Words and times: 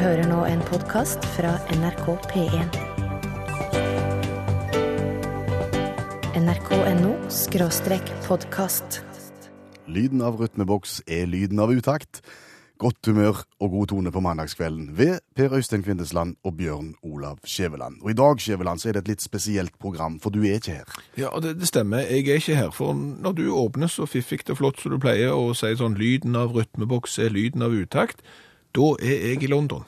hører 0.00 0.24
nå 0.24 0.44
en 0.48 0.60
podkast 0.64 1.24
fra 1.34 1.52
NRK 1.74 2.06
P1. 2.30 2.76
nrk.no 6.38 7.10
skråstrek 7.28 8.12
podkast. 8.24 9.02
Lyden 9.86 10.22
av 10.24 10.38
rytmeboks 10.40 11.02
er 11.04 11.26
lyden 11.28 11.60
av 11.60 11.74
utakt. 11.74 12.22
Godt 12.80 13.06
humør 13.06 13.42
og 13.60 13.74
god 13.74 13.90
tone 13.92 14.12
på 14.14 14.22
mandagskvelden 14.24 14.88
ved 14.98 15.20
Per 15.36 15.52
Øystein 15.58 15.84
Kvindesland 15.84 16.38
og 16.42 16.56
Bjørn 16.56 16.94
Olav 17.02 17.42
Skjæveland. 17.44 18.00
Og 18.02 18.10
i 18.10 18.16
dag 18.18 18.40
Skjæveland, 18.40 18.80
så 18.80 18.88
er 18.88 18.96
det 18.96 19.02
et 19.04 19.10
litt 19.12 19.22
spesielt 19.22 19.76
program, 19.78 20.16
for 20.20 20.30
du 20.30 20.40
er 20.40 20.56
ikke 20.56 20.78
her. 20.78 20.96
Ja, 21.20 21.34
det, 21.42 21.58
det 21.60 21.68
stemmer. 21.68 22.06
Jeg 22.08 22.28
er 22.28 22.40
ikke 22.40 22.56
her. 22.56 22.70
For 22.70 22.96
når 22.96 23.32
du 23.32 23.44
åpner 23.54 23.92
så 23.92 24.06
fiffig 24.06 24.48
og 24.48 24.58
flott 24.58 24.80
som 24.80 24.96
du 24.96 24.98
pleier, 24.98 25.36
og 25.36 25.52
sier 25.60 25.76
sånn 25.78 26.00
lyden 26.00 26.34
av 26.38 26.56
rytmeboks 26.56 27.20
er 27.22 27.30
lyden 27.36 27.62
av 27.62 27.76
utakt, 27.76 28.24
da 28.76 28.94
er 29.00 29.26
jeg 29.32 29.42
i 29.42 29.50
London. 29.50 29.84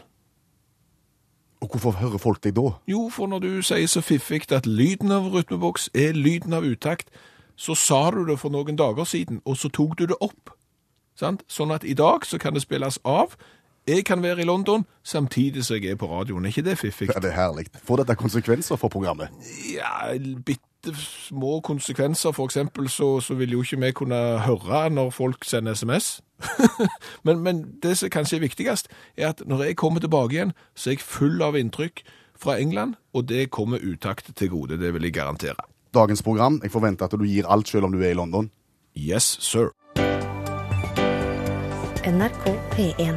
Og 1.64 1.71
hvorfor 1.71 1.97
hører 1.97 2.20
folk 2.20 2.42
deg 2.45 2.56
da? 2.59 2.75
Jo, 2.91 3.09
for 3.09 3.30
når 3.30 3.41
du 3.41 3.62
sier 3.65 3.88
så 3.88 4.02
fiffig 4.05 4.45
at 4.52 4.66
lyden 4.66 5.12
av 5.15 5.30
rytmeboks 5.33 5.88
er 5.95 6.12
lyden 6.12 6.52
av 6.52 6.66
utakt, 6.69 7.09
så 7.56 7.75
sa 7.78 8.11
du 8.11 8.25
det 8.28 8.37
for 8.39 8.52
noen 8.52 8.77
dager 8.77 9.06
siden, 9.09 9.41
og 9.45 9.56
så 9.56 9.70
tok 9.73 9.97
du 9.98 10.06
det 10.11 10.19
opp. 10.20 10.52
Sant? 11.16 11.45
Sånn 11.48 11.73
at 11.73 11.87
i 11.87 11.95
dag 11.95 12.27
så 12.27 12.41
kan 12.42 12.56
det 12.56 12.65
spilles 12.66 12.98
av. 13.06 13.37
Jeg 13.89 14.05
kan 14.09 14.23
være 14.25 14.42
i 14.42 14.48
London 14.48 14.84
samtidig 15.06 15.64
som 15.64 15.77
jeg 15.78 15.95
er 15.95 16.01
på 16.01 16.09
radioen. 16.11 16.45
Er 16.45 16.53
ikke 16.53 16.66
det 16.66 16.78
fiffig? 16.80 17.09
Ja, 17.14 17.20
det 17.23 17.30
er 17.30 17.39
herlig. 17.39 17.66
Får 17.84 18.03
dette 18.03 18.16
konsekvenser 18.19 18.80
for 18.80 18.92
programmet? 18.92 19.33
Ja, 19.70 20.12
bitte 20.45 20.73
små 20.97 21.61
konsekvenser. 21.61 22.33
For 22.33 22.45
eksempel 22.45 22.88
så, 22.88 23.20
så 23.20 23.34
vil 23.34 23.52
jo 23.52 23.62
ikke 23.62 23.80
vi 23.80 23.92
kunne 23.92 24.20
høre 24.45 24.91
når 24.91 25.11
folk 25.11 25.45
sender 25.45 25.75
SMS. 25.75 26.20
men, 27.27 27.41
men 27.41 27.65
det 27.83 27.98
som 27.98 28.11
kanskje 28.11 28.37
er 28.37 28.41
viktigst, 28.41 28.89
er 29.16 29.28
at 29.28 29.42
når 29.47 29.62
jeg 29.62 29.77
kommer 29.77 30.01
tilbake 30.01 30.34
igjen, 30.34 30.52
så 30.75 30.91
er 30.91 30.98
jeg 30.98 31.01
full 31.01 31.42
av 31.42 31.56
inntrykk 31.56 32.02
fra 32.39 32.59
England, 32.61 32.95
og 33.15 33.28
det 33.28 33.51
kommer 33.51 33.78
utakt 33.78 34.36
til 34.36 34.50
gode. 34.50 34.78
Det 34.81 34.95
vil 34.95 35.03
jeg 35.03 35.12
garantere. 35.12 35.56
Dagens 35.95 36.23
program, 36.23 36.61
jeg 36.62 36.70
forventer 36.70 37.05
at 37.05 37.12
du 37.12 37.25
gir 37.25 37.47
alt 37.47 37.69
selv 37.69 37.84
om 37.84 37.92
du 37.92 38.03
er 38.03 38.11
i 38.11 38.19
London. 38.19 38.51
Yes, 38.97 39.39
sir. 39.41 39.70
NRK 42.05 42.58
P1. 42.75 43.17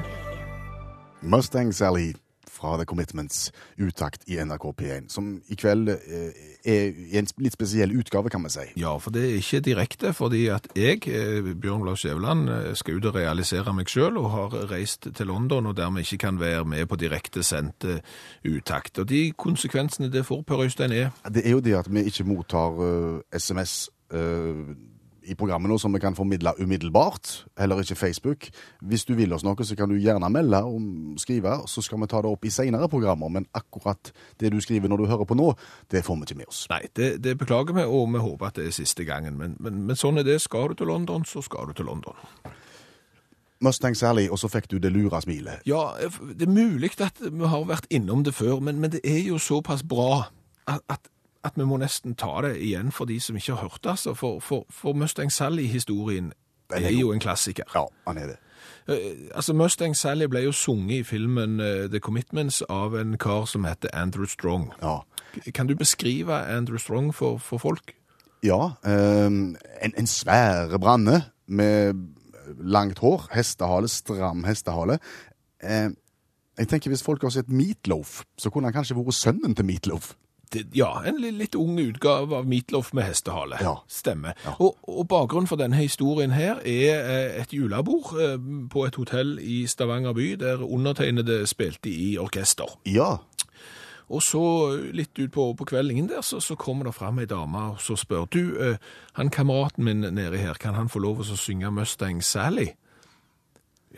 Mustang 1.21 1.75
Sally 1.75 2.13
fra 2.57 2.75
The 2.79 2.87
Commitments, 2.89 3.51
utakt 3.77 4.25
i 4.27 4.39
NRK 4.41 4.65
P1, 4.81 5.09
som 5.13 5.29
i 5.47 5.57
kveld 5.59 5.91
eh, 5.93 6.41
er 6.67 6.97
i 7.07 7.17
en 7.19 7.29
litt 7.43 7.55
spesiell 7.55 7.93
utgave, 7.97 8.31
kan 8.33 8.43
vi 8.45 8.53
si. 8.53 8.67
Ja, 8.81 8.95
for 9.01 9.15
det 9.15 9.25
er 9.27 9.37
ikke 9.39 9.63
direkte, 9.65 10.13
fordi 10.17 10.47
at 10.53 10.69
jeg, 10.77 11.05
eh, 11.07 11.53
Bjørn 11.53 11.85
Lars 11.87 12.03
Skjæveland, 12.03 12.49
eh, 12.49 12.71
skal 12.79 12.99
ut 12.99 13.09
og 13.11 13.15
realisere 13.15 13.73
meg 13.77 13.91
sjøl, 13.91 14.17
og 14.21 14.31
har 14.33 14.57
reist 14.71 15.09
til 15.13 15.31
London, 15.31 15.69
og 15.69 15.77
dermed 15.77 16.05
ikke 16.05 16.25
kan 16.27 16.41
være 16.41 16.65
med 16.65 16.87
på 16.89 16.99
direkte 16.99 17.43
sendte 17.45 18.01
utakt. 18.45 18.99
Og 18.99 19.09
de 19.09 19.31
konsekvensene 19.37 20.11
det 20.11 20.25
får, 20.25 20.43
Per 20.47 20.65
Øystein, 20.65 20.91
er 20.91 21.09
Det 21.29 21.45
er 21.45 21.51
jo 21.51 21.59
det 21.59 21.75
at 21.75 21.87
vi 21.91 22.03
ikke 22.03 22.23
mottar 22.23 22.71
uh, 22.79 23.21
SMS 23.33 23.89
eh, 24.13 24.75
i 25.27 25.35
programmet 25.35 25.71
nå 25.71 25.77
som 25.81 25.93
vi 25.93 26.01
kan 26.01 26.15
formidle 26.15 26.53
umiddelbart, 26.59 27.45
heller 27.59 27.81
ikke 27.83 27.95
Facebook. 27.99 28.47
Hvis 28.81 29.05
du 29.05 29.13
vil 29.17 29.33
oss 29.35 29.43
noe, 29.45 29.65
så 29.65 29.75
kan 29.75 29.89
du 29.91 29.97
gjerne 29.99 30.29
melde 30.31 30.61
og 30.63 31.19
skrive, 31.21 31.59
så 31.67 31.83
skal 31.83 32.01
vi 32.01 32.09
ta 32.11 32.21
det 32.23 32.31
opp 32.31 32.45
i 32.47 32.53
senere 32.53 32.89
programmer. 32.91 33.31
Men 33.33 33.47
akkurat 33.57 34.11
det 34.39 34.51
du 34.53 34.61
skriver 34.63 34.91
når 34.91 35.03
du 35.03 35.09
hører 35.11 35.27
på 35.27 35.37
nå, 35.37 35.51
det 35.91 36.05
får 36.05 36.21
vi 36.21 36.29
ikke 36.29 36.39
med 36.43 36.51
oss. 36.51 36.63
Nei, 36.71 36.83
det, 36.95 37.11
det 37.23 37.37
beklager 37.39 37.75
vi, 37.75 37.83
og 37.83 38.07
vi 38.13 38.23
håper 38.23 38.51
at 38.51 38.61
det 38.61 38.69
er 38.69 38.77
siste 38.77 39.07
gangen. 39.07 39.37
Men, 39.37 39.57
men, 39.59 39.83
men 39.89 39.99
sånn 39.99 40.21
er 40.21 40.27
det. 40.27 40.39
Skal 40.41 40.71
du 40.71 40.79
til 40.79 40.91
London, 40.91 41.25
så 41.27 41.43
skal 41.43 41.69
du 41.69 41.75
til 41.77 41.89
London. 41.89 42.15
Mustang 43.59 43.97
Sally, 43.97 44.27
og 44.29 44.39
så 44.39 44.49
fikk 44.51 44.69
du 44.71 44.77
det 44.77 44.91
lure 44.93 45.21
smilet. 45.21 45.65
Ja, 45.65 45.97
det 46.37 46.45
er 46.45 46.51
mulig 46.51 46.91
at 47.01 47.21
vi 47.21 47.49
har 47.49 47.65
vært 47.65 47.89
innom 47.89 48.23
det 48.23 48.35
før, 48.37 48.59
men, 48.61 48.79
men 48.79 48.93
det 48.93 49.01
er 49.03 49.23
jo 49.25 49.39
såpass 49.41 49.83
bra 49.83 50.27
at, 50.67 50.83
at, 50.89 51.09
at 51.47 51.57
vi 51.57 51.65
må 51.67 51.79
nesten 51.81 52.15
ta 52.19 52.41
det 52.45 52.57
igjen 52.61 52.91
for 52.91 53.09
de 53.09 53.19
som 53.23 53.37
ikke 53.39 53.55
har 53.55 53.69
hørt 53.69 53.81
det. 53.83 53.95
Altså. 53.95 54.13
For, 54.17 54.39
for, 54.43 54.67
for 54.69 54.97
Mustang 54.97 55.31
Sally-historien 55.33 56.33
er 56.69 56.83
er 56.83 56.91
jo 56.91 57.11
en 57.13 57.23
klassiker. 57.23 57.63
Ja, 57.75 57.85
han 58.07 58.17
er 58.17 58.33
det. 58.33 58.37
Eh, 58.87 59.29
altså 59.35 59.53
Mustang 59.53 59.95
Sally 59.95 60.27
ble 60.27 60.43
jo 60.45 60.51
sunget 60.51 60.99
i 60.99 61.03
filmen 61.03 61.59
eh, 61.59 61.87
The 61.91 61.99
Commitments 61.99 62.61
av 62.69 62.95
en 62.99 63.17
kar 63.17 63.45
som 63.45 63.65
heter 63.67 63.89
Andrew 63.93 64.25
Strong. 64.25 64.71
Ja. 64.81 64.99
Kan 65.53 65.67
du 65.67 65.75
beskrive 65.75 66.33
Andrew 66.33 66.77
Strong 66.77 67.13
for, 67.15 67.37
for 67.37 67.57
folk? 67.57 67.93
Ja, 68.43 68.71
ehm, 68.85 69.55
en, 69.81 69.93
en 69.97 70.07
svære 70.07 70.79
branne 70.79 71.21
med 71.47 71.93
langt 72.59 72.99
hår, 72.99 73.27
hestehale, 73.33 73.87
stram 73.87 74.43
hestehale. 74.47 74.99
Eh, 75.63 75.89
jeg 76.57 76.67
tenker 76.67 76.89
Hvis 76.89 77.03
folk 77.03 77.21
har 77.21 77.29
sett 77.29 77.49
Meatloaf, 77.49 78.23
så 78.37 78.49
kunne 78.49 78.67
han 78.67 78.73
kanskje 78.73 78.97
vært 78.97 79.13
sønnen 79.13 79.55
til 79.55 79.65
Meatloaf. 79.65 80.15
Ja, 80.75 81.01
en 81.05 81.19
litt 81.21 81.55
ung 81.55 81.77
utgave 81.81 82.37
av 82.39 82.47
Meatloaf 82.47 82.93
med 82.93 83.07
hestehale. 83.09 83.59
Ja. 83.61 83.75
Stemmer. 83.91 84.37
Ja. 84.45 84.55
Og, 84.63 84.77
og 84.87 85.07
bakgrunnen 85.11 85.49
for 85.49 85.59
denne 85.59 85.79
historien 85.81 86.31
her 86.35 86.61
er 86.63 87.01
eh, 87.01 87.41
et 87.41 87.53
julebord 87.53 88.13
eh, 88.21 88.37
på 88.71 88.85
et 88.87 88.95
hotell 88.95 89.37
i 89.43 89.65
Stavanger 89.67 90.15
by, 90.17 90.29
der 90.39 90.63
undertegnede 90.63 91.43
spilte 91.47 91.91
i 91.91 92.15
orkester. 92.21 92.77
Ja. 92.85 93.17
Og 94.07 94.23
så 94.23 94.43
eh, 94.71 94.89
litt 94.95 95.19
ut 95.19 95.31
på, 95.35 95.51
på 95.59 95.67
kveldingen 95.67 96.09
der, 96.09 96.23
så, 96.23 96.39
så 96.39 96.55
kommer 96.55 96.87
det 96.87 96.95
fram 96.95 97.19
ei 97.19 97.27
dame 97.27 97.69
og 97.73 97.81
så 97.83 97.97
spør 97.99 98.27
du, 98.31 98.43
han 99.19 99.29
kameraten 99.33 99.83
min 99.83 100.05
nede 100.15 100.39
her, 100.39 100.55
kan 100.59 100.77
han 100.79 100.89
få 100.89 101.03
lov 101.03 101.23
å 101.23 101.35
synge 101.35 101.71
Mustang 101.73 102.23
Sally? 102.23 102.71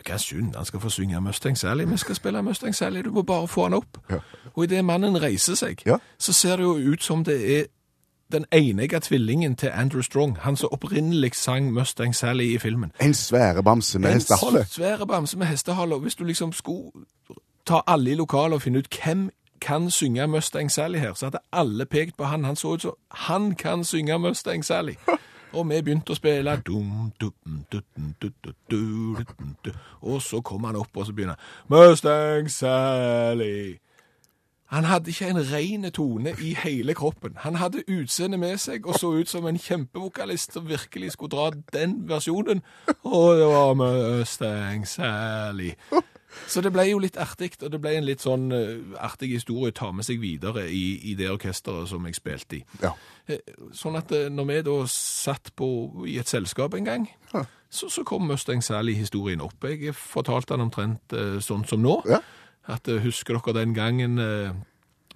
Hva 0.06 0.16
synd, 0.18 0.54
han 0.56 0.64
skal 0.64 0.80
få 0.80 0.88
synge 0.88 1.20
Mustang 1.20 1.58
Sally. 1.58 1.84
Vi 1.84 1.96
skal 1.96 2.14
spille 2.14 2.42
Mustang 2.42 2.74
Sally, 2.74 3.02
du 3.02 3.10
må 3.10 3.22
bare 3.22 3.48
få 3.48 3.62
han 3.62 3.74
opp. 3.74 3.98
Ja. 4.10 4.16
Og 4.54 4.64
idet 4.64 4.84
mannen 4.84 5.22
reiser 5.22 5.54
seg, 5.54 5.82
Ja. 5.86 5.96
så 6.18 6.32
ser 6.32 6.56
det 6.56 6.62
jo 6.62 6.74
ut 6.92 7.02
som 7.02 7.24
det 7.24 7.58
er 7.60 7.64
den 8.32 8.44
enige 8.52 9.00
tvillingen 9.00 9.56
til 9.56 9.70
Andrew 9.74 10.02
Strong, 10.02 10.36
han 10.40 10.56
som 10.56 10.68
opprinnelig 10.72 11.34
sang 11.34 11.72
Mustang 11.72 12.14
Sally 12.16 12.54
i 12.54 12.58
filmen. 12.58 12.92
En 13.00 13.14
svære 13.14 13.62
bamse 13.62 13.98
med 13.98 14.12
hestehale. 14.12 14.58
En 14.60 14.66
svære 14.66 15.06
bamse 15.06 15.38
med 15.38 15.46
hestehale. 15.46 15.94
Hvis 15.98 16.14
du 16.14 16.24
liksom 16.24 16.52
skulle 16.52 16.90
ta 17.66 17.80
alle 17.86 18.10
i 18.10 18.14
lokalet 18.14 18.54
og 18.54 18.62
finne 18.62 18.78
ut 18.78 18.98
hvem 19.04 19.30
kan 19.60 19.90
synge 19.90 20.26
Mustang 20.26 20.70
Sally 20.72 20.98
her, 20.98 21.14
så 21.14 21.26
hadde 21.26 21.38
alle 21.52 21.86
pekt 21.86 22.16
på 22.16 22.24
han. 22.24 22.44
Han 22.44 22.56
så 22.56 22.68
ut 22.68 22.82
som 22.82 22.92
han 23.10 23.54
kan 23.54 23.84
synge 23.84 24.18
Mustang 24.18 24.64
Sally. 24.64 24.94
Og 25.52 25.66
vi 25.70 25.82
begynte 25.82 26.14
å 26.14 26.18
spille 26.18 26.56
Og 30.00 30.22
så 30.22 30.40
kom 30.40 30.64
han 30.64 30.78
opp, 30.78 30.96
og 30.96 31.06
så 31.06 31.12
begynner 31.12 31.38
Mustang 31.68 32.50
Sally. 32.50 33.78
Han 34.70 34.84
hadde 34.84 35.10
ikke 35.10 35.28
en 35.28 35.42
ren 35.52 35.90
tone 35.90 36.30
i 36.38 36.54
hele 36.54 36.94
kroppen. 36.94 37.32
Han 37.42 37.54
hadde 37.58 37.82
utseendet 37.90 38.38
med 38.40 38.58
seg 38.62 38.86
og 38.86 38.94
så 39.02 39.10
ut 39.18 39.28
som 39.28 39.46
en 39.46 39.58
kjempevokalist 39.58 40.54
som 40.54 40.68
virkelig 40.68 41.16
skulle 41.16 41.34
dra 41.34 41.50
den 41.74 41.96
versjonen. 42.08 42.62
Og 43.02 43.36
det 43.40 43.48
var 43.50 43.74
Mustang 43.74 44.86
Sally. 44.88 45.72
Så 46.46 46.60
det 46.62 46.70
ble 46.72 46.84
jo 46.90 46.98
litt 47.02 47.16
artig, 47.18 47.56
og 47.62 47.70
det 47.72 47.80
ble 47.82 47.92
en 47.98 48.04
litt 48.06 48.22
sånn 48.22 48.52
eh, 48.54 48.76
artig 49.02 49.32
historie 49.32 49.72
å 49.72 49.76
ta 49.76 49.88
med 49.92 50.04
seg 50.06 50.20
videre 50.22 50.66
i, 50.70 51.10
i 51.10 51.14
det 51.18 51.26
orkesteret 51.32 51.88
som 51.90 52.04
jeg 52.06 52.14
spilte 52.18 52.60
i. 52.60 52.64
Ja. 52.82 52.92
Eh, 53.26 53.40
Sånn 53.74 53.96
at 53.98 54.12
eh, 54.12 54.28
når 54.30 54.46
vi 54.50 54.60
da 54.68 54.76
satt 54.94 55.50
på, 55.58 55.68
i 56.06 56.18
et 56.22 56.28
selskap 56.30 56.74
en 56.78 56.84
gang, 56.86 57.08
Ja. 57.34 57.44
så, 57.70 57.88
så 57.90 58.04
kom 58.06 58.26
Mustang 58.30 58.62
Sally-historien 58.62 59.40
opp. 59.42 59.64
Jeg 59.66 59.94
fortalte 59.94 60.54
den 60.54 60.68
omtrent 60.68 61.14
sånn 61.42 61.66
som 61.66 61.82
nå. 61.82 62.00
Ja. 62.10 62.20
At 62.70 62.86
Husker 63.02 63.38
dere 63.40 63.56
den 63.64 63.74
gangen 63.74 64.18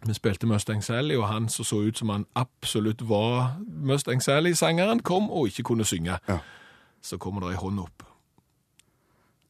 vi 0.04 0.12
spilte 0.14 0.46
Mustang 0.50 0.82
Sally, 0.84 1.14
og 1.16 1.28
han 1.30 1.46
som 1.48 1.64
så 1.64 1.78
ut 1.86 1.96
som 1.98 2.10
han 2.12 2.26
absolutt 2.36 3.00
var 3.08 3.54
Mustang 3.64 4.20
Sally-sangeren, 4.20 5.00
kom 5.06 5.30
og 5.30 5.46
ikke 5.48 5.62
kunne 5.70 5.84
synge. 5.88 6.18
Ja. 6.28 6.38
Så 7.00 7.16
kommer 7.18 7.40
det 7.46 7.54
ei 7.54 7.60
hånd 7.62 7.80
opp. 7.80 8.02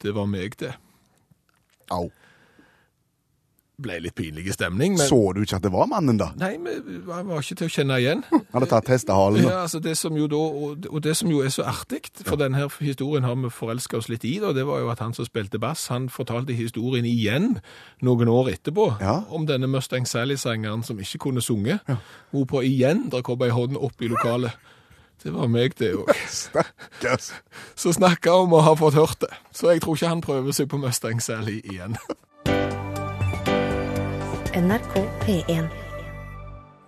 Det 0.02 0.12
var 0.14 0.26
meg, 0.31 0.54
det. 0.60 0.75
Au. 1.91 2.11
Ble 3.75 3.97
litt 3.99 4.14
pinlig 4.14 4.53
stemning, 4.55 4.93
men 4.94 5.03
Så 5.08 5.17
du 5.35 5.41
ikke 5.43 5.56
at 5.58 5.64
det 5.67 5.73
var 5.75 5.88
mannen, 5.91 6.14
da? 6.14 6.29
Nei, 6.38 6.53
vi 6.62 7.00
var 7.08 7.25
ikke 7.41 7.56
til 7.58 7.67
å 7.67 7.73
kjenne 7.75 7.97
igjen. 7.99 8.20
Han 8.31 8.44
hadde 8.55 8.69
tatt 8.70 8.91
hestehalen. 8.93 9.43
Ja, 9.43 9.64
altså 9.64 9.81
det 9.82 9.97
som 9.99 10.14
jo 10.14 10.29
da, 10.31 10.38
og, 10.38 11.00
det 11.03 11.17
som 11.19 11.32
jo 11.32 11.41
er 11.43 11.50
så 11.50 11.64
artig, 11.67 12.05
for 12.23 12.38
denne 12.38 12.69
historien 12.79 13.26
har 13.26 13.35
vi 13.35 13.50
forelska 13.50 13.99
oss 13.99 14.06
litt 14.12 14.23
i, 14.31 14.37
da, 14.38 14.53
det 14.55 14.62
var 14.69 14.79
jo 14.85 14.93
at 14.94 15.03
han 15.03 15.17
som 15.19 15.26
spilte 15.26 15.58
bass, 15.58 15.88
han 15.91 16.06
fortalte 16.06 16.55
historien 16.55 17.03
igjen 17.11 17.56
noen 18.06 18.31
år 18.31 18.53
etterpå 18.55 18.87
Ja. 19.03 19.17
om 19.35 19.49
denne 19.50 19.67
Mustang 19.67 20.06
Sally-sangeren 20.06 20.87
som 20.87 21.03
ikke 21.03 21.19
kunne 21.26 21.43
sunge. 21.43 21.81
Hvorpå 22.31 22.62
igjen 22.62 23.08
der 23.11 23.26
kom 23.26 23.43
ei 23.43 23.50
hånd 23.50 23.75
opp 23.75 23.99
i 23.99 24.12
lokalet. 24.14 24.55
Det 25.25 25.32
var 25.35 25.49
meg, 25.49 25.79
det 25.79 25.94
òg. 25.97 26.11
Stakkars. 26.29 27.31
Så 27.75 27.94
snakka 27.97 28.35
om 28.44 28.53
å 28.53 28.61
ha 28.67 28.75
fått 28.76 28.99
hørt 28.99 29.23
det. 29.25 29.32
Så 29.56 29.73
jeg 29.73 29.81
tror 29.81 29.97
ikke 29.97 30.12
han 30.12 30.21
prøver 30.25 30.53
seg 30.53 30.69
på 30.69 30.81
Mustang 30.82 31.23
Sally 31.25 31.62
igjen. 31.65 31.97
NRK 34.55 35.00
P1. 35.25 35.83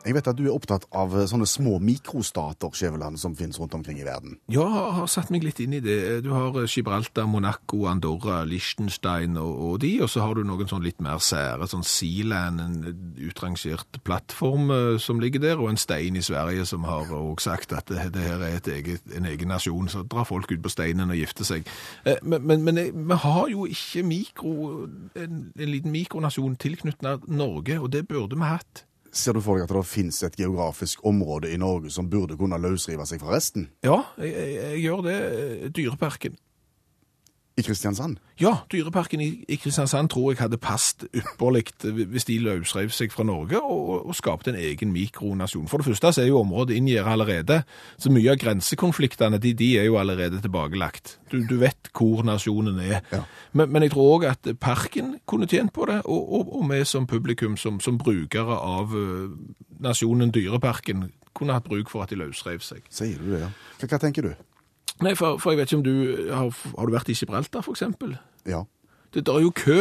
Jeg 0.06 0.14
vet 0.14 0.28
at 0.30 0.38
du 0.38 0.44
er 0.46 0.54
opptatt 0.54 0.84
av 0.94 1.12
eh, 1.18 1.26
sånne 1.26 1.48
små 1.50 1.80
mikrostater, 1.82 2.70
Skjæveland, 2.78 3.18
som 3.18 3.34
finnes 3.34 3.58
rundt 3.58 3.74
omkring 3.74 3.98
i 3.98 4.06
verden. 4.06 4.36
Ja, 4.52 4.62
jeg 4.70 4.94
har 5.00 5.08
satt 5.10 5.32
meg 5.34 5.42
litt 5.42 5.58
inn 5.64 5.74
i 5.74 5.80
det. 5.82 5.96
Du 6.22 6.30
har 6.30 6.54
eh, 6.62 6.68
Gibraltar, 6.70 7.26
Monaco, 7.26 7.84
Andorra, 7.90 8.44
Liechtenstein 8.46 9.34
og, 9.42 9.50
og 9.66 9.80
de, 9.82 9.90
og 10.06 10.12
så 10.12 10.22
har 10.22 10.38
du 10.38 10.44
noen 10.46 10.70
sånn 10.70 10.86
litt 10.86 11.02
mer 11.02 11.18
sære, 11.18 11.66
sånn 11.72 11.82
Sealand, 11.86 12.62
en 12.62 12.78
utrangert 13.26 13.98
plattform 14.06 14.70
eh, 14.70 14.94
som 15.02 15.18
ligger 15.22 15.42
der, 15.42 15.58
og 15.58 15.72
en 15.72 15.80
stein 15.80 16.16
i 16.16 16.24
Sverige 16.24 16.64
som 16.70 16.86
har 16.86 17.10
også 17.10 17.50
sagt 17.50 17.74
at 17.76 17.90
det, 17.90 18.08
det 18.14 18.24
her 18.28 18.40
er 18.46 18.56
et 18.60 18.70
eget, 18.72 19.04
en 19.16 19.26
egen 19.28 19.50
nasjon, 19.50 19.90
så 19.92 20.04
drar 20.06 20.26
folk 20.28 20.50
ut 20.54 20.62
på 20.64 20.72
steinen 20.72 21.10
og 21.10 21.18
gifter 21.18 21.50
seg. 21.50 21.68
Eh, 22.06 22.22
Men, 22.22 22.46
men, 22.46 22.62
men 22.66 22.78
eh, 22.78 22.92
vi 22.94 23.18
har 23.26 23.48
jo 23.52 23.66
ikke 23.66 24.02
mikro, 24.06 24.52
en, 25.18 25.48
en 25.58 25.70
liten 25.70 25.92
mikronasjon 25.94 26.56
tilknyttet 26.62 27.26
Norge, 27.28 27.80
og 27.82 27.90
det 27.94 28.06
burde 28.08 28.38
vi 28.38 28.48
hatt. 28.54 28.84
Ser 29.16 29.32
du 29.32 29.40
for 29.40 29.56
deg 29.56 29.64
at 29.64 29.72
det 29.72 29.82
finnes 29.88 30.18
et 30.26 30.34
geografisk 30.36 31.00
område 31.08 31.48
i 31.48 31.56
Norge 31.56 31.88
som 31.94 32.08
burde 32.12 32.36
kunne 32.36 32.58
løsrive 32.60 33.06
seg 33.08 33.22
fra 33.22 33.32
resten? 33.32 33.70
Ja, 33.86 34.02
jeg, 34.20 34.34
jeg, 34.36 34.56
jeg 34.60 34.82
gjør 34.84 35.04
det. 35.06 35.14
eh, 35.16 35.70
Dyreparken. 35.72 36.36
I 37.56 37.62
Kristiansand? 37.64 38.18
Ja, 38.36 38.50
Dyreparken 38.72 39.20
i, 39.24 39.44
i 39.48 39.56
Kristiansand 39.56 40.10
tror 40.12 40.32
jeg 40.32 40.42
hadde 40.42 40.58
passet 40.60 41.06
ypperlig 41.16 41.62
hvis 42.12 42.26
de 42.28 42.36
løsrev 42.44 42.90
seg 42.92 43.14
fra 43.14 43.24
Norge 43.24 43.56
og, 43.56 43.78
og, 43.80 44.00
og 44.10 44.16
skapte 44.18 44.52
en 44.52 44.58
egen 44.60 44.90
mikronasjon. 44.92 45.64
For 45.72 45.80
det 45.80 45.86
første 45.88 46.10
så 46.12 46.22
er 46.22 46.28
jo 46.28 46.42
området 46.42 46.76
inngjerdet 46.76 47.14
allerede, 47.14 47.62
så 47.96 48.12
mye 48.12 48.34
av 48.34 48.40
grensekonfliktene 48.42 49.40
de, 49.40 49.54
de 49.56 49.70
er 49.80 49.88
jo 49.88 49.96
allerede 49.96 50.42
tilbakelagt. 50.44 51.14
Du, 51.32 51.38
du 51.48 51.56
vet 51.62 51.88
hvor 51.96 52.20
nasjonen 52.28 52.76
er. 52.84 52.98
Ja. 53.12 53.22
Men, 53.56 53.72
men 53.72 53.86
jeg 53.86 53.94
tror 53.94 54.18
òg 54.18 54.26
at 54.34 54.50
parken 54.60 55.14
kunne 55.24 55.48
tjent 55.48 55.72
på 55.72 55.88
det, 55.88 56.02
og, 56.04 56.26
og, 56.40 56.50
og 56.60 56.66
vi 56.74 56.82
som 56.84 57.08
publikum, 57.08 57.56
som, 57.56 57.80
som 57.80 57.96
brukere 57.96 58.58
av 58.60 58.92
eh, 58.92 59.32
nasjonen 59.80 60.34
Dyreparken, 60.34 61.08
kunne 61.36 61.56
hatt 61.56 61.64
bruk 61.68 61.88
for 61.92 62.04
at 62.04 62.12
de 62.12 62.20
løsrev 62.20 62.60
seg. 62.64 62.84
Sier 62.92 63.16
du 63.16 63.32
det, 63.32 63.46
ja. 63.46 63.50
Hva, 63.80 63.90
hva 63.94 64.02
tenker 64.04 64.28
du? 64.28 64.36
Nei, 65.04 65.12
for, 65.18 65.40
for 65.42 65.52
jeg 65.52 65.60
vet 65.60 65.72
ikke 65.72 65.80
om 65.80 65.84
du 65.84 65.96
har, 66.32 66.50
har 66.78 66.88
du 66.88 66.94
vært 66.94 67.10
i 67.12 67.16
Gibraltar, 67.18 67.64
for 67.66 67.76
eksempel? 67.76 68.16
Ja. 68.48 68.62
Det 69.14 69.26
der 69.26 69.40
er 69.40 69.44
jo 69.44 69.52
kø 69.56 69.80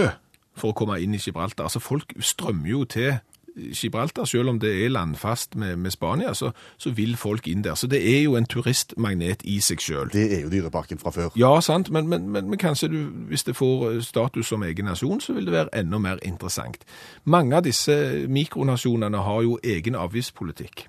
for 0.55 0.71
å 0.71 0.75
komme 0.75 0.99
inn 1.03 1.15
i 1.15 1.21
Gibraltar. 1.21 1.67
Altså, 1.69 1.79
folk 1.83 2.15
strømmer 2.19 2.69
jo 2.69 2.83
til 2.89 3.15
Gibraltar, 3.55 4.25
selv 4.25 4.49
om 4.49 4.59
det 4.59 4.85
er 4.85 4.89
landfast 4.89 5.55
med, 5.55 5.75
med 5.75 5.91
Spania, 5.91 6.33
så, 6.33 6.51
så 6.77 6.91
vil 6.91 7.15
folk 7.17 7.47
inn 7.47 7.63
der. 7.63 7.75
Så 7.75 7.87
det 7.87 8.01
er 8.17 8.21
jo 8.23 8.35
en 8.35 8.45
turistmagnet 8.45 9.43
i 9.43 9.59
seg 9.63 9.81
selv. 9.81 10.11
Det 10.11 10.25
er 10.37 10.41
jo 10.43 10.49
Dyreparken 10.51 10.99
fra 10.99 11.13
før. 11.15 11.29
Ja, 11.39 11.53
sant, 11.61 11.89
men, 11.89 12.07
men, 12.07 12.29
men, 12.29 12.49
men 12.49 12.59
kanskje 12.59 12.87
du, 12.91 12.97
hvis 13.31 13.43
det 13.43 13.55
får 13.55 13.91
eh, 13.91 14.01
status 14.03 14.51
som 14.51 14.63
egen 14.63 14.85
nasjon, 14.85 15.21
så 15.21 15.33
vil 15.33 15.47
det 15.47 15.55
være 15.55 15.75
enda 15.79 15.97
mer 15.97 16.19
interessant. 16.23 16.83
Mange 17.23 17.55
av 17.55 17.63
disse 17.63 17.95
mikronasjonene 18.27 19.23
har 19.23 19.41
jo 19.47 19.59
egen 19.63 19.95
avgiftspolitikk. 19.95 20.87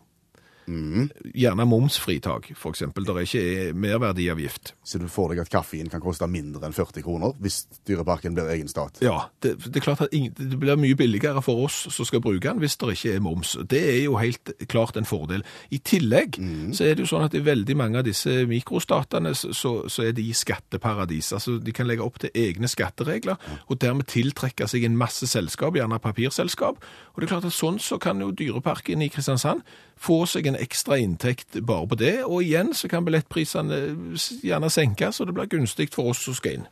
Gjerne 0.66 1.64
momsfritak, 1.68 2.50
eksempel. 2.56 3.04
Der 3.06 3.20
er 3.20 3.26
ikke 3.26 3.72
merverdiavgift. 3.78 4.72
Så 4.86 4.98
du 4.98 5.06
får 5.10 5.32
deg 5.34 5.40
at 5.44 5.50
kaffen 5.52 5.88
kan 5.92 6.02
koste 6.02 6.26
mindre 6.30 6.66
enn 6.66 6.74
40 6.76 7.04
kroner 7.06 7.34
hvis 7.42 7.62
Dyreparken 7.88 8.34
blir 8.36 8.48
egen 8.54 8.68
stat. 8.70 8.98
Ja, 9.04 9.28
det, 9.42 9.54
det 9.64 9.76
er 9.80 9.84
klart 9.86 10.02
at 10.06 10.10
det 10.12 10.58
blir 10.60 10.76
mye 10.80 10.96
billigere 10.98 11.42
for 11.44 11.64
oss 11.66 11.86
som 11.94 12.08
skal 12.08 12.22
bruke 12.24 12.42
den, 12.48 12.58
hvis 12.62 12.76
det 12.80 12.96
ikke 12.96 13.14
er 13.16 13.22
moms. 13.24 13.54
Det 13.68 13.82
er 13.92 14.00
jo 14.06 14.16
helt 14.20 14.52
klart 14.72 14.96
en 14.98 15.06
fordel. 15.08 15.44
I 15.70 15.78
tillegg 15.78 16.38
så 16.76 16.84
er 16.88 16.94
det 16.98 17.06
jo 17.06 17.10
sånn 17.14 17.26
at 17.28 17.34
i 17.38 17.44
veldig 17.46 17.76
mange 17.78 18.00
av 18.02 18.06
disse 18.08 18.42
mikrostatene 18.50 19.34
så, 19.34 19.52
så- 19.54 19.88
så 19.92 20.06
er 20.08 20.12
de 20.16 20.26
skatteparadis. 20.34 21.32
Altså 21.36 21.58
de 21.62 21.72
kan 21.72 21.86
legge 21.86 22.02
opp 22.04 22.18
til 22.18 22.30
egne 22.34 22.68
skatteregler, 22.68 23.36
og 23.68 23.78
dermed 23.80 24.06
tiltrekke 24.10 24.66
seg 24.68 24.84
en 24.84 24.96
masse 24.98 25.26
selskap, 25.30 25.74
gjerne 25.78 25.98
papirselskap. 26.02 26.82
Og 27.14 27.20
det 27.20 27.28
er 27.28 27.34
klart 27.34 27.44
at 27.48 27.52
sånn 27.56 27.78
så 27.80 27.98
kan 28.00 28.20
jo 28.20 28.30
Dyreparken 28.36 29.02
i 29.02 29.08
Kristiansand 29.08 29.62
få 29.96 30.26
seg 30.28 30.46
en 30.50 30.55
ekstra 30.62 30.98
inntekt 31.02 31.58
bare 31.66 31.88
på 31.90 31.98
det, 32.00 32.14
og 32.24 32.42
igjen 32.44 32.72
så 32.76 32.88
kan 32.90 33.04
billettprisene 33.06 33.80
gjerne 34.44 34.70
senkes, 34.72 35.20
og 35.20 35.28
det 35.28 35.36
blir 35.36 35.50
gunstig 35.56 35.90
for 35.94 36.12
oss 36.12 36.24
som 36.26 36.36
skal 36.36 36.60
inn. 36.60 36.66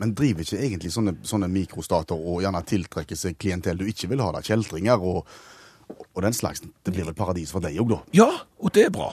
Men 0.00 0.14
driver 0.16 0.46
ikke 0.46 0.60
egentlig 0.64 0.90
sånne, 0.94 1.18
sånne 1.28 1.50
mikrostater 1.52 2.16
og 2.16 2.40
gjerne 2.40 2.62
tiltrekker 2.64 3.18
seg 3.20 3.36
klientell 3.40 3.80
du 3.80 3.84
ikke 3.90 4.08
vil 4.08 4.22
ha, 4.24 4.30
da? 4.32 4.40
Kjeltringer 4.44 5.02
og, 5.04 5.26
og 5.92 6.22
den 6.24 6.36
slags. 6.36 6.62
Det 6.64 6.94
blir 6.94 7.04
vel 7.04 7.16
paradis 7.18 7.52
for 7.52 7.60
deg 7.64 7.76
òg, 7.82 7.92
da? 7.92 7.98
Ja, 8.16 8.30
og 8.62 8.72
det 8.76 8.86
er 8.88 8.94
bra. 8.94 9.10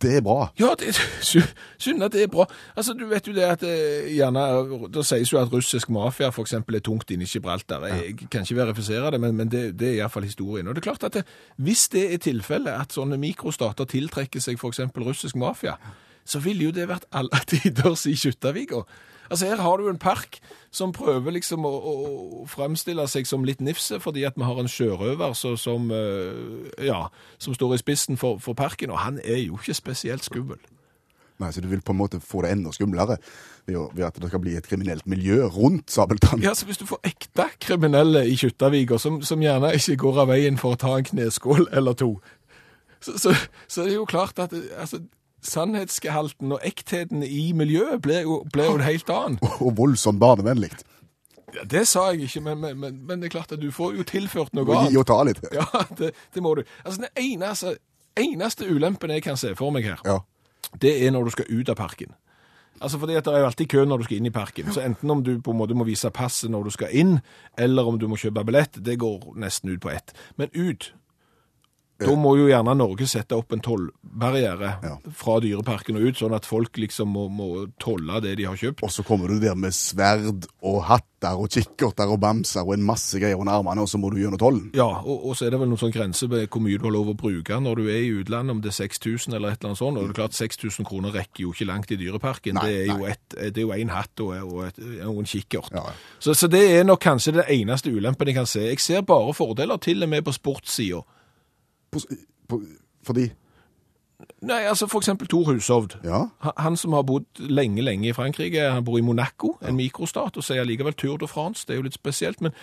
Det 0.00 0.14
er 0.16 0.22
bra. 0.24 0.46
Ja, 0.56 0.72
det, 0.80 0.94
er 0.94 1.48
synd 1.78 2.04
at 2.04 2.14
det 2.14 2.22
er 2.24 2.30
bra. 2.32 2.46
Altså, 2.76 2.94
du 2.96 3.04
vet 3.10 3.26
jo 3.28 3.34
det 3.36 3.44
at 3.44 3.64
eh, 3.68 4.08
gjerne, 4.14 4.44
Da 4.88 5.04
sies 5.04 5.32
jo 5.32 5.40
at 5.40 5.52
russisk 5.52 5.90
mafia 5.92 6.30
eksempel 6.32 6.78
er 6.78 6.84
tungt 6.84 7.10
inne 7.12 7.26
i 7.26 7.28
Gibraltar. 7.28 7.84
Jeg 7.86 8.16
kan 8.30 8.46
ikke 8.46 8.56
verifisere 8.62 9.10
det, 9.12 9.20
men, 9.20 9.36
men 9.36 9.50
det, 9.52 9.78
det 9.78 9.88
er 9.88 9.98
i 9.98 10.00
hvert 10.00 10.14
fall 10.14 10.24
historien. 10.24 10.68
Og 10.68 10.74
det 10.74 10.80
er 10.80 10.88
klart 10.88 11.04
at 11.04 11.18
det, 11.18 11.24
hvis 11.56 11.88
det 11.92 12.06
er 12.14 12.22
tilfellet 12.24 12.72
at 12.72 12.96
sånne 12.96 13.20
mikrostater 13.20 13.84
tiltrekker 13.84 14.40
seg 14.40 14.56
eksempel 14.56 15.04
russisk 15.04 15.36
mafia, 15.36 15.76
så 16.24 16.40
ville 16.40 16.68
jo 16.68 16.74
det 16.74 16.88
vært 16.88 17.08
alle 17.12 17.44
tiders 17.50 18.06
i 18.08 18.16
Kjuttaviga. 18.16 18.84
Altså 19.30 19.46
her 19.46 19.62
har 19.62 19.76
du 19.78 19.88
en 19.88 19.98
park 19.98 20.40
som 20.74 20.92
prøver 20.92 21.36
liksom 21.36 21.64
å, 21.66 21.70
å, 21.70 21.94
fremstille 22.50 23.06
seg 23.08 23.28
som 23.30 23.46
litt 23.46 23.62
nifse, 23.62 24.00
fordi 24.02 24.24
at 24.26 24.38
vi 24.38 24.46
har 24.46 24.58
en 24.58 24.70
sjørøver 24.70 25.36
så, 25.38 25.54
som, 25.58 25.90
eh, 25.94 26.86
ja, 26.86 27.04
som 27.38 27.54
står 27.54 27.76
i 27.76 27.80
spissen 27.84 28.18
for, 28.18 28.42
for 28.42 28.58
parken, 28.58 28.90
og 28.90 28.98
han 29.04 29.20
er 29.22 29.38
jo 29.44 29.60
ikke 29.60 29.78
spesielt 29.78 30.26
skummel. 30.26 30.58
Nei, 31.40 31.52
Så 31.52 31.60
du 31.60 31.68
vil 31.70 31.80
på 31.80 31.94
en 31.94 32.00
måte 32.00 32.20
få 32.20 32.42
det 32.44 32.50
enda 32.52 32.72
skumlere 32.72 33.16
ved, 33.66 33.78
ved 33.94 34.04
at 34.04 34.18
det 34.20 34.28
skal 34.28 34.42
bli 34.42 34.56
et 34.58 34.66
kriminelt 34.68 35.06
miljø 35.06 35.46
rundt 35.46 35.90
Sabeltann? 35.90 36.42
Ja, 36.42 36.54
så 36.54 36.66
Hvis 36.66 36.82
du 36.82 36.86
får 36.86 37.00
ekte 37.04 37.46
kriminelle 37.60 38.26
i 38.28 38.36
Kjuttaviga, 38.36 38.98
som, 38.98 39.22
som 39.22 39.40
gjerne 39.40 39.72
ikke 39.74 39.96
går 39.96 40.20
av 40.24 40.28
veien 40.34 40.58
for 40.60 40.74
å 40.74 40.80
ta 40.80 40.98
en 40.98 41.06
kneskål 41.06 41.70
eller 41.72 41.96
to, 41.96 42.16
så, 43.00 43.16
så, 43.16 43.34
så 43.68 43.82
er 43.82 43.88
det 43.88 43.96
jo 43.96 44.04
klart 44.04 44.38
at 44.38 44.52
altså, 44.76 45.00
sannhetsgehalten 45.42 46.52
og 46.52 46.60
ektheten 46.66 47.22
i 47.26 47.50
miljøet 47.56 48.00
ble 48.04 48.22
jo, 48.22 48.40
ble 48.52 48.66
jo 48.68 48.78
en 48.78 48.84
helt 48.86 49.10
annen. 49.14 49.38
Og 49.64 49.74
voldsomt 49.78 50.20
barnevennlig. 50.20 50.70
Ja, 51.54 51.64
det 51.66 51.86
sa 51.90 52.10
jeg 52.12 52.28
ikke, 52.28 52.40
men, 52.46 52.60
men, 52.62 52.76
men, 52.78 52.98
men 53.08 53.20
det 53.22 53.30
er 53.30 53.36
klart 53.38 53.52
at 53.56 53.60
du 53.62 53.70
får 53.74 53.96
jo 53.98 54.04
tilført 54.06 54.52
noe 54.54 54.68
annet. 54.70 54.92
gi 54.94 55.00
og 55.00 55.06
ta 55.10 55.16
litt. 55.26 55.40
Ja, 55.58 55.66
det, 55.98 56.12
det 56.34 56.42
må 56.44 56.54
du. 56.54 56.62
Altså, 56.84 57.00
Den 57.06 57.10
eneste, 57.24 57.76
eneste 58.20 58.68
ulempen 58.70 59.10
jeg 59.16 59.24
kan 59.26 59.36
se 59.40 59.54
for 59.58 59.74
meg 59.74 59.88
her, 59.90 59.98
Ja. 60.06 60.20
det 60.80 60.94
er 61.06 61.10
når 61.16 61.24
du 61.26 61.30
skal 61.34 61.50
ut 61.50 61.72
av 61.72 61.80
parken. 61.80 62.14
Altså 62.80 62.96
fordi 63.02 63.16
at 63.18 63.24
Det 63.26 63.34
er 63.34 63.42
jo 63.42 63.46
alltid 63.50 63.68
kø 63.68 63.82
når 63.84 63.98
du 63.98 64.04
skal 64.06 64.16
inn 64.20 64.26
i 64.30 64.32
parken. 64.32 64.70
Så 64.72 64.80
enten 64.80 65.10
om 65.12 65.20
du 65.26 65.34
på 65.44 65.50
en 65.52 65.58
måte 65.58 65.74
må 65.76 65.84
vise 65.84 66.08
passet 66.16 66.48
når 66.54 66.64
du 66.64 66.70
skal 66.72 66.94
inn, 66.96 67.18
eller 67.58 67.84
om 67.90 67.98
du 68.00 68.06
må 68.08 68.16
kjøpe 68.16 68.44
billett, 68.46 68.78
det 68.80 68.94
går 69.02 69.26
nesten 69.36 69.74
ut 69.74 69.82
på 69.82 69.90
ett. 69.92 70.14
Men 70.40 70.48
ut, 70.54 70.92
da 72.00 72.14
må 72.16 72.34
jo 72.38 72.48
gjerne 72.48 72.74
Norge 72.78 73.06
sette 73.10 73.36
opp 73.36 73.52
en 73.52 73.60
tollbarriere 73.64 74.70
Ja. 74.82 74.96
fra 75.12 75.38
dyreparken 75.40 75.96
og 76.00 76.08
ut, 76.08 76.16
sånn 76.20 76.34
at 76.36 76.46
folk 76.48 76.76
liksom 76.80 77.08
må, 77.12 77.28
må 77.28 77.66
tolle 77.78 78.20
det 78.24 78.36
de 78.40 78.46
har 78.48 78.56
kjøpt. 78.56 78.82
Og 78.86 78.90
så 78.90 79.04
kommer 79.06 79.28
du 79.28 79.38
der 79.42 79.54
med 79.54 79.74
sverd 79.76 80.46
og 80.62 80.82
hatter 80.88 81.36
og 81.36 81.50
kikkerter 81.52 82.08
og 82.08 82.20
bamser 82.22 82.64
og 82.64 82.72
en 82.78 82.84
masse 82.86 83.18
greier 83.20 83.36
under 83.36 83.58
armene, 83.60 83.82
og 83.84 83.88
så 83.92 83.98
må 84.00 84.08
du 84.10 84.16
gjennom 84.22 84.40
tollen. 84.40 84.70
Ja, 84.74 84.86
og, 85.04 85.26
og 85.28 85.36
så 85.36 85.46
er 85.46 85.52
det 85.52 85.60
vel 85.60 85.68
noen 85.68 85.80
sånn 85.82 85.92
grense 85.92 86.28
på 86.30 86.40
hvor 86.46 86.64
mye 86.64 86.78
du 86.80 86.86
har 86.88 86.94
lov 86.96 87.10
å 87.12 87.16
bruke 87.20 87.58
når 87.60 87.76
du 87.82 87.90
er 87.92 88.00
i 88.06 88.12
utlandet, 88.22 88.54
om 88.56 88.62
det 88.64 88.72
er 88.72 88.78
6000 88.78 89.36
eller 89.36 89.52
et 89.52 89.60
eller 89.60 89.74
annet 89.74 89.82
sånt. 89.82 90.00
Og 90.00 90.08
det 90.08 90.14
er 90.14 90.20
klart 90.22 90.38
6000 90.38 90.88
kroner 90.88 91.12
rekker 91.12 91.44
jo 91.44 91.52
ikke 91.52 91.68
langt 91.68 91.92
i 91.92 92.00
dyreparken. 92.00 92.56
Nei, 92.56 92.64
det 92.70 92.80
er 92.80 92.86
jo 92.94 92.98
nei. 93.04 93.12
et, 93.12 93.38
det 93.54 93.60
er 93.60 93.66
jo 93.68 93.72
en 93.76 93.92
hatt 93.92 94.24
og, 94.24 94.32
og, 94.48 94.64
et, 94.70 94.80
og 95.04 95.20
en 95.20 95.28
kikkert. 95.28 95.70
Ja. 95.76 95.84
Så, 96.18 96.34
så 96.34 96.48
det 96.48 96.64
er 96.78 96.88
nok 96.88 97.04
kanskje 97.04 97.36
det 97.36 97.46
eneste 97.52 97.92
ulempen 97.92 98.32
jeg 98.32 98.40
kan 98.40 98.48
se. 98.48 98.64
Jeg 98.70 98.80
ser 98.80 99.04
bare 99.04 99.34
fordeler, 99.36 99.76
til 99.76 100.02
og 100.02 100.08
med 100.08 100.24
på 100.24 100.32
sportssida. 100.32 101.04
På, 101.90 102.00
på, 102.48 102.62
fordi 103.06 103.30
Nei, 104.44 104.62
altså 104.68 104.86
for 104.88 105.00
eksempel 105.00 105.28
Tor 105.28 105.48
Hushovd. 105.48 105.94
Ja. 106.04 106.26
Han, 106.60 106.76
som 106.76 106.92
har 106.96 107.04
bodd 107.08 107.40
lenge, 107.40 107.82
lenge 107.84 108.10
i 108.10 108.12
Frankrike, 108.16 108.66
han 108.72 108.84
bor 108.84 108.98
i 108.98 109.04
Monaco, 109.04 109.54
en 109.64 109.76
mikrostat, 109.76 110.36
og 110.36 110.44
sier 110.44 110.66
likevel 110.68 110.96
Tour 110.96 111.20
de 111.20 111.28
France, 111.28 111.64
det 111.66 111.74
er 111.74 111.80
jo 111.80 111.86
litt 111.86 111.96
spesielt, 111.96 112.40
men, 112.44 112.54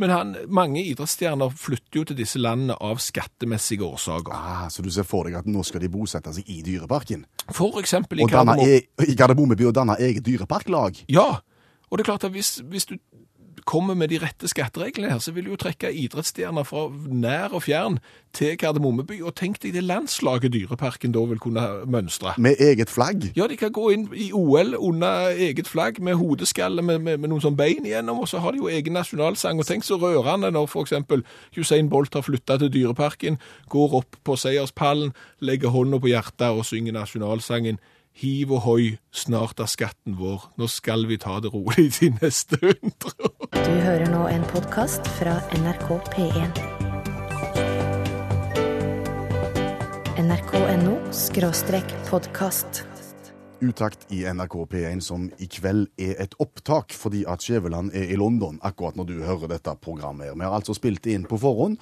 men 0.00 0.12
han, 0.12 0.34
mange 0.48 0.82
idrettsstjerner 0.84 1.52
flytter 1.56 2.00
jo 2.00 2.04
til 2.10 2.18
disse 2.20 2.40
landene 2.40 2.76
av 2.84 3.00
skattemessige 3.04 3.84
årsaker. 3.84 4.32
ah, 4.36 4.68
Så 4.72 4.84
du 4.84 4.90
ser 4.92 5.08
for 5.08 5.28
deg 5.28 5.38
at 5.40 5.48
nå 5.48 5.64
skal 5.64 5.84
de 5.84 5.92
bosette 5.92 6.32
seg 6.36 6.48
i 6.52 6.62
Dyreparken? 6.66 7.26
For 7.48 7.80
eksempel 7.80 8.20
i 8.20 8.28
Kardemomme. 8.28 8.68
e 8.68 9.08
i 9.08 9.16
Gardermoen 9.16 9.56
og 9.56 9.74
danne 9.74 9.96
eget 10.00 10.24
dyreparklag? 10.26 11.04
Ja, 11.08 11.40
og 11.88 11.98
det 11.98 12.04
er 12.04 12.12
klart 12.12 12.24
at 12.28 12.32
hvis, 12.36 12.58
hvis 12.64 12.88
du 12.92 12.96
kommer 13.66 13.98
med 13.98 14.12
de 14.12 14.20
rette 14.22 14.48
skattereglene 14.48 15.10
her, 15.10 15.18
så 15.22 15.34
vil 15.34 15.48
du 15.48 15.52
jo 15.52 15.58
trekke 15.60 15.90
idrettsstjerner 15.90 16.66
fra 16.66 16.86
nær 17.10 17.54
og 17.56 17.64
fjern 17.66 17.98
til 18.36 18.54
Kardemommeby, 18.60 19.18
og 19.24 19.34
tenk 19.38 19.58
deg 19.62 19.74
det 19.74 19.82
landslaget 19.84 20.52
Dyreparken 20.54 21.14
da 21.14 21.22
vil 21.26 21.40
kunne 21.42 21.64
mønstre. 21.90 22.34
Med 22.42 22.60
eget 22.62 22.92
flagg? 22.92 23.30
Ja, 23.36 23.48
de 23.50 23.56
kan 23.58 23.72
gå 23.74 23.88
inn 23.94 24.06
i 24.14 24.28
OL 24.36 24.76
under 24.76 25.32
eget 25.32 25.68
flagg 25.70 25.98
med 26.04 26.18
hodeskalle 26.20 26.84
med, 26.84 27.00
med, 27.02 27.18
med 27.22 27.32
noen 27.32 27.42
sånn 27.42 27.58
bein 27.58 27.88
igjennom, 27.88 28.20
og 28.22 28.30
så 28.30 28.42
har 28.44 28.54
de 28.54 28.62
jo 28.62 28.70
egen 28.70 28.96
nasjonalsang. 28.96 29.58
Og 29.60 29.68
tenk 29.68 29.86
så 29.88 29.98
rørende 30.00 30.52
når 30.54 30.70
eksempel 30.84 31.24
Usain 31.56 31.90
Bolt 31.90 32.14
har 32.14 32.26
flytta 32.26 32.60
til 32.60 32.72
Dyreparken, 32.72 33.40
går 33.72 33.98
opp 34.02 34.20
på 34.22 34.38
seierspallen, 34.38 35.14
legger 35.40 35.74
hånda 35.74 36.00
på 36.02 36.12
hjertet 36.12 36.48
og 36.52 36.66
synger 36.68 36.94
nasjonalsangen. 37.00 37.80
Hiv 38.16 38.54
og 38.56 38.62
hoi, 38.64 38.84
snart 39.12 39.58
er 39.60 39.68
skatten 39.68 40.14
vår. 40.16 40.46
Nå 40.56 40.70
skal 40.72 41.02
vi 41.04 41.18
ta 41.20 41.34
det 41.44 41.50
rolig 41.52 41.90
de 41.98 42.08
neste 42.14 42.56
hundre 42.62 43.10
år. 43.28 43.50
Du 43.52 43.74
hører 43.84 44.06
nå 44.08 44.22
en 44.32 44.46
podkast 44.48 45.04
fra 45.18 45.34
NRK 45.52 45.90
P1. 46.14 46.62
nrk.no 50.24 50.94
skråstrek 51.12 51.92
podkast. 52.08 52.86
Utakt 53.60 54.08
i 54.08 54.22
NRK 54.24 54.56
P1 54.72 55.04
som 55.04 55.28
i 55.36 55.50
kveld 55.52 55.84
er 56.00 56.16
et 56.24 56.40
opptak, 56.40 56.96
fordi 56.96 57.26
at 57.28 57.44
Skjæveland 57.44 57.92
er 57.92 58.08
i 58.08 58.16
London 58.16 58.56
akkurat 58.64 58.96
når 58.96 59.12
du 59.12 59.16
hører 59.28 59.52
dette 59.52 59.76
programmet. 59.84 60.32
Vi 60.32 60.40
har 60.48 60.56
altså 60.56 60.72
spilt 60.72 61.04
det 61.04 61.18
inn 61.20 61.28
på 61.28 61.36
forhånd 61.44 61.76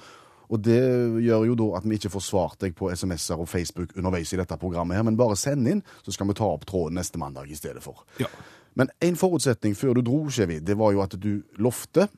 og 0.49 0.61
det 0.65 0.81
gjør 1.25 1.47
jo 1.49 1.55
da 1.59 1.69
at 1.79 1.87
vi 1.87 1.99
ikke 1.99 2.13
får 2.13 2.25
svart 2.25 2.59
deg 2.63 2.75
på 2.77 2.91
SMS-er 2.93 3.41
og 3.41 3.49
Facebook 3.49 3.95
underveis 3.97 4.33
i 4.33 4.39
dette 4.39 4.57
programmet 4.61 4.97
her, 4.97 5.05
men 5.07 5.17
bare 5.19 5.37
send 5.39 5.67
inn, 5.69 5.83
så 6.05 6.13
skal 6.15 6.29
vi 6.29 6.37
ta 6.37 6.49
opp 6.49 6.67
tråden 6.69 6.99
neste 6.99 7.21
mandag 7.21 7.51
i 7.51 7.57
stedet 7.57 7.83
for. 7.83 8.05
Ja. 8.21 8.29
Men 8.75 8.91
en 9.03 9.17
forutsetning 9.19 9.75
før 9.77 9.95
du 9.95 10.03
dro, 10.03 10.19
Skjevi, 10.29 10.59
det 10.59 10.75
var 10.77 10.91
jo 10.95 11.03
at 11.05 11.15
du 11.21 11.39
lovte 11.61 12.09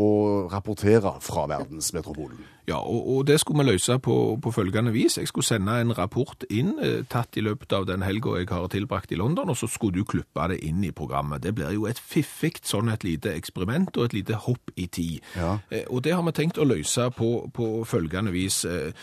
å 0.00 0.10
rapportere 0.50 1.12
fra 1.22 1.46
verdensmetropolen. 1.50 2.42
Ja, 2.66 2.78
og, 2.80 3.08
og 3.12 3.26
det 3.28 3.36
skulle 3.40 3.60
vi 3.60 3.74
løse 3.74 3.98
på, 4.00 4.14
på 4.42 4.52
følgende 4.54 4.92
vis. 4.94 5.18
Jeg 5.20 5.28
skulle 5.28 5.46
sende 5.46 5.76
en 5.80 5.92
rapport 5.98 6.46
inn, 6.48 6.72
eh, 6.82 7.02
tatt 7.12 7.36
i 7.36 7.44
løpet 7.44 7.74
av 7.76 7.84
den 7.90 8.02
helga 8.02 8.38
jeg 8.40 8.48
har 8.48 8.70
tilbrakt 8.72 9.12
i 9.12 9.18
London, 9.20 9.52
og 9.52 9.58
så 9.60 9.68
skulle 9.68 10.00
du 10.00 10.08
klippe 10.08 10.48
det 10.50 10.62
inn 10.64 10.80
i 10.84 10.92
programmet. 10.96 11.42
Det 11.44 11.52
blir 11.54 11.76
jo 11.76 11.84
et 11.90 12.00
fiffig 12.00 12.56
sånn 12.64 12.88
et 12.92 13.04
lite 13.04 13.34
eksperiment 13.36 13.92
og 13.98 14.08
et 14.08 14.16
lite 14.16 14.40
hopp 14.46 14.72
i 14.80 14.88
tid. 14.88 15.20
Ja. 15.36 15.58
Eh, 15.70 15.84
og 15.90 16.06
det 16.08 16.16
har 16.16 16.24
vi 16.24 16.36
tenkt 16.40 16.58
å 16.58 16.68
løse 16.68 17.10
på, 17.14 17.50
på 17.54 17.70
følgende 17.88 18.32
vis. 18.34 18.64
Eh, 18.64 18.96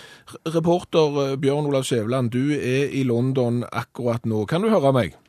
reporter 0.50 1.38
Bjørn 1.38 1.70
Olav 1.70 1.86
Skjæveland, 1.86 2.34
du 2.34 2.56
er 2.58 2.90
i 2.90 3.06
London 3.06 3.62
akkurat 3.70 4.26
nå. 4.26 4.48
Kan 4.50 4.66
du 4.66 4.74
høre 4.74 4.96
meg? 4.98 5.22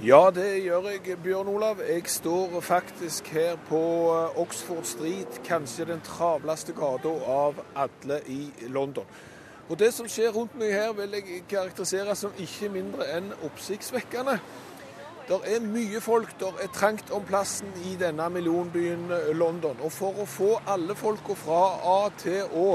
Ja, 0.00 0.30
det 0.32 0.62
gjør 0.64 0.86
jeg, 0.88 1.18
Bjørn 1.20 1.48
Olav. 1.48 1.82
Jeg 1.84 2.06
står 2.08 2.60
faktisk 2.64 3.26
her 3.34 3.58
på 3.68 3.80
eh, 4.14 4.38
Oxford 4.40 4.86
Street, 4.88 5.42
kanskje 5.44 5.84
den 5.90 6.00
travleste 6.00 6.72
gata 6.72 7.12
av 7.28 7.60
alle 7.76 8.16
i 8.32 8.46
London. 8.72 9.04
Og 9.68 9.78
Det 9.78 9.90
som 9.92 10.08
skjer 10.08 10.32
rundt 10.32 10.56
meg 10.56 10.72
her, 10.72 10.94
vil 10.96 11.18
jeg 11.18 11.42
karakterisere 11.50 12.16
som 12.16 12.32
ikke 12.32 12.70
mindre 12.72 13.10
enn 13.18 13.28
oppsiktsvekkende. 13.44 14.38
Det 15.28 15.42
er 15.44 15.68
mye 15.68 16.00
folk, 16.00 16.32
det 16.40 16.48
er 16.64 16.72
trangt 16.72 17.12
om 17.12 17.28
plassen 17.28 17.68
i 17.84 17.92
denne 18.00 18.32
millionbyen 18.32 19.04
eh, 19.12 19.30
London. 19.36 19.84
Og 19.84 19.92
for 19.92 20.16
å 20.16 20.24
få 20.24 20.50
alle 20.64 20.96
folka 20.96 21.36
fra 21.44 21.62
A 21.76 22.00
til 22.24 22.48
Å, 22.48 22.68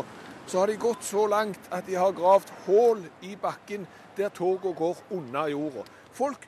så 0.45 0.61
har 0.61 0.69
de 0.69 0.77
gått 0.77 1.09
så 1.09 1.25
langt 1.25 1.73
at 1.73 1.89
de 1.89 1.97
har 1.97 2.13
gravd 2.13 2.53
hull 2.69 3.05
i 3.25 3.33
bakken 3.33 3.89
der 4.13 4.29
togene 4.29 4.77
går 4.77 5.07
under 5.09 5.49
jorda. 5.57 5.89
Folk 6.13 6.45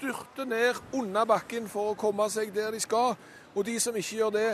styrter 0.00 0.44
ned 0.44 0.74
under 0.92 1.24
bakken 1.24 1.68
for 1.68 1.92
å 1.92 1.98
komme 1.98 2.24
seg 2.32 2.54
der 2.54 2.72
de 2.72 2.80
skal. 2.80 3.16
Og 3.54 3.66
de 3.66 3.76
som 3.80 3.96
ikke 3.96 4.16
gjør 4.16 4.30
det, 4.30 4.50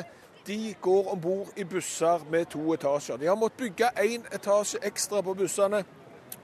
de 0.46 0.74
går 0.82 1.10
om 1.12 1.20
bord 1.20 1.58
i 1.58 1.64
busser 1.64 2.24
med 2.30 2.48
to 2.50 2.72
etasjer. 2.74 3.18
De 3.20 3.28
har 3.30 3.38
måttet 3.38 3.58
bygge 3.58 3.90
én 4.02 4.26
etasje 4.34 4.80
ekstra 4.82 5.22
på 5.22 5.34
bussene 5.38 5.84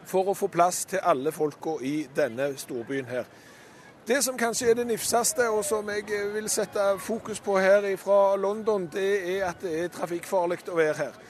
for 0.06 0.30
å 0.30 0.34
få 0.34 0.48
plass 0.50 0.84
til 0.90 1.02
alle 1.02 1.32
folka 1.32 1.78
i 1.82 2.06
denne 2.14 2.52
storbyen 2.58 3.10
her. 3.10 3.26
Det 4.06 4.18
som 4.24 4.38
kanskje 4.38 4.70
er 4.70 4.80
det 4.80 4.86
nifseste, 4.86 5.46
og 5.50 5.64
som 5.64 5.88
jeg 5.90 6.06
vil 6.34 6.48
sette 6.50 6.82
fokus 6.98 7.40
på 7.40 7.58
her 7.62 7.86
fra 7.96 8.36
London, 8.36 8.88
det 8.90 9.36
er 9.36 9.46
at 9.46 9.62
det 9.62 9.76
er 9.78 9.92
trafikkfarlig 9.94 10.58
å 10.68 10.78
være 10.78 10.96
her. 10.98 11.20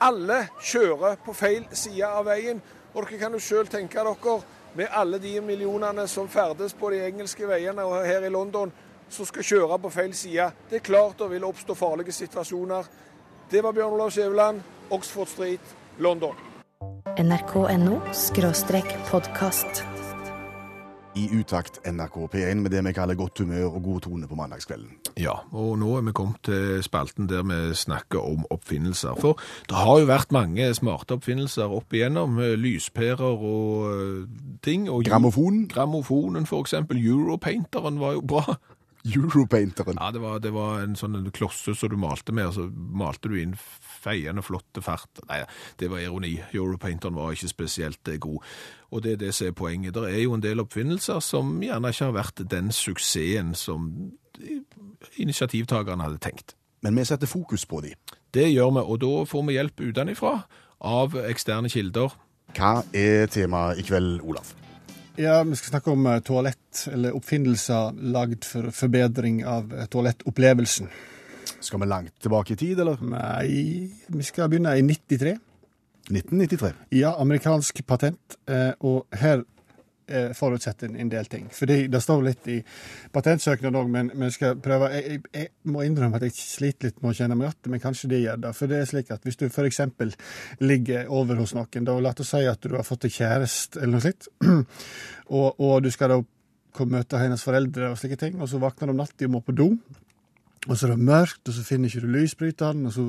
Alle 0.00 0.44
kjører 0.62 1.18
på 1.24 1.34
feil 1.34 1.66
side 1.72 2.06
av 2.06 2.24
veien, 2.30 2.62
og 2.94 3.02
dere 3.02 3.18
kan 3.18 3.34
jo 3.34 3.42
sjøl 3.42 3.66
tenke 3.66 3.98
dere 3.98 4.38
med 4.74 4.88
alle 4.90 5.18
de 5.18 5.40
millionene 5.40 6.06
som 6.08 6.28
ferdes 6.28 6.74
på 6.74 6.90
de 6.90 7.02
engelske 7.06 7.48
veiene 7.48 7.84
og 7.84 8.06
her 8.06 8.26
i 8.26 8.30
London, 8.32 8.72
som 9.10 9.26
skal 9.26 9.42
kjøre 9.42 9.78
på 9.78 9.90
feil 9.90 10.14
side. 10.14 10.50
Det 10.70 10.80
er 10.80 10.86
klart 10.86 11.18
det 11.18 11.30
vil 11.30 11.44
oppstå 11.44 11.74
farlige 11.74 12.12
situasjoner. 12.12 12.86
Det 13.50 13.62
var 13.64 13.72
Bjørn 13.72 13.92
Olav 13.92 14.10
Skjæveland, 14.10 14.62
Oxford 14.90 15.26
Street, 15.26 15.76
London. 15.98 16.34
nrk.no 17.18 18.00
podkast. 19.10 19.89
I 21.20 21.28
Utakt 21.36 21.80
NRK 21.84 22.16
P1 22.32 22.62
med 22.64 22.72
det 22.72 22.80
vi 22.86 22.92
kaller 22.96 23.18
godt 23.18 23.42
humør 23.42 23.74
og 23.76 23.82
god 23.84 24.00
tone 24.06 24.28
på 24.28 24.38
mandagskvelden. 24.38 24.94
Ja, 25.20 25.34
og 25.52 25.74
nå 25.80 25.90
er 25.98 26.06
vi 26.06 26.14
kommet 26.16 26.40
til 26.48 26.80
spalten 26.86 27.28
der 27.28 27.44
vi 27.44 27.74
snakker 27.76 28.22
om 28.24 28.46
oppfinnelser. 28.50 29.18
For 29.20 29.40
det 29.68 29.76
har 29.76 30.00
jo 30.00 30.08
vært 30.08 30.32
mange 30.32 30.70
smarte 30.76 31.18
oppfinnelser 31.18 31.72
opp 31.76 31.92
igjennom. 31.92 32.40
Lyspærer 32.62 33.20
og 33.36 33.90
eh, 33.90 34.26
ting. 34.64 34.88
Og 34.88 35.04
Grammofonen. 35.04 35.66
Grammofonen, 35.68 36.48
for 36.48 36.64
eksempel. 36.64 37.02
Europainteren 37.04 38.00
var 38.00 38.16
jo 38.16 38.24
bra. 38.24 38.56
Europainteren. 39.04 39.96
Ja, 40.00 40.10
det 40.12 40.20
var, 40.20 40.38
det 40.44 40.52
var 40.52 40.82
en 40.82 40.96
sånn 40.98 41.16
klosse 41.32 41.74
som 41.76 41.92
du 41.92 41.96
malte 42.00 42.34
med, 42.36 42.50
og 42.50 42.56
så 42.58 42.66
malte 42.70 43.30
du 43.32 43.38
inn 43.40 43.56
feiende 43.56 44.44
flotte 44.44 44.82
fart. 44.84 45.22
Nei, 45.30 45.40
det 45.80 45.88
var 45.92 46.04
ironi. 46.04 46.34
Europainteren 46.52 47.16
var 47.16 47.32
ikke 47.32 47.52
spesielt 47.52 48.12
eh, 48.12 48.20
god. 48.20 48.44
Og 48.90 49.04
det 49.04 49.16
er 49.16 49.22
det 49.24 49.34
som 49.36 49.48
er 49.48 49.56
poenget. 49.56 49.96
Det 49.96 50.06
er 50.10 50.22
jo 50.24 50.36
en 50.36 50.44
del 50.44 50.60
oppfinnelser 50.60 51.20
som 51.24 51.58
gjerne 51.64 51.92
ikke 51.92 52.10
har 52.10 52.16
vært 52.18 52.44
den 52.50 52.72
suksessen 52.74 53.54
som 53.56 53.90
initiativtakerne 55.16 56.04
hadde 56.04 56.20
tenkt. 56.22 56.56
Men 56.84 56.96
vi 56.96 57.04
setter 57.04 57.28
fokus 57.28 57.66
på 57.68 57.82
de. 57.84 57.94
Det 58.34 58.48
gjør 58.52 58.72
vi, 58.76 58.84
og 58.84 59.00
da 59.02 59.12
får 59.28 59.46
vi 59.46 59.56
hjelp 59.58 59.84
utenfra 59.90 60.34
av 60.80 61.16
eksterne 61.26 61.72
kilder. 61.72 62.16
Hva 62.56 62.80
er 62.96 63.28
temaet 63.30 63.80
i 63.80 63.84
kveld, 63.86 64.20
Olav? 64.24 64.59
Ja, 65.20 65.42
Vi 65.44 65.56
skal 65.58 65.74
snakke 65.74 65.92
om 65.92 66.06
eh, 66.06 66.20
toalett, 66.24 66.84
eller 66.92 67.12
oppfinnelser 67.18 67.92
lagd 68.14 68.46
for 68.48 68.70
forbedring 68.72 69.42
av 69.44 69.72
eh, 69.76 69.86
toalettopplevelsen. 69.92 70.88
Skal 71.60 71.82
vi 71.82 71.88
langt 71.90 72.14
tilbake 72.24 72.54
i 72.54 72.56
tid, 72.60 72.80
eller? 72.80 73.00
Nei, 73.04 73.90
vi 74.06 74.24
skal 74.24 74.48
begynne 74.52 74.76
i 74.78 74.84
93. 74.86 75.34
1993. 76.10 76.72
Ja, 76.96 77.12
amerikansk 77.20 77.82
patent. 77.86 78.38
eh, 78.48 78.72
Og 78.80 79.04
her 79.12 79.44
eh, 80.10 80.32
forutsetter 80.36 80.90
en 80.90 80.98
en 81.00 81.12
del 81.12 81.26
ting. 81.30 81.48
Fordi 81.54 81.86
det 81.88 82.00
står 82.02 82.24
litt 82.26 82.48
i 82.52 82.58
patentsøknaden 83.12 83.78
òg, 83.80 83.90
men 83.90 84.10
vi 84.14 84.30
skal 84.34 84.58
prøve 84.62 84.90
jeg, 84.94 85.04
jeg, 85.10 85.22
jeg 85.34 85.72
må 85.72 85.84
innrømme 85.86 86.20
at 86.20 86.26
jeg 86.28 86.36
sliter 86.36 86.90
litt 86.90 87.00
med 87.02 87.12
å 87.12 87.16
kjenne 87.20 87.38
meg 87.38 87.48
igjen, 87.48 87.72
men 87.74 87.84
kanskje 87.84 88.10
det 88.12 88.22
gjør 88.24 88.42
det. 88.44 88.52
For 88.58 88.70
det 88.70 88.80
er 88.80 88.90
slik 88.90 89.14
at 89.14 89.24
hvis 89.26 89.40
du 89.40 89.46
f.eks. 89.48 89.80
ligger 90.60 91.08
over 91.08 91.40
hos 91.40 91.54
noen, 91.56 91.86
da 91.86 91.96
la 92.00 92.12
oss 92.12 92.34
si 92.34 92.44
at 92.46 92.62
du 92.62 92.76
har 92.76 92.86
fått 92.86 93.06
deg 93.06 93.16
kjæreste 93.16 93.80
eller 93.80 93.96
noe 93.96 94.04
slikt, 94.04 94.28
og, 95.38 95.48
og 95.60 95.80
du 95.84 95.90
skal 95.94 96.14
da 96.14 96.20
møte 96.90 97.18
hennes 97.18 97.42
foreldre 97.42 97.90
og 97.90 97.98
slike 97.98 98.18
ting, 98.20 98.38
og 98.40 98.48
så 98.48 98.60
våkner 98.62 98.88
du 98.88 98.94
om 98.94 99.02
natta 99.02 99.26
og 99.26 99.34
må 99.34 99.42
på 99.44 99.56
do. 99.56 99.72
Og 100.68 100.76
så 100.76 100.86
er 100.86 100.92
det 100.92 101.08
mørkt, 101.08 101.40
og 101.48 101.54
så 101.56 101.64
finner 101.64 101.88
ikke 101.88 102.04
du 102.04 102.12
lysbryteren, 102.12 102.84
og 102.86 102.92
så 102.92 103.04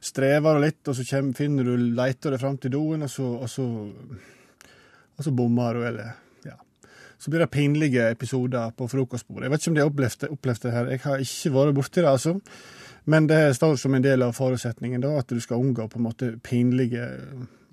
strever 0.00 0.56
du 0.56 0.64
litt, 0.64 0.80
og 0.88 0.96
så 0.96 1.04
kommer, 1.10 1.36
finner 1.36 1.66
du, 1.68 1.74
leiter 1.76 2.32
deg 2.32 2.40
fram 2.40 2.56
til 2.58 2.72
doen, 2.72 3.04
og 3.04 3.10
så, 3.12 3.26
og 3.44 3.50
så, 3.52 3.66
så 5.20 5.34
bommer 5.36 5.76
du, 5.76 5.84
eller. 5.84 6.23
Så 7.24 7.30
blir 7.32 7.40
det 7.40 7.52
pinlige 7.54 8.10
episoder 8.12 8.72
på 8.76 8.84
frokostbordet. 8.92 9.46
Jeg 9.46 9.52
vet 9.54 9.62
ikke 9.62 9.70
om 9.70 9.76
de 9.76 9.80
har 9.80 9.90
opplevd 9.90 10.18
det, 10.20 10.28
opplevd 10.34 10.64
det 10.66 10.72
her, 10.74 10.88
jeg 10.92 11.00
har 11.06 11.22
ikke 11.24 11.52
vært 11.54 11.76
borti 11.78 12.02
det, 12.02 12.10
altså. 12.10 12.34
Men 13.08 13.28
det 13.30 13.38
står 13.56 13.78
som 13.80 13.96
en 13.96 14.04
del 14.04 14.24
av 14.26 14.34
forutsetningen, 14.36 15.00
da, 15.00 15.14
at 15.22 15.32
du 15.32 15.40
skal 15.40 15.62
unngå 15.64 15.86
på 15.88 16.00
en 16.00 16.04
måte 16.04 16.28
pinlige, 16.44 17.06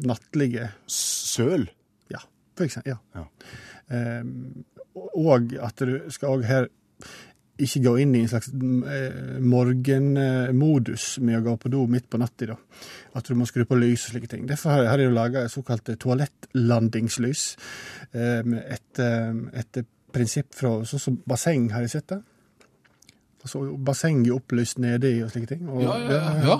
nattlige 0.07 0.69
Søl. 0.87 1.67
Ja, 2.13 2.23
for 2.55 2.69
eksempel. 2.69 2.95
Ja. 2.95 3.25
Ja. 3.91 4.21
Um, 4.21 4.63
og 5.19 5.51
at 5.59 5.83
du 5.83 5.97
skal 6.15 6.37
òg 6.37 6.47
her 6.47 6.71
ikke 7.65 7.83
gå 7.85 7.93
inn 8.03 8.15
i 8.15 8.23
en 8.23 8.31
slags 8.31 8.49
eh, 8.51 9.37
morgenmodus 9.39 11.05
med 11.25 11.39
å 11.39 11.45
gå 11.45 11.55
på 11.61 11.71
do 11.73 11.85
midt 11.91 12.09
på 12.11 12.19
natta. 12.21 12.57
At 13.17 13.27
du 13.27 13.37
må 13.37 13.47
skru 13.49 13.65
på 13.67 13.77
lys 13.79 14.07
og 14.07 14.15
slike 14.15 14.31
ting. 14.31 14.45
Derfor 14.49 14.87
har 14.87 15.01
jeg 15.01 15.13
laga 15.13 15.47
såkalte 15.51 15.97
toalettlandingslys. 16.01 17.45
Um, 18.13 18.57
et, 18.59 18.99
eh, 18.99 19.31
et 19.61 19.83
prinsipp 20.11 20.55
fra 20.57 20.79
sånn 20.87 21.05
som 21.05 21.21
basseng, 21.27 21.69
har 21.75 21.85
jeg 21.85 21.95
sett 21.95 22.11
det? 22.15 22.21
Altså 23.41 23.61
bassenget 23.81 24.35
opplyst 24.35 24.77
nedi 24.81 25.15
og 25.25 25.31
slike 25.33 25.49
ting. 25.49 25.63
Og, 25.65 25.81
Ja, 25.81 25.95
ja, 25.97 26.19
ja, 26.45 26.57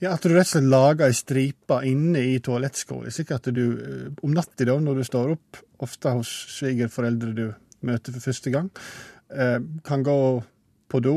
ja. 0.00 0.12
At 0.14 0.24
du 0.24 0.32
rett 0.32 0.46
og 0.46 0.52
slett 0.54 0.70
lager 0.72 1.10
ei 1.10 1.16
stripe 1.16 1.80
inne 1.88 2.22
i 2.32 2.38
toalettskåla, 2.44 3.12
slik 3.12 3.34
at 3.36 3.50
du 3.52 3.64
eh, 3.76 4.06
om 4.24 4.32
natta, 4.32 4.64
når 4.64 5.02
du 5.02 5.04
står 5.04 5.34
opp, 5.36 5.60
ofte 5.84 6.14
hos 6.16 6.30
svigerforeldre 6.56 7.34
du 7.36 7.46
møter 7.84 8.14
for 8.14 8.24
første 8.24 8.52
gang, 8.54 8.70
eh, 8.72 9.11
kan 9.84 10.02
gå 10.04 10.16
på 10.92 11.00
do 11.02 11.16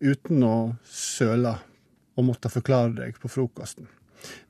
uten 0.00 0.42
å 0.46 0.54
søle 0.88 1.54
og 2.16 2.24
måtte 2.26 2.50
forklare 2.52 2.94
deg 2.96 3.18
på 3.20 3.28
frokosten. 3.32 3.86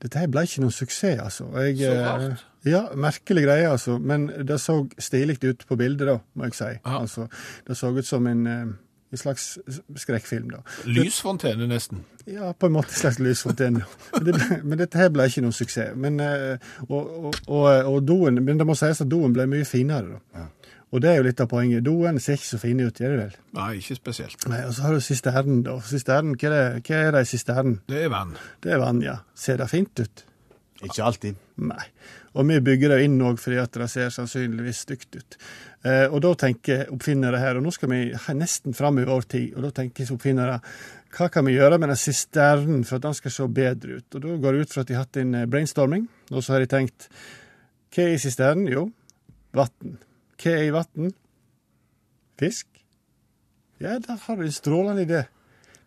Dette 0.02 0.18
her 0.18 0.26
ble 0.30 0.42
ikke 0.46 0.62
noen 0.64 0.74
suksess, 0.74 1.20
altså. 1.22 1.44
Jeg, 1.62 1.76
Så 1.78 1.90
rart. 1.94 2.22
eh, 2.32 2.46
Ja, 2.70 2.80
merkelig 2.94 3.44
greie, 3.46 3.68
altså. 3.70 3.98
Men 3.98 4.26
det 4.46 4.58
så 4.60 4.80
stilig 4.98 5.38
ut 5.44 5.62
på 5.68 5.76
bildet, 5.78 6.06
da, 6.08 6.16
må 6.34 6.44
jeg 6.48 6.54
si. 6.58 6.64
Ja. 6.84 6.98
Altså, 7.00 7.28
det 7.66 7.76
så 7.78 7.92
ut 7.96 8.06
som 8.06 8.26
en, 8.26 8.46
eh, 8.46 8.66
en 9.12 9.16
slags 9.18 9.58
skrekkfilm, 9.96 10.50
da. 10.50 10.58
Lysfontene, 10.86 11.66
nesten. 11.70 12.02
Ja, 12.26 12.52
på 12.52 12.66
en 12.66 12.72
måte 12.72 12.90
en 12.92 13.00
slags 13.00 13.18
lysfontene. 13.22 13.84
Men, 14.12 14.24
det 14.26 14.34
ble, 14.34 14.60
men 14.64 14.78
dette 14.78 14.98
her 14.98 15.08
ble 15.14 15.26
ikke 15.30 15.42
noen 15.46 15.52
suksess. 15.56 15.94
Men, 15.96 16.20
eh, 16.20 16.58
og, 16.88 17.34
og, 17.46 17.64
og, 17.86 18.02
doen, 18.06 18.42
men 18.44 18.58
det 18.58 18.66
må 18.66 18.74
sies 18.78 19.00
at 19.00 19.08
doen 19.10 19.32
ble 19.32 19.46
mye 19.50 19.64
finere. 19.64 20.18
da. 20.34 20.48
Og 20.90 21.02
det 21.02 21.10
er 21.12 21.20
jo 21.20 21.26
litt 21.28 21.40
av 21.42 21.46
poenget. 21.50 21.84
Doen 21.86 22.18
ser 22.22 22.38
ikke 22.38 22.48
så 22.48 22.58
fine 22.58 22.88
ut, 22.88 22.98
gjør 22.98 23.12
det 23.14 23.20
vel? 23.20 23.36
Nei, 23.60 23.68
ikke 23.78 23.98
spesielt. 23.98 24.48
Nei, 24.50 24.64
Og 24.66 24.74
så 24.74 24.86
har 24.86 24.96
du 24.96 25.04
sisternen, 25.04 25.60
da. 25.66 25.76
Sisternen, 25.86 26.34
hva 26.34 26.48
er 26.50 26.56
det, 26.56 26.82
hva 26.88 27.04
er 27.04 27.14
det 27.14 27.22
i 27.22 27.30
sisternen? 27.30 27.78
Det 27.86 28.02
er 28.06 28.10
vann. 28.10 28.34
Det 28.62 28.74
er 28.74 28.82
vann, 28.82 29.02
ja. 29.04 29.20
Ser 29.38 29.62
det 29.62 29.70
fint 29.70 30.02
ut? 30.02 30.24
Ikke 30.80 31.04
alltid. 31.04 31.38
Nei. 31.60 31.84
Og 32.38 32.46
vi 32.48 32.60
bygger 32.64 32.94
det 32.94 33.04
inn 33.04 33.18
òg 33.26 33.40
fordi 33.42 33.58
at 33.60 33.74
det 33.76 33.88
ser 33.92 34.12
sannsynligvis 34.14 34.84
stygt 34.86 35.18
ut. 35.18 35.36
Eh, 35.84 36.06
og 36.08 36.20
da 36.24 36.32
tenker 36.46 36.88
oppfinnere 36.94 37.40
her, 37.42 37.58
og 37.58 37.66
nå 37.66 37.72
skal 37.74 37.90
vi 37.92 38.00
nesten 38.38 38.76
fram 38.76 39.00
i 39.00 39.06
vår 39.08 39.28
tid, 39.30 39.54
og 39.56 39.66
da 39.66 39.72
tenker 39.80 40.10
oppfinnere 40.14 40.60
hva 41.10 41.26
kan 41.32 41.42
vi 41.46 41.56
gjøre 41.56 41.80
med 41.82 41.90
den 41.90 41.98
sisternen 41.98 42.84
for 42.86 43.00
at 43.00 43.08
den 43.08 43.16
skal 43.18 43.34
se 43.34 43.48
bedre 43.50 43.98
ut? 43.98 44.14
Og 44.14 44.22
da 44.22 44.36
går 44.44 44.56
det 44.56 44.60
ut 44.66 44.74
fra 44.74 44.84
at 44.84 44.90
de 44.90 44.96
har 44.96 45.06
hatt 45.06 45.20
en 45.22 45.34
eh, 45.40 45.48
brainstorming, 45.50 46.06
og 46.30 46.42
så 46.42 46.54
har 46.54 46.64
de 46.64 46.70
tenkt 46.70 47.10
hva 47.90 48.06
er 48.06 48.14
i 48.14 48.22
sisternen? 48.22 48.70
Jo, 48.70 48.86
vann. 49.56 49.98
Hva 50.40 50.54
er 50.56 50.68
i 50.68 50.72
vann? 50.72 51.10
Fisk. 52.40 52.68
Ja, 53.80 53.98
der 54.00 54.16
har 54.22 54.36
du 54.36 54.46
en 54.46 54.52
strålende 54.52 55.04
idé. 55.04 55.20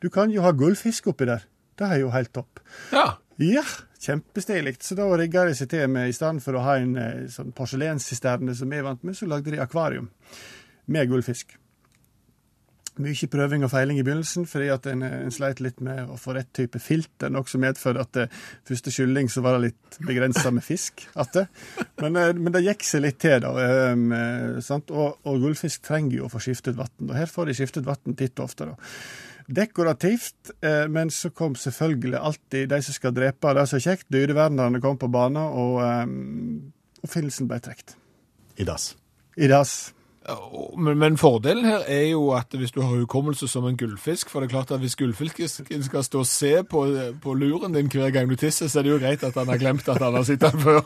Du 0.02 0.10
kan 0.14 0.30
jo 0.30 0.44
ha 0.46 0.52
gullfisk 0.54 1.08
oppi 1.10 1.26
der. 1.26 1.46
Det 1.80 1.88
er 1.90 2.04
jo 2.04 2.12
helt 2.14 2.34
topp. 2.34 2.62
Ja. 2.94 3.16
Ja, 3.42 3.64
kjempestilig. 3.98 4.76
Så 4.86 4.94
da 4.98 5.08
rigga 5.18 5.48
de 5.48 5.56
seg 5.58 5.72
til 5.72 5.90
med, 5.90 6.12
i 6.12 6.14
stedet 6.14 6.44
for 6.46 6.58
å 6.58 6.62
ha 6.68 6.78
en 6.78 6.94
eh, 7.02 7.26
sånn 7.34 7.54
porselenssisterne 7.58 8.54
som 8.58 8.74
er 8.76 8.86
vant 8.86 9.02
med, 9.02 9.18
så 9.18 9.26
lagde 9.30 9.56
de 9.56 9.62
akvarium 9.64 10.12
med 10.86 11.10
gullfisk. 11.10 11.56
Mye 13.02 13.30
prøving 13.32 13.64
og 13.66 13.72
feiling 13.72 13.98
i 13.98 14.04
begynnelsen, 14.06 14.46
fordi 14.50 14.68
at 14.74 14.86
en, 14.92 15.02
eh, 15.02 15.16
en 15.26 15.34
sleit 15.34 15.62
litt 15.64 15.82
med 15.82 16.12
å 16.14 16.18
få 16.20 16.36
rett 16.38 16.52
type 16.54 16.80
filter, 16.80 17.32
noe 17.34 17.50
som 17.50 17.64
medførte 17.64 18.06
at 18.06 18.14
det, 18.14 18.28
første 18.70 18.94
kylling 18.94 19.32
så 19.34 19.42
var 19.42 19.58
det 19.58 19.72
litt 19.72 19.98
begrensa 20.06 20.52
med 20.54 20.64
fisk. 20.64 21.08
At. 21.16 21.36
Men, 22.02 22.16
eh, 22.16 22.34
men 22.34 22.54
det 22.54 22.66
gikk 22.68 22.84
seg 22.86 23.02
litt 23.02 23.20
til, 23.24 23.40
da. 23.42 23.54
eh, 23.58 24.62
sant? 24.62 24.92
Og, 24.92 25.20
og 25.26 25.42
gullfisk 25.42 25.82
trenger 25.82 26.18
jo 26.20 26.26
å 26.28 26.34
få 26.34 26.42
skiftet 26.44 26.78
vann. 26.78 26.94
Og 27.10 27.16
her 27.18 27.30
får 27.32 27.50
de 27.50 27.58
skiftet 27.58 27.86
vann 27.88 28.18
titt 28.18 28.38
og 28.40 28.46
ofte. 28.50 28.70
da. 28.70 28.76
Dekorativt, 29.48 30.52
eh, 30.62 30.88
men 30.88 31.12
så 31.12 31.30
kom 31.30 31.56
selvfølgelig 31.56 32.20
alltid 32.20 32.70
de 32.70 32.82
som 32.82 32.96
skal 32.96 33.16
drepe 33.16 33.54
det 33.54 33.66
er 33.66 33.72
så 33.74 33.82
kjekt. 33.82 34.08
Dyrevernerne 34.14 34.82
kom 34.82 34.98
på 34.98 35.12
banen, 35.12 35.42
og 35.44 35.82
um, 35.84 36.72
oppfinnelsen 37.04 37.50
ble 37.50 37.60
trukket. 37.64 37.98
I 38.58 38.64
dass. 38.64 38.94
I 39.36 39.50
dass. 39.52 39.94
Men, 40.78 40.98
men 40.98 41.18
fordelen 41.18 41.66
her 41.66 41.84
er 41.88 42.06
jo 42.14 42.30
at 42.32 42.56
hvis 42.56 42.72
du 42.72 42.82
har 42.82 42.96
hukommelse 42.96 43.48
som 43.48 43.66
en 43.68 43.78
gullfisk, 43.78 44.30
for 44.30 44.40
det 44.40 44.48
er 44.48 44.56
klart 44.56 44.72
at 44.72 44.80
hvis 44.80 44.96
gullfisken 44.96 45.84
skal 45.84 46.04
stå 46.04 46.24
og 46.24 46.30
se 46.30 46.54
på, 46.64 46.86
på 47.22 47.34
luren 47.34 47.76
din 47.76 47.92
hver 47.92 48.10
gang 48.10 48.30
du 48.30 48.36
tisser, 48.36 48.68
så 48.68 48.80
er 48.80 48.88
det 48.88 48.96
jo 48.96 49.02
greit 49.04 49.24
at 49.24 49.36
han 49.36 49.52
har 49.52 49.60
glemt 49.60 49.88
at 49.90 50.02
han 50.02 50.16
har 50.16 50.24
sittet 50.24 50.52
den 50.52 50.60
før. 50.60 50.82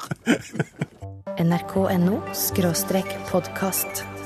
nrk.no 1.38 2.22
podkast. 3.30 4.17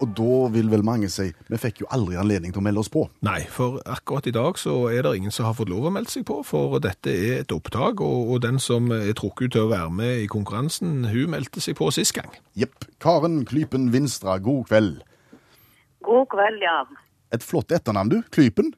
Og 0.00 0.12
da 0.16 0.36
vil 0.54 0.70
vel 0.72 0.82
mange 0.86 1.10
si 1.12 1.26
vi 1.50 1.58
fikk 1.60 1.82
jo 1.82 1.88
aldri 1.92 2.16
anledning 2.20 2.54
til 2.54 2.62
å 2.62 2.64
melde 2.64 2.82
oss 2.82 2.90
på. 2.92 3.02
Nei, 3.26 3.42
for 3.52 3.78
akkurat 3.84 4.28
i 4.30 4.34
dag 4.34 4.58
så 4.60 4.74
er 4.88 5.04
det 5.04 5.12
ingen 5.18 5.34
som 5.34 5.48
har 5.48 5.56
fått 5.58 5.70
lov 5.72 5.90
å 5.90 5.92
melde 5.94 6.12
seg 6.12 6.24
på, 6.28 6.38
for 6.46 6.78
dette 6.82 7.12
er 7.12 7.42
et 7.42 7.54
opptak, 7.54 8.00
og, 8.04 8.32
og 8.32 8.42
den 8.44 8.60
som 8.62 8.88
er 8.96 9.12
trukket 9.18 9.50
ut 9.50 9.56
til 9.56 9.66
å 9.66 9.72
være 9.72 9.92
med 10.00 10.24
i 10.24 10.28
konkurransen, 10.32 11.04
hun 11.12 11.34
meldte 11.34 11.62
seg 11.64 11.76
på 11.80 11.90
sist 11.94 12.16
gang. 12.16 12.32
Jepp. 12.58 12.88
Karen 13.02 13.42
Klypen 13.48 13.90
Vinstra, 13.94 14.38
god 14.42 14.68
kveld. 14.70 15.00
God 16.06 16.30
kveld, 16.32 16.64
ja. 16.64 16.78
Et 17.36 17.44
flott 17.44 17.72
etternavn, 17.76 18.14
du. 18.14 18.20
Klypen. 18.34 18.72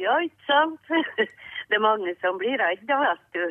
Ja, 0.00 0.16
ikke 0.24 0.48
sant? 0.48 0.94
Det 1.70 1.78
er 1.78 1.82
mange 1.84 2.16
som 2.18 2.38
blir 2.40 2.56
redde, 2.58 2.96
vet 2.98 3.36
du. 3.36 3.42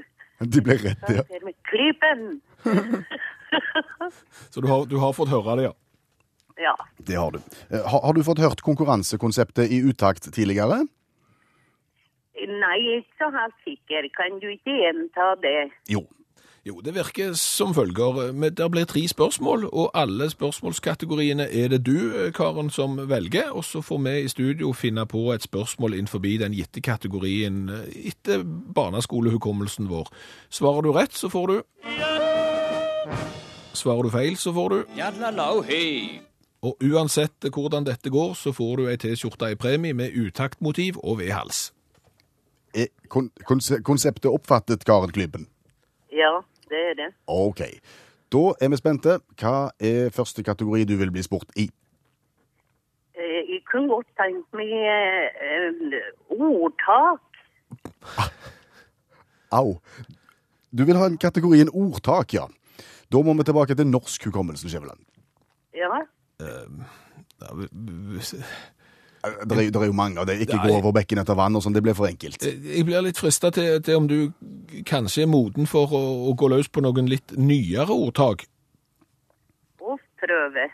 De 0.51 0.61
blir 0.63 0.81
redde, 0.83 1.21
ja. 1.21 1.53
Klypen. 1.69 2.41
Så 4.49 4.61
du 4.61 4.67
har, 4.67 4.85
du 4.85 4.97
har 4.97 5.13
fått 5.13 5.31
høre 5.31 5.55
det, 5.59 5.69
ja. 5.69 5.75
Det 7.07 7.15
har 7.15 7.31
du. 7.31 7.39
Eh, 7.69 7.81
Har, 7.85 8.01
har 8.05 8.13
du 8.13 8.23
fått 8.23 8.39
hørt 8.39 8.61
konkurransekonseptet 8.61 9.71
i 9.71 9.81
utakt 9.89 10.31
tidligere? 10.33 10.85
Nei, 12.39 12.77
ikke 12.99 13.19
så 13.19 13.27
helt 13.35 13.57
sikker. 13.65 14.07
Kan 14.15 14.39
du 14.39 14.47
ikke 14.51 14.71
gjenta 14.79 15.33
det? 15.43 15.71
Jo. 15.91 16.05
Jo, 16.67 16.81
det 16.83 16.91
virker 16.95 17.33
som 17.39 17.73
følger. 17.73 18.33
Men 18.33 18.53
Det 18.55 18.71
blir 18.71 18.85
tre 18.85 19.07
spørsmål, 19.07 19.65
og 19.73 19.91
alle 19.93 20.29
spørsmålskategoriene 20.29 21.47
er 21.51 21.67
det 21.67 21.85
du, 21.85 22.11
eh, 22.15 22.31
Karen, 22.31 22.69
som 22.69 22.97
velger. 23.09 23.51
Og 23.51 23.63
så 23.63 23.81
får 23.81 23.99
vi 24.03 24.15
i 24.23 24.27
studio 24.27 24.73
finne 24.73 25.05
på 25.05 25.33
et 25.33 25.41
spørsmål 25.41 25.93
innenfor 25.93 26.19
den 26.19 26.53
gitte 26.53 26.81
kategorien 26.81 27.69
eh, 27.69 28.11
etter 28.11 28.43
barneskolehukommelsen 28.75 29.89
vår. 29.89 30.07
Svarer 30.49 30.81
du 30.81 30.91
rett, 30.91 31.13
så 31.13 31.29
får 31.29 31.47
du 31.47 31.61
Svarer 33.73 34.03
du 34.03 34.09
feil, 34.09 34.35
så 34.35 34.51
får 34.53 34.69
du 34.69 34.85
Og 36.61 36.75
uansett 36.83 37.45
hvordan 37.55 37.85
dette 37.87 38.11
går, 38.11 38.33
så 38.35 38.51
får 38.51 38.73
du 38.81 38.87
ei 38.91 38.97
T-skjorte 38.99 39.47
i 39.53 39.55
premie 39.59 39.95
med 39.95 40.11
utaktmotiv 40.19 40.97
og 41.03 41.21
vedhals. 41.21 41.69
Er 42.75 42.89
kon 43.09 43.29
konse 43.47 43.79
konseptet 43.81 44.27
oppfattet, 44.29 44.83
Karen 44.85 45.11
Klybben? 45.15 45.47
Ja, 46.11 46.41
det 46.69 46.81
er 46.91 46.93
det. 46.99 47.07
OK. 47.27 47.61
Da 48.29 48.41
er 48.61 48.69
vi 48.69 48.77
spente. 48.77 49.15
Hva 49.39 49.69
er 49.79 50.11
første 50.13 50.43
kategori 50.45 50.83
du 50.85 50.97
vil 50.99 51.11
bli 51.15 51.23
spurt 51.25 51.49
i? 51.57 51.69
Eh, 53.15 53.41
Jeg 53.55 53.63
kunne 53.71 53.87
godt 53.89 54.11
tenkt 54.19 54.53
meg 54.53 54.69
eh, 54.69 55.97
ordtak. 56.29 57.23
Au. 59.51 59.79
Du 60.71 60.83
vil 60.85 60.99
ha 60.99 61.07
en 61.09 61.17
kategorien 61.17 61.71
ordtak, 61.73 62.33
ja. 62.37 62.45
Da 63.09 63.21
må 63.25 63.33
vi 63.33 63.43
tilbake 63.47 63.73
til 63.75 63.87
norsk 63.89 64.27
hukommelse, 64.29 64.69
Skjæveland. 64.69 64.99
Ja. 65.73 66.03
V- 66.39 68.43
Eh, 69.21 69.31
Det 69.43 69.51
er, 69.51 69.71
det 69.71 69.75
er 69.75 69.85
jo 69.89 69.91
mange 69.91 70.17
av 70.21 70.27
det. 70.29 70.37
Ikke 70.39 70.55
Nei. 70.55 70.69
gå 70.69 70.75
over 70.77 70.93
bekken 70.95 71.19
etter 71.19 71.35
vann 71.35 71.51
og 71.57 71.61
sånn. 71.65 71.73
Det 71.75 71.81
blir 71.83 71.93
for 71.97 72.07
enkelt. 72.07 72.39
Jeg 72.39 72.85
blir 72.87 73.01
litt 73.03 73.17
frista 73.19 73.49
til, 73.51 73.81
til 73.83 73.97
om 73.99 74.05
du 74.07 74.31
kanskje 74.87 75.25
er 75.25 75.27
moden 75.27 75.67
for 75.67 75.91
å, 75.91 75.99
å 76.29 76.31
gå 76.39 76.47
løs 76.47 76.69
på 76.71 76.79
noen 76.85 77.09
litt 77.11 77.33
nyere 77.35 77.91
ordtak. 77.91 78.45
Å 79.83 79.97
prøve. 80.23 80.69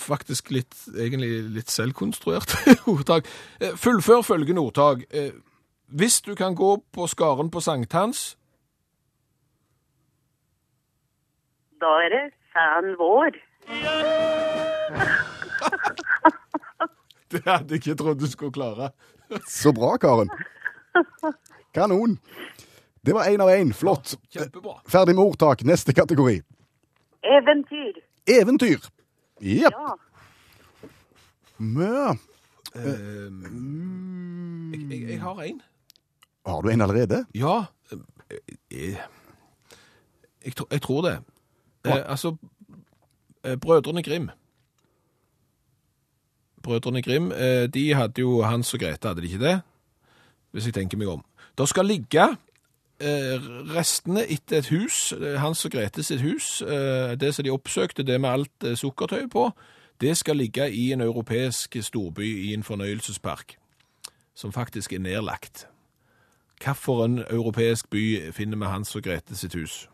Faktisk 0.00 0.52
litt, 0.52 0.76
egentlig 0.92 1.30
litt 1.56 1.72
selvkonstruert 1.72 2.52
ordtak. 2.92 3.24
Eh, 3.64 3.72
Fullfør 3.80 4.20
følgende 4.28 4.60
ordtak. 4.60 5.08
Eh, 5.10 5.32
Hvis 5.88 6.20
du 6.20 6.34
kan 6.36 6.52
gå 6.54 6.74
på 6.92 7.08
skaren 7.08 7.48
på 7.50 7.64
sankthans, 7.64 8.34
Da 11.80 11.96
er 12.04 12.10
det 12.12 12.24
fan 12.52 12.92
vår. 13.00 14.43
det 17.32 17.40
hadde 17.46 17.74
jeg 17.74 17.80
ikke 17.82 17.96
trodd 18.00 18.20
du 18.20 18.26
skulle 18.30 18.52
klare. 18.54 18.90
Så 19.50 19.72
bra, 19.74 19.96
Karen. 19.98 20.30
Kanon. 21.74 22.18
Det 23.04 23.14
var 23.16 23.26
én 23.28 23.42
av 23.42 23.50
én. 23.52 23.72
Flott. 23.74 24.14
Kjempebra. 24.32 24.76
Ferdig 24.88 25.14
med 25.18 25.24
ordtak. 25.24 25.64
Neste 25.66 25.92
kategori. 25.96 26.38
Eventyr. 27.24 27.98
Eventyr. 28.30 28.78
Jepp. 29.42 29.74
Ja. 29.74 29.94
Mø. 31.58 32.14
Eh, 32.74 33.30
Jeg, 34.74 34.80
jeg, 34.90 35.00
jeg 35.10 35.20
har 35.22 35.42
en. 35.44 35.60
Har 36.46 36.60
du 36.62 36.68
en 36.72 36.80
allerede? 36.84 37.24
Ja. 37.34 37.64
eh, 37.92 37.98
eh, 38.70 38.96
Jeg, 40.44 40.52
jeg 40.70 40.82
tror 40.82 41.02
det. 41.08 41.18
Eh, 41.86 42.02
altså, 42.10 42.36
Brødrene 43.60 44.02
Grim. 44.02 44.30
Brødrene 46.64 47.02
Grim, 47.02 47.32
eh, 47.32 47.66
de 47.74 47.94
hadde 47.94 48.20
jo 48.20 48.42
Hans 48.42 48.74
og 48.74 48.80
Grete, 48.80 49.08
hadde 49.08 49.20
de 49.20 49.26
ikke 49.26 49.44
det? 49.44 49.60
Hvis 50.50 50.66
jeg 50.66 50.74
tenker 50.74 50.98
meg 50.98 51.08
om. 51.08 51.24
Det 51.58 51.68
skal 51.68 51.86
ligge 51.86 52.24
eh, 53.00 53.46
restene 53.76 54.26
etter 54.26 54.58
et 54.58 54.70
hus, 54.72 55.12
eh, 55.12 55.38
Hans 55.40 55.64
og 55.64 55.72
Grete 55.72 56.02
sitt 56.02 56.22
hus, 56.22 56.62
det 57.20 57.34
som 57.34 57.44
de 57.44 57.54
oppsøkte, 57.54 58.02
det 58.02 58.20
med 58.20 58.30
alt 58.30 58.50
sukkertøyet 58.60 58.78
sukkertøy 58.78 59.30
på, 59.30 59.50
det 60.00 60.16
skal 60.16 60.36
ligge 60.36 60.70
i 60.70 60.92
en 60.92 61.00
europeisk 61.00 61.76
storby 61.80 62.26
i 62.48 62.54
en 62.54 62.62
fornøyelsespark, 62.62 63.56
som 64.34 64.52
faktisk 64.52 64.92
er 64.92 64.98
nedlagt. 64.98 65.68
Hvilken 66.64 67.18
europeisk 67.30 67.90
by 67.90 68.32
finner 68.32 68.56
vi 68.58 68.64
Hans 68.64 68.96
og 68.96 69.02
Grete 69.02 69.36
sitt 69.36 69.54
hus? 69.54 69.88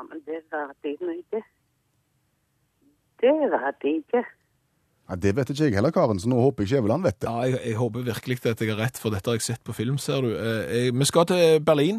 ja, 0.00 0.02
men 0.02 0.20
det 0.26 0.40
var 0.50 0.74
det 0.82 0.90
ikke. 1.18 1.42
Det 3.20 3.50
var 3.50 3.70
det 3.82 3.88
ikke. 3.88 4.24
Ja, 5.10 5.16
det 5.18 5.32
vet 5.34 5.50
ikke 5.50 5.66
jeg 5.66 5.74
heller, 5.74 5.90
Karen, 5.90 6.20
så 6.22 6.28
nå 6.30 6.38
håper 6.38 6.62
jeg 6.62 6.70
Skjæveland 6.76 7.02
vet 7.02 7.16
det. 7.18 7.28
Ja, 7.28 7.48
jeg, 7.50 7.60
jeg 7.72 7.78
håper 7.80 8.04
virkelig 8.06 8.36
at 8.46 8.60
jeg 8.62 8.70
har 8.70 8.78
rett, 8.84 8.98
for 9.02 9.10
dette 9.10 9.26
har 9.32 9.40
jeg 9.40 9.42
sett 9.48 9.64
på 9.66 9.74
film, 9.74 9.98
ser 9.98 10.22
du. 10.22 10.30
Eh, 10.38 10.74
jeg, 10.86 10.94
vi 10.94 11.08
skal 11.10 11.26
til 11.26 11.58
Berlin. 11.66 11.98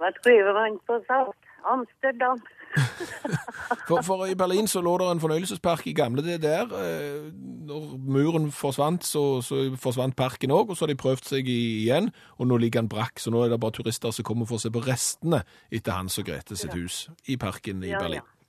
Hva 0.00 0.10
skriver 0.20 0.52
man 0.56 0.76
på 0.88 1.00
salt? 1.08 1.36
Amsterdam. 1.68 2.38
For, 3.88 3.98
for 4.06 4.22
i 4.30 4.34
Berlin 4.38 4.68
så 4.70 4.78
lå 4.80 4.92
det 5.00 5.08
en 5.10 5.20
fornøyelsespark 5.20 5.88
i 5.90 5.92
gamle 5.98 6.22
DDR. 6.22 6.70
Eh, 6.78 7.26
når 7.66 7.88
muren 8.06 8.46
forsvant, 8.54 9.04
så, 9.04 9.40
så 9.42 9.58
forsvant 9.80 10.14
parken 10.16 10.52
òg, 10.54 10.70
og 10.70 10.78
så 10.78 10.86
har 10.86 10.92
de 10.92 10.98
prøvd 11.00 11.26
seg 11.32 11.50
igjen. 11.50 12.08
Og 12.38 12.46
nå 12.48 12.60
ligger 12.62 12.84
den 12.84 12.88
brakk, 12.92 13.18
så 13.20 13.32
nå 13.34 13.42
er 13.44 13.50
det 13.52 13.58
bare 13.60 13.74
turister 13.80 14.14
som 14.14 14.24
kommer 14.28 14.46
for 14.48 14.60
å 14.60 14.62
se 14.62 14.70
på 14.72 14.84
restene 14.86 15.42
etter 15.68 15.96
Hans 15.98 16.20
og 16.22 16.28
Grete 16.30 16.56
sitt 16.56 16.76
hus 16.78 17.08
i 17.26 17.36
parken 17.42 17.82
i 17.84 17.90
Ja, 17.90 18.00
Berlin. 18.04 18.22
ja. 18.22 18.39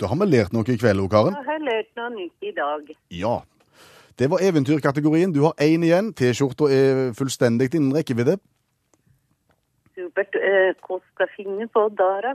Da 0.00 0.06
har 0.06 0.16
vi 0.20 0.26
lært 0.30 0.52
noe 0.54 0.62
i 0.70 0.76
kveld, 0.78 1.02
Karen. 1.10 1.34
Jeg 1.34 1.46
har 1.48 1.64
lært 1.66 1.88
noe 1.98 2.10
nytt 2.14 2.46
i 2.46 2.52
dag. 2.54 2.92
Ja. 3.10 3.36
Det 4.18 4.28
var 4.30 4.42
eventyrkategorien. 4.42 5.32
Du 5.34 5.42
har 5.46 5.54
én 5.62 5.82
igjen. 5.86 6.12
T-skjorta 6.14 6.68
er 6.74 7.00
fullstendig 7.18 7.70
innen 7.74 7.94
rekkevidde. 7.96 8.36
Supert. 9.98 10.34
Eh, 10.38 10.70
hva 10.86 10.98
skal 11.02 11.26
jeg 11.26 11.34
finne 11.36 11.66
på 11.74 11.84
da, 11.98 12.08
da? 12.28 12.34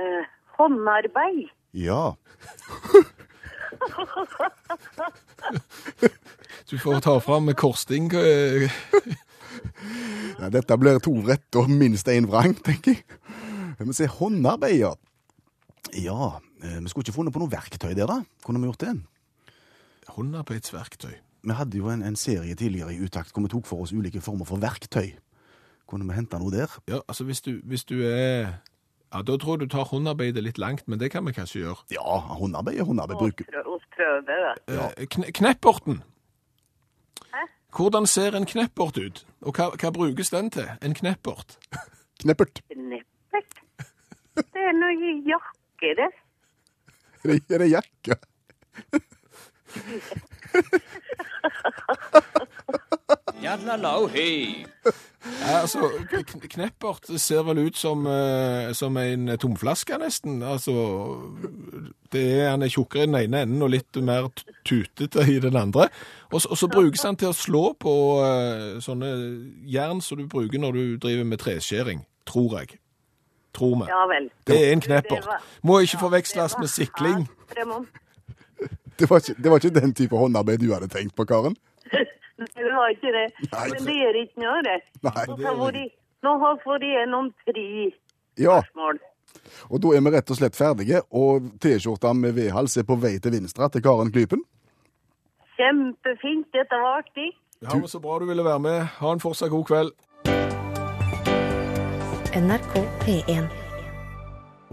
Eh, 0.00 0.24
håndarbeid. 0.58 1.48
Ja. 1.72 2.12
Du 6.70 6.78
får 6.78 7.00
ta 7.04 7.18
fram 7.20 7.50
korsting. 7.58 8.06
eh, 8.14 8.62
ja. 10.38 10.48
Dette 10.48 10.76
blir 10.80 11.00
to 11.04 11.12
rett 11.26 11.56
og 11.60 11.68
minst 11.68 12.08
én 12.08 12.24
vrang, 12.30 12.54
tenker 12.64 12.94
jeg. 12.94 13.04
Vi 13.82 13.92
ser 13.96 14.08
håndarbeid, 14.08 14.78
ja. 15.94 16.38
Eh, 16.62 16.78
vi 16.82 16.88
skulle 16.88 17.04
ikke 17.06 17.16
funnet 17.16 17.34
på 17.34 17.42
noe 17.42 17.52
verktøy 17.52 17.92
der, 17.94 18.06
da. 18.06 18.20
Kunne 18.44 18.60
vi 18.62 18.70
gjort 18.70 18.80
det? 18.84 18.94
Håndarbeidsverktøy. 20.08 21.14
Vi 21.42 21.52
hadde 21.58 21.78
jo 21.78 21.88
en, 21.90 22.02
en 22.06 22.16
serie 22.16 22.54
tidligere 22.54 22.94
i 22.94 23.00
Utakt 23.02 23.32
hvor 23.34 23.42
vi 23.42 23.50
tok 23.50 23.66
for 23.66 23.82
oss 23.82 23.92
ulike 23.92 24.20
former 24.22 24.46
for 24.46 24.62
verktøy. 24.62 25.12
Kunne 25.90 26.06
vi 26.08 26.14
hente 26.16 26.38
noe 26.38 26.52
der? 26.54 26.70
Ja, 26.88 27.00
altså 27.08 27.24
hvis 27.28 27.42
du, 27.42 27.58
hvis 27.64 27.84
du 27.84 27.98
er 28.02 28.52
Ja, 29.12 29.20
Da 29.22 29.36
tror 29.36 29.58
jeg 29.58 29.66
du 29.68 29.72
tar 29.74 29.84
håndarbeidet 29.90 30.42
litt 30.42 30.58
langt, 30.58 30.86
men 30.88 30.98
det 31.00 31.10
kan 31.12 31.26
vi 31.26 31.32
kanskje 31.36 31.60
gjøre. 31.66 31.82
Ja, 31.92 32.18
håndarbeid 32.38 32.78
er 32.80 32.84
håndarbeid. 32.88 33.18
Bruk 33.18 33.38
det. 33.42 33.46
prøve, 33.92 34.22
da. 34.68 34.86
Eh, 34.96 35.06
Kne 35.06 35.32
knepporten. 35.32 36.02
Hæ? 37.34 37.44
Hvordan 37.76 38.06
ser 38.06 38.36
en 38.36 38.46
knepport 38.46 38.96
ut? 38.96 39.26
Og 39.42 39.52
hva, 39.56 39.68
hva 39.76 39.90
brukes 39.92 40.30
den 40.30 40.50
til? 40.50 40.68
En 40.82 40.94
knepport? 40.94 41.58
Kneppert. 42.22 42.62
Kneppert. 42.72 43.58
Det 44.36 44.64
er 44.64 44.72
noe 44.78 45.40
jakke, 45.82 45.96
det. 45.98 46.10
Er 47.24 47.32
det, 47.32 47.42
er 47.50 47.58
det 47.64 47.70
jakke? 47.72 48.16
Ja, 55.42 55.60
altså, 55.60 55.78
kn- 56.10 56.46
Kneppert 56.50 57.06
ser 57.20 57.42
vel 57.46 57.58
ut 57.66 57.76
som, 57.78 58.06
eh, 58.06 58.72
som 58.74 58.96
en 58.98 59.28
tomflaske, 59.38 59.98
nesten. 59.98 60.40
Altså, 60.42 60.72
det 62.12 62.22
er, 62.40 62.50
han 62.50 62.62
er 62.62 62.68
tjukkere 62.72 63.04
i 63.04 63.06
den 63.10 63.18
ene 63.20 63.42
enden 63.46 63.62
og 63.62 63.70
litt 63.74 63.96
mer 64.02 64.28
t- 64.34 64.46
tutete 64.66 65.24
i 65.30 65.38
den 65.42 65.56
andre. 65.56 65.88
Og, 66.32 66.40
så- 66.42 66.50
og 66.50 66.58
så 66.58 66.68
brukes 66.70 67.02
han 67.06 67.16
til 67.16 67.28
å 67.28 67.36
slå 67.36 67.64
på 67.78 67.94
eh, 68.26 68.80
sånne 68.82 69.12
jern 69.66 70.00
som 70.02 70.18
du 70.18 70.26
bruker 70.26 70.58
når 70.62 70.72
du 70.72 70.96
driver 70.98 71.24
med 71.24 71.38
treskjæring, 71.42 72.04
tror 72.26 72.58
jeg. 72.60 72.78
Tror 73.54 73.74
vi. 73.82 73.88
Ja 73.90 74.06
vel. 74.08 74.30
Det 74.48 74.56
er 74.68 74.72
en 74.72 74.80
kneppert. 74.80 75.26
Må 75.62 75.80
ikke 75.84 75.98
Ja, 75.98 76.02
forveksles 76.06 76.58
med 76.58 76.68
sikling. 76.72 77.28
Det 78.98 79.08
var, 79.10 79.18
ikke, 79.18 79.34
det 79.42 79.50
var 79.50 79.56
ikke 79.58 79.80
den 79.80 79.94
type 79.96 80.16
håndarbeid 80.16 80.60
du 80.60 80.68
hadde 80.72 80.86
tenkt 80.92 81.14
på, 81.16 81.24
Karen? 81.26 81.54
Det 82.38 82.68
var 82.74 82.92
ikke 82.92 83.10
det. 83.14 83.24
Nei. 83.52 83.64
Men 83.72 83.86
det 83.88 83.94
gjør 83.96 84.18
ikke 84.20 84.42
noe, 84.44 84.60
det. 84.66 84.76
Nei, 85.02 85.24
Nå 85.28 85.36
det 85.38 85.46
har 85.46 85.54
er 85.54 85.62
vært- 85.62 85.96
Nå 86.22 86.34
har 86.38 86.54
vi 86.54 86.62
fått 86.62 86.84
gjennom 86.86 87.30
tre 87.48 87.64
Ja, 88.38 88.60
mål. 88.78 88.98
og 89.70 89.80
da 89.82 89.88
er 89.96 90.00
vi 90.06 90.10
rett 90.14 90.30
og 90.30 90.36
slett 90.38 90.54
ferdige, 90.56 91.00
og 91.10 91.48
T-skjorta 91.60 92.12
med 92.14 92.34
V-hals 92.36 92.76
er 92.78 92.84
på 92.86 92.94
vei 93.02 93.16
til 93.18 93.32
Vinstra 93.34 93.68
til 93.72 93.82
Karen 93.82 94.12
Klypen. 94.14 94.44
Kjempefint. 95.58 96.46
Dette 96.54 96.78
var 96.84 97.00
artig. 97.02 97.32
Ja, 97.62 97.74
men 97.74 97.88
Så 97.88 97.98
bra 98.02 98.18
du 98.18 98.26
ville 98.26 98.44
være 98.44 98.60
med. 98.60 98.80
Ha 99.00 99.12
en 99.12 99.20
fortsatt 99.20 99.50
god 99.50 99.66
kveld. 99.66 99.92
NRK 102.32 102.88
P1. 103.00 103.44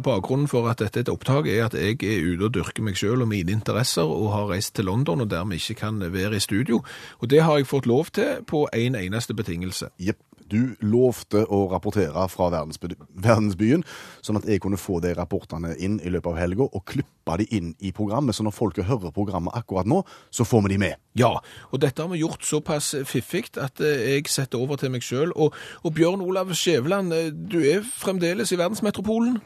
Bakgrunnen 0.04 0.48
for 0.48 0.70
at 0.72 0.80
dette 0.80 1.02
er 1.02 1.04
et 1.04 1.10
opptak 1.12 1.48
er 1.52 1.66
at 1.66 1.74
jeg 1.76 1.98
er 2.08 2.22
ute 2.24 2.46
og 2.48 2.54
dyrker 2.56 2.86
meg 2.88 2.96
selv 2.96 3.26
og 3.26 3.28
mine 3.28 3.52
interesser 3.52 4.08
og 4.08 4.30
har 4.32 4.48
reist 4.54 4.78
til 4.78 4.88
London 4.88 5.26
og 5.26 5.28
dermed 5.28 5.60
ikke 5.60 5.76
kan 5.82 6.00
være 6.00 6.40
i 6.40 6.40
studio. 6.40 6.80
Og 7.20 7.30
det 7.30 7.42
har 7.44 7.60
jeg 7.60 7.68
fått 7.68 7.90
lov 7.90 8.14
til 8.16 8.46
på 8.48 8.64
en 8.74 8.96
eneste 8.96 9.36
betingelse. 9.36 9.92
Jepp. 10.00 10.24
Du 10.50 10.76
lovte 10.82 11.44
å 11.46 11.66
rapportere 11.72 12.26
fra 12.32 12.50
verdensby 12.54 12.96
verdensbyen, 13.20 13.84
sånn 14.26 14.40
at 14.40 14.48
jeg 14.50 14.62
kunne 14.64 14.80
få 14.80 15.00
de 15.04 15.14
rapportene 15.18 15.76
inn 15.78 16.00
i 16.02 16.12
løpet 16.14 16.32
av 16.32 16.40
helga 16.42 16.66
og 16.68 16.86
klippe 16.90 17.38
de 17.40 17.46
inn 17.56 17.76
i 17.80 17.92
programmet. 17.96 18.36
Så 18.36 18.46
når 18.46 18.56
folk 18.56 18.80
hører 18.82 19.14
programmet 19.16 19.56
akkurat 19.58 19.90
nå, 19.90 20.02
så 20.34 20.48
får 20.48 20.66
vi 20.66 20.74
de 20.74 20.82
med. 20.82 20.98
Ja, 21.20 21.36
og 21.70 21.84
dette 21.84 22.02
har 22.02 22.12
vi 22.12 22.24
gjort 22.24 22.46
såpass 22.48 22.94
fiffig 23.06 23.46
at 23.62 23.82
eh, 23.84 24.16
jeg 24.16 24.32
setter 24.32 24.62
over 24.62 24.80
til 24.80 24.94
meg 24.94 25.06
selv. 25.06 25.36
Og, 25.36 25.56
og 25.84 25.94
Bjørn 25.96 26.26
Olav 26.26 26.54
Skjæveland, 26.58 27.14
eh, 27.14 27.32
du 27.32 27.60
er 27.62 27.86
fremdeles 27.86 28.54
i 28.54 28.60
verdensmetropolen? 28.60 29.40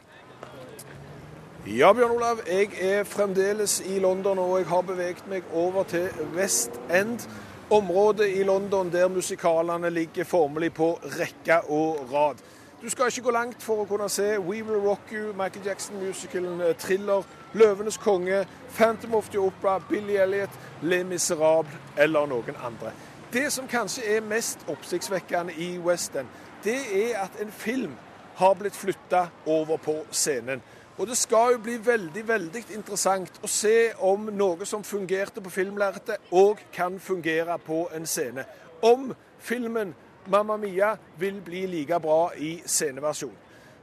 Ja, 1.64 1.92
Bjørn 1.96 2.16
Olav, 2.18 2.42
jeg 2.44 2.68
er 2.80 3.04
fremdeles 3.08 3.78
i 3.88 3.98
London, 3.98 4.38
og 4.38 4.58
jeg 4.58 4.66
har 4.68 4.82
beveget 4.84 5.24
meg 5.30 5.46
over 5.52 5.86
til 5.88 6.08
West 6.36 6.76
End. 6.92 7.24
Området 7.74 8.28
i 8.28 8.42
London 8.42 8.92
der 8.92 9.08
musikalene 9.08 9.90
ligger 9.90 10.24
formelig 10.24 10.74
på 10.74 10.92
rekke 11.02 11.56
og 11.60 12.12
rad. 12.12 12.34
Du 12.82 12.90
skal 12.90 13.06
ikke 13.06 13.22
gå 13.22 13.32
langt 13.34 13.62
for 13.62 13.82
å 13.82 13.86
kunne 13.90 14.06
se 14.08 14.36
We 14.38 14.60
Will 14.62 14.78
Rock 14.84 15.10
You, 15.10 15.32
Michael 15.34 15.66
Jackson-musikalen 15.66 16.60
eh, 16.60 16.76
Thriller, 16.78 17.26
Løvenes 17.52 17.98
konge, 17.98 18.44
Phantom 18.76 19.14
of 19.18 19.30
the 19.34 19.40
Opera, 19.42 19.80
Billy 19.88 20.14
Elliot, 20.22 20.54
Les 20.82 21.02
Miserables 21.02 21.74
eller 21.98 22.30
noen 22.30 22.54
andre. 22.62 22.92
Det 23.32 23.48
som 23.50 23.66
kanskje 23.66 24.06
er 24.06 24.22
mest 24.22 24.62
oppsiktsvekkende 24.70 25.58
i 25.58 25.72
West 25.82 26.14
End, 26.14 26.30
det 26.62 26.78
er 26.78 27.24
at 27.24 27.42
en 27.42 27.50
film 27.50 27.98
har 28.38 28.54
blitt 28.54 28.78
flytta 28.78 29.26
over 29.46 29.82
på 29.82 29.96
scenen. 30.14 30.62
Og 30.98 31.06
det 31.06 31.16
skal 31.18 31.52
jo 31.52 31.58
bli 31.58 31.74
veldig, 31.82 32.22
veldig 32.28 32.64
interessant 32.76 33.40
å 33.42 33.50
se 33.50 33.92
om 33.98 34.28
noe 34.30 34.66
som 34.66 34.84
fungerte 34.86 35.42
på 35.42 35.50
filmlerretet, 35.50 36.30
òg 36.30 36.62
kan 36.72 37.00
fungere 37.02 37.58
på 37.58 37.88
en 37.94 38.06
scene. 38.06 38.44
Om 38.82 39.10
filmen 39.38 39.94
Mamma 40.30 40.56
Mia 40.56 40.94
vil 41.18 41.40
bli 41.44 41.66
like 41.66 41.98
bra 42.00 42.30
i 42.38 42.56
sceneversjon. 42.66 43.34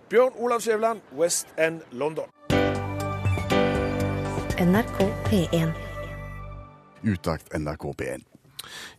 Bjørn 0.09 0.39
Olav 0.39 0.63
Skjæveland, 0.63 1.03
West 1.17 1.47
End, 1.57 1.81
London. 1.91 2.31
NRK 4.61 4.99
P1. 5.27 5.71
Utakt 7.03 7.53
NRK 7.57 7.93
P1. 8.01 8.30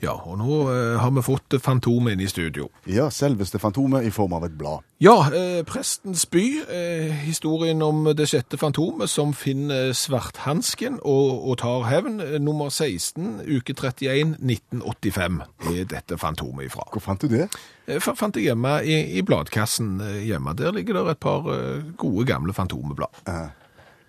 Ja, 0.03 0.15
og 0.15 0.39
nå 0.41 0.59
eh, 0.73 0.97
har 1.01 1.13
vi 1.15 1.25
fått 1.25 1.57
Fantomet 1.63 2.17
inn 2.17 2.25
i 2.25 2.31
studio. 2.31 2.69
Ja, 2.91 3.09
selveste 3.13 3.61
Fantomet 3.63 4.07
i 4.09 4.13
form 4.15 4.35
av 4.37 4.47
et 4.49 4.57
blad. 4.59 4.85
Ja, 5.03 5.17
eh, 5.35 5.63
Prestens 5.67 6.25
by, 6.31 6.45
eh, 6.63 7.13
historien 7.27 7.83
om 7.83 8.05
det 8.15 8.29
sjette 8.31 8.59
fantomet 8.61 9.11
som 9.11 9.33
finner 9.35 9.91
svarthansken 9.97 11.01
og, 11.03 11.43
og 11.51 11.59
tar 11.63 11.89
hevn. 11.91 12.21
Eh, 12.23 12.39
Nummer 12.43 12.71
16, 12.71 13.41
uke 13.49 13.75
31, 13.75 14.37
1985 14.39 15.41
er 15.73 15.85
dette 15.91 16.19
fantomet 16.21 16.69
ifra. 16.71 16.87
Hvor 16.93 17.03
fant 17.03 17.23
du 17.23 17.31
det? 17.33 17.49
Eh, 17.87 17.99
fant 18.03 18.35
det 18.35 18.45
hjemme 18.47 18.77
i, 18.87 18.99
i 19.19 19.23
bladkassen 19.27 19.97
eh, 20.01 20.23
hjemme. 20.29 20.55
Der 20.59 20.75
ligger 20.75 21.01
det 21.01 21.17
et 21.17 21.23
par 21.23 21.49
eh, 21.51 21.83
gode 21.99 22.27
gamle 22.29 22.55
fantomeblad. 22.55 23.23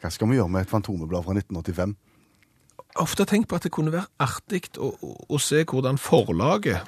Hva 0.03 0.11
skal 0.11 0.27
vi 0.29 0.35
gjøre 0.35 0.51
med 0.51 0.65
et 0.65 0.71
Fantomeblad 0.71 1.23
fra 1.23 1.31
1985? 1.37 1.93
Ofte 3.01 3.25
tenkt 3.25 3.49
på 3.49 3.57
at 3.57 3.63
det 3.65 3.71
kunne 3.73 3.93
være 3.93 4.09
artig 4.21 4.67
å, 4.77 4.91
å, 5.01 5.13
å 5.33 5.39
se 5.41 5.63
hvordan 5.65 5.97
forlaget 5.97 6.83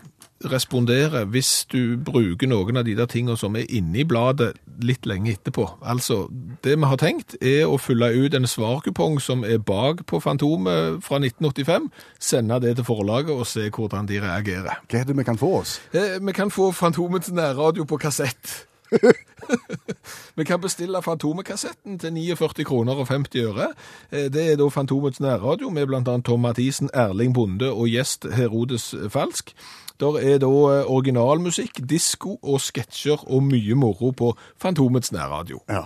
responderer 0.46 1.26
hvis 1.32 1.64
du 1.72 1.96
bruker 2.06 2.50
noen 2.52 2.78
av 2.78 2.84
de 2.86 2.94
der 2.98 3.08
tingene 3.10 3.38
som 3.40 3.56
er 3.58 3.66
inne 3.74 4.02
i 4.04 4.06
bladet 4.06 4.52
litt 4.84 5.08
lenge 5.08 5.32
etterpå. 5.32 5.64
Altså, 5.82 6.26
det 6.66 6.76
vi 6.78 6.90
har 6.92 7.00
tenkt 7.02 7.38
er 7.40 7.64
å 7.72 7.80
fylle 7.82 8.12
ut 8.14 8.36
en 8.38 8.46
svarkupong 8.50 9.18
som 9.24 9.46
er 9.48 9.62
bak 9.64 10.04
på 10.10 10.20
Fantomet 10.22 11.00
fra 11.06 11.22
1985, 11.24 11.88
sende 12.20 12.60
det 12.62 12.76
til 12.78 12.86
forlaget 12.92 13.34
og 13.34 13.48
se 13.50 13.70
hvordan 13.72 14.12
de 14.12 14.20
reagerer. 14.22 14.84
Hva 14.92 15.02
er 15.02 15.08
det 15.10 15.18
vi 15.18 15.26
kan 15.28 15.40
få 15.42 15.54
oss? 15.64 15.80
Eh, 15.96 16.20
Vi 16.20 16.36
kan 16.36 16.52
få 16.52 16.72
Fantomets 16.76 17.32
nærradio 17.32 17.88
på 17.88 17.98
kassett. 17.98 18.68
Vi 20.38 20.44
kan 20.44 20.62
bestille 20.62 21.02
Fantomet-kassetten 21.02 22.00
til 22.00 22.14
49 22.14 22.66
kroner 22.66 22.94
og 23.02 23.08
50 23.08 23.42
øre. 23.46 23.68
Eh, 24.12 24.28
Det 24.34 24.52
er 24.52 24.56
da 24.60 24.68
Fantomets 24.70 25.20
nærradio 25.20 25.70
med 25.70 25.94
annet 25.94 26.26
Tom 26.26 26.40
Mathisen, 26.40 26.90
Erling 26.94 27.34
Bonde 27.34 27.72
og 27.72 27.88
gjest 27.90 28.26
Herodes 28.34 28.96
Falsk. 29.10 29.54
Der 30.00 30.18
er 30.20 30.38
da 30.38 30.48
eh, 30.48 30.92
originalmusikk, 30.92 31.80
disko 31.90 32.40
og 32.44 32.62
sketsjer 32.62 33.28
og 33.28 33.44
mye 33.44 33.76
moro 33.76 34.12
på 34.12 34.36
Fantomets 34.58 35.12
nærradio. 35.12 35.62
Ja, 35.70 35.86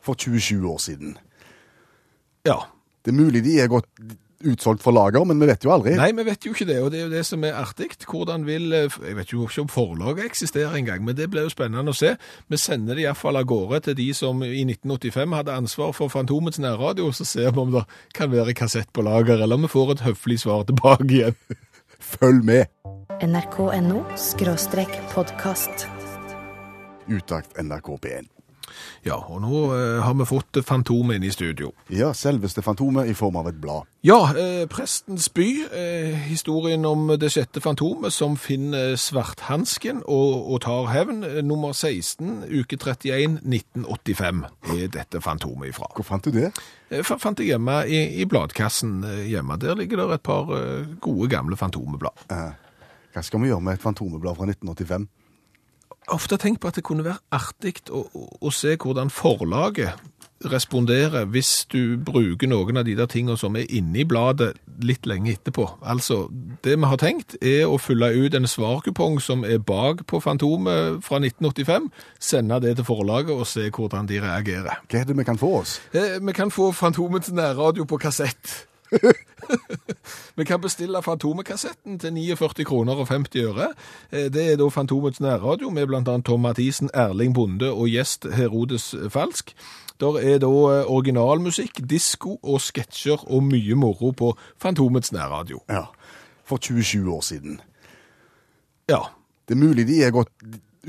for 0.00 0.14
27 0.18 0.68
år 0.68 0.78
siden. 0.78 1.16
Ja. 2.46 2.56
Det 3.04 3.10
er 3.10 3.18
mulig 3.18 3.40
de 3.44 3.56
er 3.58 3.66
godt 3.66 3.86
utsolgt 4.48 4.82
for 4.84 4.94
lager, 4.94 5.24
men 5.28 5.40
vi 5.40 5.48
vet 5.50 5.64
jo 5.64 5.72
aldri. 5.74 5.94
Nei, 5.98 6.10
vi 6.16 6.24
vet 6.26 6.46
jo 6.46 6.52
ikke 6.54 6.66
det, 6.68 6.78
og 6.82 6.90
det 6.92 7.00
er 7.00 7.06
jo 7.06 7.12
det 7.12 7.24
som 7.28 7.44
er 7.46 7.58
artig. 7.58 7.90
Hvordan 8.08 8.46
vil 8.48 8.72
eh, 8.76 8.98
Jeg 9.08 9.16
vet 9.18 9.32
jo 9.32 9.46
ikke 9.46 9.64
om 9.64 9.70
forlaget 9.72 10.26
eksisterer 10.26 10.76
engang, 10.78 11.04
men 11.04 11.16
det 11.18 11.30
blir 11.32 11.46
jo 11.46 11.52
spennende 11.52 11.94
å 11.94 11.96
se. 11.96 12.14
Vi 12.50 12.60
sender 12.60 12.98
det 12.98 13.06
iallfall 13.06 13.40
av 13.40 13.48
gårde 13.50 13.82
til 13.88 13.98
de 13.98 14.08
som 14.16 14.42
i 14.46 14.64
1985 14.64 15.38
hadde 15.38 15.58
ansvar 15.62 15.94
for 15.96 16.12
Fantomets 16.12 16.60
nærradio, 16.62 17.10
så 17.12 17.26
ser 17.28 17.52
vi 17.52 17.62
om 17.62 17.74
det 17.74 17.84
kan 18.16 18.32
være 18.32 18.56
kassett 18.58 18.92
på 18.92 19.04
lager, 19.06 19.40
eller 19.40 19.58
om 19.58 19.66
vi 19.66 19.72
får 19.72 19.96
et 19.96 20.06
høflig 20.08 20.40
svar 20.42 20.66
tilbake 20.68 21.10
igjen. 21.10 21.38
Følg 22.12 22.44
med! 22.44 22.70
NRK.no 23.22 24.02
podkast. 25.14 25.86
Utakt 27.06 27.58
NRK 27.62 27.98
P1. 28.02 28.31
Ja, 29.06 29.16
og 29.18 29.40
nå 29.42 29.62
eh, 29.76 30.00
har 30.04 30.14
vi 30.18 30.26
fått 30.28 30.60
Fantomet 30.66 31.16
inn 31.18 31.24
i 31.28 31.32
studio. 31.34 31.72
Ja, 31.92 32.12
selveste 32.16 32.62
Fantomet 32.62 33.08
i 33.10 33.14
form 33.18 33.36
av 33.40 33.48
et 33.50 33.58
blad. 33.62 33.88
Ja, 34.06 34.18
eh, 34.34 34.64
Prestens 34.70 35.28
by, 35.34 35.46
eh, 35.70 36.16
historien 36.28 36.84
om 36.88 37.08
det 37.18 37.30
sjette 37.34 37.60
Fantomet 37.62 38.12
som 38.14 38.36
finner 38.40 38.96
svarthansken 38.98 40.02
og, 40.06 40.48
og 40.54 40.60
tar 40.64 40.88
hevn. 40.92 41.22
Eh, 41.26 41.40
Nummer 41.46 41.72
16, 41.76 42.44
uke 42.50 42.78
31, 42.78 43.38
1985 43.42 44.44
er 44.76 44.88
dette 44.94 45.20
Fantomet 45.22 45.70
ifra. 45.72 45.88
Hvor 45.96 46.06
fant 46.06 46.24
du 46.26 46.30
det? 46.34 46.50
Eh, 46.90 47.02
fa- 47.06 47.18
fant 47.22 47.38
jeg 47.42 47.52
hjemme 47.52 47.80
i, 47.86 48.02
i 48.22 48.26
bladkassen 48.28 49.00
eh, 49.06 49.22
hjemme. 49.32 49.58
Der 49.62 49.78
ligger 49.78 50.02
det 50.02 50.18
et 50.18 50.26
par 50.26 50.50
eh, 50.56 50.86
gode 51.02 51.30
gamle 51.32 51.56
Fantomeblad. 51.60 52.26
Hva 53.12 53.20
skal 53.26 53.42
vi 53.42 53.50
gjøre 53.50 53.60
med 53.66 53.76
et 53.76 53.82
Fantomeblad 53.84 54.38
fra 54.38 54.46
1985? 54.48 55.08
Ofte 56.10 56.38
tenkt 56.40 56.60
på 56.60 56.68
at 56.72 56.78
det 56.80 56.84
kunne 56.86 57.04
være 57.06 57.20
artig 57.32 57.76
å, 57.90 58.02
å, 58.14 58.24
å 58.42 58.50
se 58.54 58.74
hvordan 58.76 59.10
forlaget 59.12 59.94
responderer 60.50 61.28
hvis 61.30 61.66
du 61.70 61.96
bruker 62.02 62.48
noen 62.50 62.80
av 62.80 62.86
de 62.88 62.96
der 62.98 63.06
tingene 63.06 63.36
som 63.38 63.54
er 63.54 63.68
inne 63.70 64.00
i 64.02 64.06
bladet 64.08 64.56
litt 64.82 65.06
lenge 65.06 65.30
etterpå. 65.36 65.68
Altså, 65.86 66.24
det 66.66 66.74
vi 66.80 66.88
har 66.90 66.98
tenkt 66.98 67.36
er 67.38 67.70
å 67.70 67.76
fylle 67.78 68.08
ut 68.16 68.34
en 68.34 68.48
svarkupong 68.50 69.20
som 69.22 69.44
er 69.46 69.60
bak 69.62 70.02
på 70.10 70.18
Fantomet 70.24 70.98
fra 71.06 71.20
1985, 71.22 71.86
sende 72.18 72.58
det 72.64 72.74
til 72.80 72.88
forlaget 72.88 73.30
og 73.36 73.46
se 73.46 73.68
hvordan 73.70 74.10
de 74.10 74.18
reagerer. 74.24 74.82
Hva 74.90 75.02
er 75.04 75.06
det 75.12 75.18
vi 75.20 75.28
kan 75.28 75.38
få 75.38 75.52
oss? 75.60 75.78
Eh, 75.94 76.18
Vi 76.18 76.34
kan 76.34 76.50
få 76.50 76.72
Fantomets 76.74 77.30
nærradio 77.30 77.86
på 77.86 78.00
kassett. 78.02 78.66
Vi 80.36 80.44
kan 80.44 80.60
bestille 80.60 81.02
Fantomet-kassetten 81.02 81.98
til 81.98 82.12
49 82.12 82.64
kroner 82.68 83.00
og 83.02 83.08
50 83.08 83.44
øre. 83.44 83.68
Eh, 84.12 84.28
Det 84.32 84.52
er 84.52 84.56
da 84.56 84.68
Fantomets 84.68 85.20
nærradio 85.20 85.70
med 85.70 85.94
annet 85.94 86.24
Tom 86.24 86.40
Mathisen, 86.40 86.90
Erling 86.94 87.34
Bonde 87.34 87.70
og 87.72 87.88
gjest 87.88 88.26
Herodes 88.34 88.94
Falsk. 89.10 89.52
Der 90.00 90.18
er 90.18 90.38
da 90.38 90.46
eh, 90.46 90.90
originalmusikk, 90.90 91.80
disko 91.90 92.38
og 92.42 92.60
sketsjer 92.60 93.24
og 93.30 93.42
mye 93.42 93.74
moro 93.74 94.10
på 94.10 94.36
Fantomets 94.58 95.12
nærradio. 95.12 95.62
Ja, 95.70 95.84
for 96.44 96.56
27 96.62 97.12
år 97.12 97.20
siden. 97.20 97.60
Ja. 98.88 98.98
Det 99.48 99.54
er 99.58 99.66
mulig 99.66 99.86
de 99.88 100.02
er 100.04 100.10
godt 100.14 100.28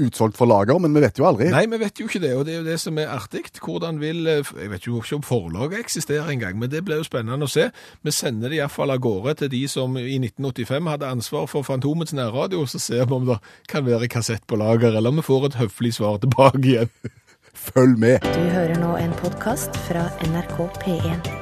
utsolgt 0.01 0.37
for 0.37 0.49
lager, 0.49 0.79
men 0.81 0.93
vi 0.95 1.03
vet 1.03 1.19
jo 1.19 1.27
aldri. 1.27 1.49
Nei, 1.53 1.65
vi 1.69 1.79
vet 1.81 1.99
jo 2.01 2.07
ikke 2.09 2.21
det, 2.23 2.33
og 2.37 2.45
det 2.47 2.55
er 2.55 2.61
jo 2.61 2.67
det 2.67 2.77
som 2.81 2.97
er 3.01 3.11
artig. 3.13 3.43
Hvordan 3.63 3.99
vil 4.01 4.27
eh, 4.27 4.53
Jeg 4.63 4.71
vet 4.71 4.87
jo 4.87 5.01
ikke 5.01 5.19
om 5.19 5.25
forlaget 5.25 5.79
eksisterer 5.79 6.29
engang, 6.33 6.57
men 6.59 6.71
det 6.71 6.83
blir 6.85 7.01
jo 7.01 7.07
spennende 7.07 7.47
å 7.47 7.51
se. 7.51 7.69
Vi 8.01 8.13
sender 8.15 8.49
det 8.49 8.61
iallfall 8.61 8.93
av 8.93 9.01
gårde 9.03 9.37
til 9.43 9.53
de 9.53 9.63
som 9.71 9.97
i 9.99 10.17
1985 10.19 10.91
hadde 10.93 11.11
ansvar 11.17 11.49
for 11.51 11.67
Fantomets 11.67 12.15
nærradio, 12.17 12.65
så 12.65 12.81
ser 12.81 13.05
vi 13.05 13.17
om 13.17 13.27
det 13.29 13.39
kan 13.69 13.85
være 13.85 14.09
kassett 14.11 14.45
på 14.47 14.59
lager, 14.59 14.93
eller 14.93 15.13
om 15.13 15.21
vi 15.21 15.27
får 15.27 15.51
et 15.51 15.59
høflig 15.63 15.93
svar 15.99 16.21
tilbake 16.23 16.63
igjen. 16.63 16.93
Følg 17.69 17.99
med. 18.01 18.25
Du 18.33 18.45
hører 18.55 18.79
nå 18.81 18.95
en 18.99 19.13
podkast 19.21 19.77
fra 19.87 20.09
NRK 20.25 20.57
P1. 20.83 21.33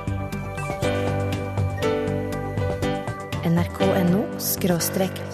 nrk.no 3.51 4.21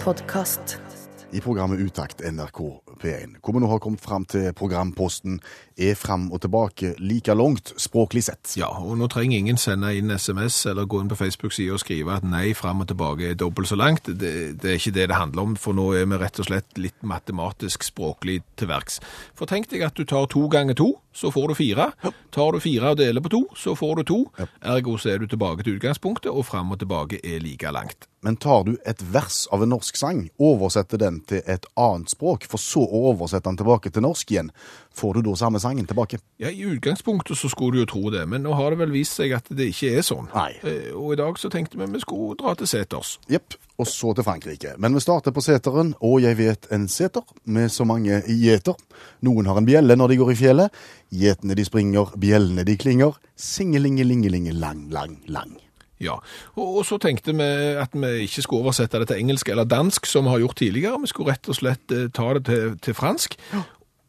podkast. 0.04 0.87
I 1.28 1.40
programmet 1.44 1.80
Utakt 1.80 2.22
NRK 2.24 2.58
P1, 3.02 3.34
hvor 3.44 3.52
vi 3.52 3.60
nå 3.60 3.68
har 3.68 3.80
kommet 3.84 4.00
fram 4.00 4.24
til 4.24 4.46
programposten 4.56 5.34
er 5.76 5.92
fram 5.98 6.30
og 6.32 6.40
tilbake 6.40 6.94
like 7.04 7.34
langt 7.36 7.74
språklig 7.76 8.22
sett. 8.24 8.54
Ja, 8.56 8.70
og 8.80 8.96
nå 8.96 9.10
trenger 9.12 9.36
ingen 9.36 9.60
sende 9.60 9.90
inn 9.98 10.08
SMS 10.08 10.62
eller 10.70 10.88
gå 10.88 11.02
inn 11.02 11.10
på 11.12 11.18
Facebook-sida 11.20 11.76
og 11.76 11.82
skrive 11.82 12.16
at 12.16 12.24
nei, 12.24 12.54
fram 12.56 12.80
og 12.80 12.88
tilbake 12.88 13.28
er 13.28 13.36
dobbelt 13.36 13.68
så 13.68 13.76
langt. 13.76 14.08
Det, 14.08 14.32
det 14.62 14.72
er 14.72 14.80
ikke 14.80 14.94
det 14.96 15.08
det 15.12 15.20
handler 15.20 15.50
om, 15.50 15.58
for 15.60 15.76
nå 15.76 15.90
er 15.98 16.08
vi 16.08 16.22
rett 16.22 16.40
og 16.40 16.48
slett 16.48 16.80
litt 16.80 16.96
matematisk 17.04 17.84
språklig 17.84 18.40
til 18.56 18.72
verks. 18.72 18.96
For 19.36 19.50
tenk 19.50 19.68
deg 19.68 19.84
at 19.84 20.00
du 20.00 20.08
tar 20.08 20.30
to 20.32 20.46
ganger 20.48 20.80
to, 20.80 20.94
så 21.18 21.32
får 21.34 21.48
du 21.48 21.54
fire. 21.58 21.88
Tar 22.30 22.52
du 22.54 22.60
fire 22.62 22.92
og 22.94 23.00
deler 23.00 23.24
på 23.24 23.32
to, 23.32 23.42
så 23.58 23.74
får 23.78 23.98
du 23.98 24.04
to. 24.06 24.18
Ergo 24.62 24.94
så 24.98 25.14
er 25.14 25.22
du 25.22 25.26
tilbake 25.30 25.66
til 25.66 25.78
utgangspunktet, 25.78 26.30
og 26.30 26.46
fram 26.46 26.70
og 26.74 26.78
tilbake 26.82 27.18
er 27.26 27.42
like 27.42 27.72
langt. 27.74 28.06
Men 28.22 28.36
tar 28.36 28.64
du 28.66 28.72
et 28.86 29.02
vers 29.14 29.44
av 29.54 29.62
en 29.62 29.70
norsk 29.74 29.98
sang, 29.98 30.24
oversetter 30.42 30.98
den 30.98 31.20
til 31.26 31.42
et 31.46 31.66
annet 31.78 32.10
språk, 32.10 32.46
for 32.50 32.62
så 32.62 32.82
å 32.82 33.04
oversette 33.12 33.46
den 33.46 33.58
tilbake 33.60 33.92
til 33.94 34.06
norsk 34.06 34.32
igjen, 34.34 34.50
får 34.98 35.18
du 35.18 35.28
da 35.28 35.36
samme 35.38 35.60
sangen 35.62 35.86
tilbake? 35.88 36.18
Ja, 36.42 36.50
I 36.50 36.66
utgangspunktet 36.74 37.38
så 37.38 37.50
skulle 37.52 37.78
du 37.78 37.84
jo 37.84 37.88
tro 37.92 38.10
det, 38.14 38.24
men 38.28 38.42
nå 38.44 38.52
har 38.58 38.74
det 38.74 38.80
vel 38.82 38.92
vist 38.94 39.14
seg 39.18 39.32
at 39.38 39.46
det 39.54 39.70
ikke 39.72 39.94
er 40.00 40.04
sånn. 40.06 40.26
Nei. 40.34 40.50
Eh, 40.66 40.90
Og 40.98 41.14
i 41.14 41.20
dag 41.20 41.38
så 41.38 41.50
tenkte 41.52 41.78
vi 41.78 41.86
vi 41.94 42.02
skulle 42.02 42.36
dra 42.40 42.54
til 42.58 42.68
seters. 42.70 43.14
Jepp, 43.30 43.54
og 43.78 43.86
så 43.86 44.10
til 44.18 44.26
Frankrike. 44.26 44.74
Men 44.82 44.94
vi 44.98 45.00
starter 45.04 45.34
på 45.34 45.44
seteren, 45.44 45.94
og 46.02 46.18
jeg 46.24 46.36
vet 46.38 46.66
en 46.74 46.88
seter 46.90 47.22
med 47.46 47.70
så 47.70 47.86
mange 47.86 48.20
gjeter. 48.26 48.74
Noen 49.22 49.46
har 49.46 49.60
en 49.60 49.68
bjelle 49.68 49.96
når 49.96 50.12
de 50.12 50.18
går 50.20 50.34
i 50.34 50.38
fjellet. 50.42 50.82
Gjetene 51.14 51.54
de 51.54 51.64
springer, 51.64 52.10
bjellene 52.18 52.66
de 52.66 52.76
klinger. 52.76 53.14
Singelingelingeling 53.38 54.50
lang, 54.58 54.90
lang, 54.90 55.18
lang. 55.28 55.56
Ja, 55.98 56.14
og, 56.54 56.84
så 56.86 56.94
tenkte 57.02 57.32
vi 57.34 57.46
at 57.82 57.94
vi 57.98 58.10
ikke 58.28 58.44
skulle 58.44 58.68
oversette 58.68 59.00
det 59.02 59.08
til 59.10 59.18
engelsk 59.18 59.48
eller 59.50 59.66
dansk, 59.66 60.06
som 60.06 60.28
vi 60.28 60.30
har 60.30 60.44
gjort 60.44 60.60
tidligere. 60.60 61.00
Vi 61.02 61.10
skulle 61.10 61.34
rett 61.34 61.50
og 61.50 61.58
slett 61.58 61.94
eh, 61.94 62.06
ta 62.14 62.28
det 62.38 62.44
til, 62.46 62.76
til 62.86 62.94
fransk. 62.94 63.34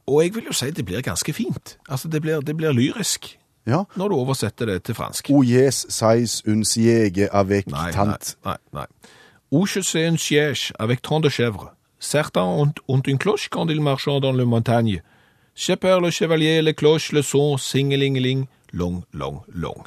Og 0.10 0.24
jeg 0.24 0.34
vil 0.36 0.48
jo 0.50 0.54
si 0.58 0.72
det 0.74 0.86
blir 0.86 1.02
ganske 1.06 1.34
fint. 1.34 1.78
Altså, 1.90 2.08
det 2.10 2.22
blir, 2.22 2.42
det 2.42 2.56
blir 2.58 2.74
lyrisk 2.74 3.36
Ja. 3.68 3.84
når 3.96 4.10
du 4.10 4.16
oversetter 4.16 4.66
det 4.66 4.84
til 4.84 4.96
fransk. 4.96 5.28
O 5.30 5.44
yes, 5.44 5.86
sais 5.90 6.42
un 6.48 6.64
siege 6.66 7.28
avec 7.32 7.68
Nei, 7.68 7.84
nei, 7.84 7.92
tant. 7.94 8.36
nei. 8.46 8.56
nei. 8.74 8.86
Ou 9.52 9.66
je 9.68 9.82
sais 9.82 10.08
un 10.08 10.18
siège 10.18 10.72
avec 10.80 11.02
tant 11.02 11.20
de 11.20 11.30
chèvres. 11.30 11.72
Certains 12.00 12.44
ont, 12.46 12.72
ont 12.88 13.02
une 13.06 13.18
cloche 13.20 13.50
quand 13.50 13.68
ils 13.70 13.82
marchent 13.82 14.08
dans 14.22 14.32
le 14.32 14.46
montagne. 14.46 15.02
Chepeur 15.56 16.00
le 16.02 16.10
chevalier, 16.10 16.62
le 16.62 16.72
cloche, 16.74 17.12
le 17.12 17.22
son, 17.22 17.58
singelingeling, 17.58 18.46
long, 18.74 19.04
long, 19.14 19.42
long. 19.54 19.84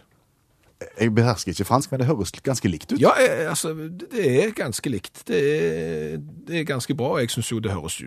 Jeg 1.01 1.14
behersker 1.14 1.53
ikke 1.53 1.68
fransk, 1.68 1.90
men 1.92 2.03
det 2.03 2.09
høres 2.09 2.33
ganske 2.45 2.71
likt 2.71 2.95
ut. 2.95 3.01
Ja, 3.01 3.12
eh, 3.21 3.49
altså, 3.51 3.75
det 3.75 4.25
er 4.45 4.55
ganske 4.57 4.90
likt. 4.92 5.25
Det 5.29 5.42
er, 5.42 6.16
det 6.49 6.62
er 6.62 6.64
ganske 6.68 6.97
bra. 6.99 7.16
Jeg 7.23 7.31
synes 7.35 7.53
jo 7.53 7.61
det 7.62 7.75
høres 7.75 8.01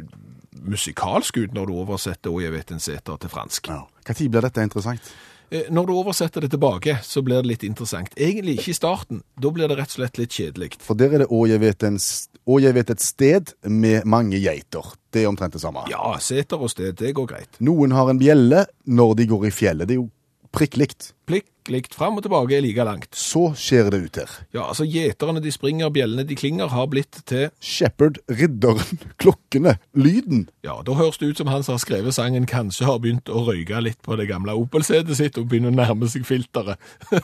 musikalsk 0.66 1.38
ut 1.38 1.56
når 1.56 1.70
du 1.70 1.78
oversetter 1.84 2.34
«Og 2.34 2.44
jeg 2.44 2.54
vet 2.56 2.72
en 2.74 2.84
seter» 2.84 3.22
til 3.22 3.32
fransk. 3.32 3.70
Ja. 3.72 3.84
Når 4.08 4.30
blir 4.32 4.46
dette 4.46 4.64
interessant? 4.64 5.16
Eh, 5.52 5.70
Når 5.70 5.86
du 5.86 5.94
oversetter 5.94 6.42
det 6.42 6.52
tilbake, 6.52 6.98
så 7.04 7.22
blir 7.22 7.42
det 7.44 7.52
litt 7.52 7.64
interessant. 7.64 8.14
Egentlig 8.18 8.58
ikke 8.60 8.74
i 8.74 8.78
starten. 8.78 9.22
Da 9.42 9.52
blir 9.54 9.70
det 9.70 9.78
rett 9.78 9.94
og 9.94 10.00
slett 10.00 10.18
litt 10.18 10.34
kjedelig. 10.34 10.76
For 10.82 10.98
der 10.98 11.14
er 11.14 11.26
det 11.26 11.30
å 11.30 11.44
jeg 11.50 11.62
vet, 11.62 11.86
en, 11.86 12.00
å 12.46 12.60
jeg 12.62 12.74
vet 12.78 12.94
et 12.96 13.04
sted 13.04 13.54
med 13.70 14.08
mange 14.10 14.40
geiter. 14.42 14.96
Det 15.14 15.24
er 15.24 15.30
omtrent 15.30 15.54
det 15.54 15.62
samme. 15.62 15.86
Ja, 15.92 16.16
seter 16.20 16.62
og 16.62 16.74
sted, 16.74 16.98
det 17.00 17.14
går 17.16 17.30
greit. 17.30 17.60
Noen 17.60 17.94
har 17.96 18.10
en 18.10 18.22
bjelle 18.22 18.66
når 18.86 19.16
de 19.22 19.30
går 19.32 19.50
i 19.50 19.54
fjellet. 19.54 19.88
Det 19.88 19.98
er 19.98 20.02
jo 20.02 20.10
prikk 20.56 20.80
likt. 20.82 21.12
Plikk, 21.30 21.48
likt, 21.72 21.96
fram 21.98 22.20
og 22.20 22.26
tilbake 22.26 22.58
er 22.58 22.64
like 22.66 22.86
langt. 22.88 23.10
Så 23.18 23.48
skjer 23.60 23.90
det 23.94 24.00
ut 24.06 24.20
her. 24.22 24.32
Ja, 24.56 24.68
altså 24.68 24.88
gjeterne 24.88 25.42
de 25.44 25.54
springer, 25.54 25.92
bjellene 25.94 26.26
de 26.28 26.38
klinger, 26.38 26.72
har 26.72 26.88
blitt 26.92 27.22
til 27.30 27.50
Shepherd, 27.60 28.22
ridderen, 28.30 29.02
klokkene, 29.22 29.78
lyden. 29.98 30.48
Ja, 30.66 30.80
da 30.86 30.98
høres 30.98 31.20
det 31.22 31.34
ut 31.34 31.42
som 31.42 31.52
han 31.52 31.66
som 31.66 31.78
har 31.78 31.84
skrevet 31.84 32.18
sangen 32.18 32.48
kanskje 32.50 32.90
har 32.90 33.02
begynt 33.04 33.32
å 33.32 33.46
røyke 33.48 33.84
litt 33.84 34.02
på 34.06 34.18
det 34.20 34.30
gamle 34.32 34.56
Opel-setet 34.58 35.20
sitt 35.20 35.40
og 35.42 35.50
begynner 35.52 35.74
å 35.74 35.80
nærme 35.84 36.12
seg 36.12 36.28
filteret. 36.28 36.82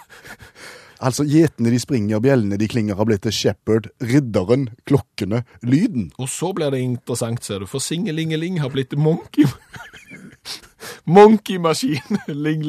Altså 1.01 1.23
gjetene 1.25 1.71
de 1.73 1.79
springer, 1.81 2.19
bjellene 2.21 2.59
de 2.61 2.67
klinger 2.69 2.93
har 2.99 3.07
blitt 3.09 3.23
til 3.25 3.33
Shepherd, 3.33 3.87
ridderen, 4.05 4.67
klokkene, 4.85 5.39
lyden. 5.65 6.11
Og 6.21 6.29
så 6.29 6.51
blir 6.53 6.69
det 6.69 6.83
interessant, 6.85 7.41
ser 7.41 7.63
du, 7.63 7.65
for 7.65 7.81
singelingeling 7.81 8.59
har 8.61 8.69
blitt 8.69 8.91
til 8.93 9.01
monkey. 9.01 9.49
Monkey-maskin. 11.17 12.21
Ling, 12.27 12.61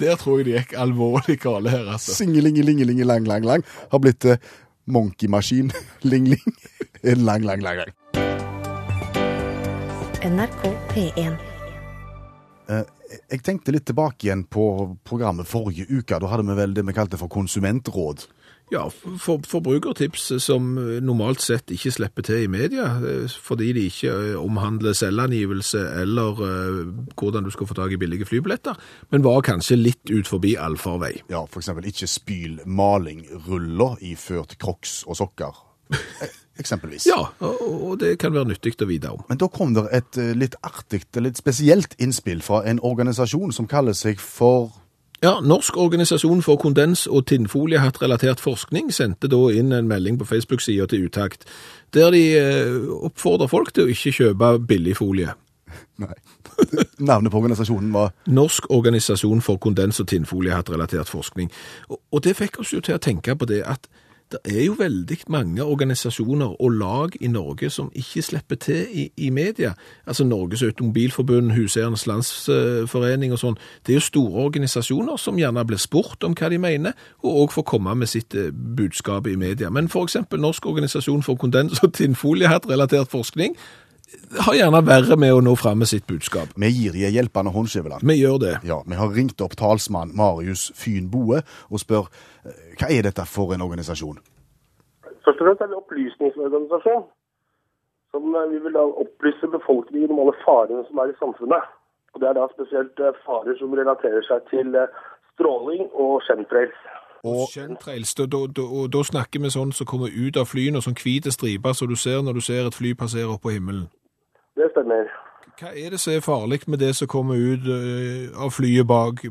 der 0.00 0.16
tror 0.20 0.40
jeg 0.40 0.46
de 0.48 0.54
gikk 0.58 0.74
alvorlig 0.78 1.38
gale 1.42 1.70
her, 1.70 1.86
altså. 1.94 2.14
Singelingelingelinge 2.18 3.06
lang, 3.06 3.26
lang, 3.28 3.44
lang 3.46 3.64
har 3.92 4.02
blitt 4.02 4.24
uh, 4.28 4.36
monkeymaskin, 4.86 5.72
ling, 6.10 6.28
ling. 6.32 6.54
Lang, 7.04 7.44
lang, 7.44 7.60
lang, 7.62 7.82
lang. 7.84 7.92
NRK 10.24 10.62
P1. 10.94 11.34
Eh, 12.72 12.84
Jeg 13.30 13.42
tenkte 13.44 13.70
litt 13.74 13.84
tilbake 13.86 14.26
igjen 14.26 14.46
på 14.50 14.62
programmet 15.06 15.46
forrige 15.46 15.84
uke. 15.90 16.16
Da 16.18 16.30
hadde 16.32 16.46
vi 16.48 16.56
vel 16.58 16.72
det 16.74 16.82
vi 16.88 16.94
kalte 16.96 17.20
for 17.20 17.28
konsumentråd. 17.30 18.24
Ja, 18.72 18.86
for, 18.90 19.42
forbrukertips 19.44 20.30
som 20.40 20.70
normalt 21.04 21.42
sett 21.44 21.68
ikke 21.74 21.92
slipper 21.92 22.24
til 22.24 22.46
i 22.46 22.50
media, 22.50 22.86
eh, 23.04 23.26
fordi 23.28 23.72
de 23.76 23.88
ikke 23.90 24.12
eh, 24.12 24.38
omhandler 24.40 24.96
selvangivelse 24.96 25.82
eller 26.00 26.40
eh, 26.46 26.78
hvordan 27.12 27.44
du 27.44 27.52
skal 27.52 27.68
få 27.68 27.76
tak 27.76 27.92
i 27.92 27.98
billige 28.00 28.24
flybilletter, 28.28 28.78
men 29.12 29.24
var 29.26 29.44
kanskje 29.44 29.76
litt 29.76 30.10
ut 30.10 30.30
forbi 30.30 30.54
allfarvei. 30.56 31.12
Ja, 31.30 31.44
eksempel 31.44 31.90
ikke 31.90 32.08
spyl 32.08 32.62
malingruller 32.64 34.00
iført 34.00 34.56
crocs 34.58 35.02
og 35.06 35.20
sokker. 35.20 35.60
Eh, 35.92 36.40
Eksempelvis. 36.58 37.04
Ja, 37.10 37.18
og, 37.42 37.98
det 38.00 38.14
kan 38.22 38.32
være 38.32 38.52
nyttig 38.52 38.76
å 38.80 38.86
vite 38.88 39.10
om. 39.10 39.24
Men 39.28 39.40
da 39.42 39.48
kom 39.50 39.74
det 39.74 39.88
et 39.92 40.18
litt 40.38 40.54
artig, 40.62 41.02
litt 41.18 41.36
spesielt 41.36 41.96
innspill 41.98 42.40
fra 42.46 42.62
en 42.70 42.78
organisasjon 42.80 43.52
som 43.52 43.66
kaller 43.68 43.96
seg 43.98 44.22
for 44.22 44.70
Ja, 45.24 45.40
Norsk 45.40 45.76
organisasjon 45.76 46.42
for 46.42 46.56
kondens- 46.56 47.06
og 47.08 47.26
tinnfoliehattrelatert 47.26 48.40
forskning 48.44 48.90
sendte 48.92 49.30
da 49.32 49.38
inn 49.56 49.72
en 49.72 49.86
melding 49.88 50.18
på 50.20 50.26
Facebook-sida 50.28 50.84
til 50.86 51.06
Utakt, 51.06 51.46
der 51.94 52.10
de 52.12 52.20
eh, 52.36 52.90
oppfordrer 53.08 53.48
folk 53.48 53.72
til 53.72 53.86
å 53.86 53.94
ikke 53.94 54.12
kjøpe 54.18 54.50
billig 54.68 54.98
folie. 54.98 55.32
Nei. 56.04 56.12
Navnet 57.08 57.32
på 57.32 57.40
organisasjonen 57.40 57.88
var 57.94 58.12
Norsk 58.26 58.68
organisasjon 58.68 59.40
for 59.40 59.56
kondens- 59.56 60.02
og 60.04 60.10
tinnfoliehattrelatert 60.12 61.08
forskning. 61.08 61.48
Og, 61.88 62.02
og 62.12 62.24
det 62.28 62.36
fikk 62.36 62.60
oss 62.60 62.74
jo 62.76 62.84
til 62.84 62.98
å 62.98 63.00
tenke 63.08 63.32
på 63.32 63.48
det 63.48 63.62
at 63.64 63.88
det 64.32 64.38
er 64.44 64.64
jo 64.64 64.74
veldig 64.78 65.16
mange 65.28 65.64
organisasjoner 65.64 66.62
og 66.62 66.70
lag 66.70 67.16
i 67.20 67.28
Norge 67.28 67.70
som 67.70 67.90
ikke 67.94 68.22
slipper 68.22 68.56
til 68.56 68.86
i, 68.90 69.10
i 69.16 69.30
media. 69.30 69.72
Altså 70.06 70.24
Norges 70.24 70.62
Automobilforbund, 70.62 71.52
Huseiernes 71.52 72.06
Landsforening 72.06 73.32
og 73.32 73.38
sånn. 73.38 73.58
Det 73.86 73.92
er 73.94 74.00
jo 74.00 74.06
store 74.08 74.46
organisasjoner 74.48 75.20
som 75.20 75.38
gjerne 75.38 75.64
blir 75.68 75.78
spurt 75.78 76.24
om 76.24 76.34
hva 76.34 76.50
de 76.50 76.58
mener, 76.58 76.96
og 77.22 77.44
òg 77.44 77.54
får 77.54 77.68
komme 77.74 77.94
med 77.94 78.10
sitt 78.10 78.34
eh, 78.34 78.50
budskap 78.50 79.28
i 79.30 79.36
media. 79.36 79.70
Men 79.70 79.90
eksempel 80.04 80.40
Norsk 80.40 80.66
organisasjon 80.66 81.22
for 81.22 81.38
kondens- 81.40 81.82
og 81.84 81.92
tinnfoliehattrelatert 81.94 83.12
forskning 83.12 83.56
har 84.46 84.54
gjerne 84.56 84.80
verre 84.86 85.16
med 85.20 85.34
å 85.34 85.40
nå 85.44 85.54
fram 85.58 85.80
med 85.82 85.90
sitt 85.90 86.06
budskap. 86.10 86.52
Vi 86.60 86.70
gir 86.72 86.94
de 86.96 87.04
en 87.08 87.14
hjelpende 87.14 87.52
hånd, 87.54 87.70
Skjæveland. 87.70 88.04
Vi 88.06 88.16
gjør 88.18 88.38
det. 88.42 88.54
Ja, 88.66 88.80
vi 88.86 88.98
har 88.98 89.12
ringt 89.14 89.40
opp 89.44 89.56
talsmann 89.60 90.14
Marius 90.16 90.70
Fyn 90.78 91.10
Boe 91.12 91.42
og 91.70 91.82
spør 91.82 92.08
eh, 92.44 92.74
hva 92.78 92.90
er 92.90 93.06
dette 93.06 93.26
for 93.30 93.54
en 93.54 93.64
organisasjon? 93.66 94.18
Først 95.24 95.40
og 95.40 95.46
fremst 95.46 95.62
er 95.62 95.70
det 95.70 95.76
en 95.76 95.82
opplysningsorganisasjon. 95.82 97.06
Som 98.14 98.34
eh, 98.34 98.50
vi 98.52 98.60
vil 98.66 98.76
da 98.76 98.84
opplyse 99.04 99.50
befolkningen 99.54 100.14
om 100.14 100.24
alle 100.24 100.36
farene 100.42 100.84
som 100.88 101.02
er 101.02 101.14
i 101.14 101.18
samfunnet. 101.22 101.72
Og 102.14 102.22
Det 102.22 102.30
er 102.30 102.36
da 102.38 102.50
spesielt 102.52 103.00
eh, 103.02 103.22
farer 103.26 103.58
som 103.60 103.74
relaterer 103.78 104.26
seg 104.26 104.46
til 104.52 104.76
stråling 105.34 105.88
og 105.92 106.20
chemtrails. 106.26 106.78
Og 107.24 107.48
Chemtrails, 107.48 108.12
da, 108.14 108.26
da, 108.28 108.64
da 108.92 109.00
snakker 109.00 109.40
vi 109.40 109.48
sånn 109.48 109.70
som 109.72 109.88
kommer 109.88 110.12
ut 110.12 110.36
av 110.36 110.50
flyene, 110.50 110.76
og 110.76 110.84
sånn 110.84 110.98
hvite 110.98 111.32
striper 111.32 111.72
som 111.72 111.88
du 111.88 111.96
ser 111.96 112.20
når 112.20 112.36
du 112.36 112.42
ser 112.44 112.66
et 112.68 112.76
fly 112.76 112.92
passere 112.92 113.32
opp 113.32 113.46
på 113.46 113.54
himmelen. 113.54 113.86
Det 114.56 114.70
stemmer. 114.70 115.08
Hva 115.58 115.70
er 115.70 115.94
det 115.94 116.00
som 116.02 116.14
er 116.14 116.24
farlig 116.24 116.60
med 116.66 116.80
det 116.82 116.94
som 116.98 117.10
kommer 117.10 117.38
ut 117.38 117.66
eh, 117.70 118.30
av 118.34 118.50
flyet 118.54 118.86
bak, 118.86 119.22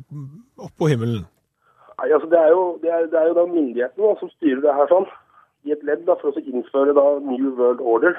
opp 0.60 0.76
på 0.80 0.90
himmelen? 0.92 1.26
Nei, 1.98 2.10
altså 2.16 2.30
det 2.32 2.40
er 2.40 2.50
jo, 2.52 2.64
det 2.84 2.92
er, 2.92 3.06
det 3.12 3.20
er 3.20 3.28
jo 3.30 3.36
da 3.38 3.46
myndighetene 3.48 4.08
da, 4.08 4.16
som 4.20 4.32
styrer 4.36 4.64
det 4.64 4.78
her 4.78 4.90
sånn, 4.92 5.10
i 5.68 5.76
et 5.76 5.84
ledd 5.88 6.06
da, 6.08 6.16
for 6.20 6.32
å 6.32 6.44
innføre 6.44 6.96
da 6.98 7.06
New 7.24 7.52
World 7.60 7.84
Order. 7.96 8.18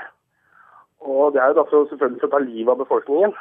Og 1.05 1.35
det 1.35 1.43
er 1.43 1.53
jo 1.53 1.59
da 1.59 1.67
for 1.69 1.91
selvfølgelig 1.91 2.23
for 2.23 2.31
å 2.31 2.35
ta 2.37 2.41
livet 2.45 2.73
av 2.73 2.81
befolkningen. 2.81 3.35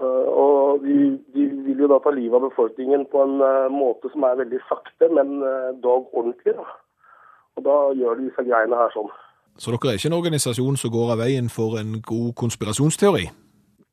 Uh, 0.00 0.26
og 0.26 0.82
de, 0.82 0.94
de 1.36 1.44
vil 1.66 1.84
jo 1.84 1.88
da 1.92 2.00
ta 2.02 2.10
livet 2.14 2.34
av 2.38 2.48
befolkningen 2.48 3.04
på 3.12 3.20
en 3.22 3.36
uh, 3.44 3.68
måte 3.70 4.10
som 4.10 4.24
er 4.26 4.40
veldig 4.40 4.58
sakte, 4.70 5.10
men 5.12 5.36
uh, 5.44 5.70
dog 5.84 6.08
ordentlig. 6.16 6.56
da. 6.56 6.64
Og 7.54 7.68
da 7.68 7.76
gjør 8.00 8.18
de 8.18 8.30
disse 8.30 8.46
greiene 8.48 8.80
her 8.80 8.90
sånn. 8.96 9.12
Så 9.56 9.70
dere 9.70 9.92
er 9.92 9.98
ikke 9.98 10.10
en 10.10 10.18
organisasjon 10.18 10.76
som 10.76 10.90
går 10.90 11.12
av 11.14 11.20
veien 11.22 11.48
for 11.48 11.78
en 11.78 12.00
god 12.02 12.32
konspirasjonsteori? 12.40 13.26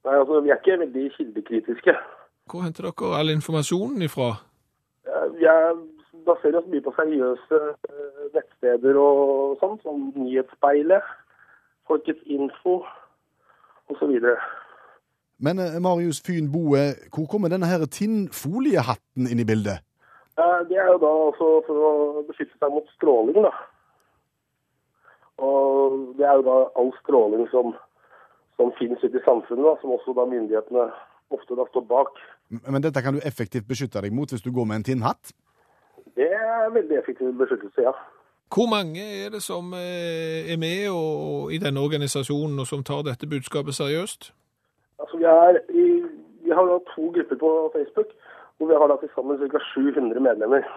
Nei, 0.05 0.15
altså 0.17 0.39
Vi 0.41 0.49
er 0.49 0.57
ikke 0.61 0.79
veldig 0.81 1.11
kildekritiske. 1.17 1.93
Hvor 2.49 2.63
henter 2.65 2.87
dere 2.89 3.11
all 3.19 3.29
informasjonen 3.29 4.01
ifra? 4.01 4.31
Vi 5.37 5.45
er, 5.45 5.77
baserer 6.25 6.57
oss 6.61 6.69
mye 6.71 6.81
på 6.85 6.93
seriøse 6.97 7.59
eh, 7.89 8.23
nettsteder 8.33 8.97
og 8.97 9.61
sånn, 9.61 9.77
som 9.85 10.09
Nyhetsspeilet, 10.17 11.05
Folkets 11.89 12.25
Info 12.25 12.81
osv. 13.91 14.17
Men 15.41 15.61
eh, 15.61 15.77
Marius 15.81 16.21
Fyn 16.25 16.49
Boe, 16.53 16.83
hvor 17.13 17.29
kommer 17.29 17.53
denne 17.53 17.69
her 17.69 17.85
tinnfoliehatten 17.85 19.29
inn 19.29 19.41
i 19.41 19.47
bildet? 19.47 19.85
Eh, 20.41 20.59
Det 20.69 20.77
er 20.81 20.89
jo 20.93 20.97
da 21.01 21.13
altså 21.29 21.51
for 21.69 21.85
å 21.85 21.93
beskytte 22.29 22.57
seg 22.57 22.73
mot 22.73 22.89
stråling, 22.97 23.41
da. 23.45 23.53
Og 25.41 26.15
det 26.17 26.27
er 26.27 26.37
jo 26.39 26.45
da 26.45 26.57
all 26.77 26.91
stråling 27.01 27.47
som, 27.53 27.73
som 28.57 28.73
finnes 28.79 29.01
ute 29.03 29.17
i 29.17 29.25
samfunnet, 29.25 29.65
da, 29.65 29.75
som 29.81 29.95
også 29.95 30.13
da 30.17 30.27
myndighetene 30.29 30.87
ofte 31.33 31.57
da 31.57 31.65
står 31.69 31.85
bak. 31.89 32.19
Men 32.67 32.83
dette 32.83 33.01
kan 33.01 33.15
du 33.17 33.21
effektivt 33.25 33.67
beskytte 33.67 34.03
deg 34.03 34.13
mot 34.13 34.29
hvis 34.29 34.43
du 34.45 34.51
går 34.53 34.67
med 34.69 34.81
en 34.81 34.87
tinnhatt? 34.91 35.33
Det 36.19 36.27
er 36.27 36.73
veldig 36.75 36.97
effektiv 36.99 37.31
beskyttelse, 37.39 37.87
ja. 37.87 37.93
Hvor 38.51 38.67
mange 38.67 38.99
er 38.99 39.29
det 39.31 39.39
som 39.41 39.71
eh, 39.73 40.51
er 40.53 40.57
med 40.59 40.89
og, 40.91 41.53
i 41.55 41.57
denne 41.57 41.79
organisasjonen, 41.79 42.59
og 42.59 42.67
som 42.67 42.83
tar 42.83 43.05
dette 43.07 43.29
budskapet 43.33 43.77
seriøst? 43.77 44.33
Altså, 44.99 45.17
vi, 45.17 45.23
er 45.23 45.61
i, 45.71 45.85
vi 46.43 46.51
har 46.51 46.67
da 46.67 46.77
to 46.91 47.07
grupper 47.15 47.39
på 47.39 47.51
Facebook, 47.75 48.11
hvor 48.57 48.67
vi 48.67 48.79
har 48.81 48.91
da 48.91 48.99
til 48.99 49.13
sammen 49.15 49.39
ca. 49.39 49.61
700 49.73 50.19
medlemmer. 50.19 50.67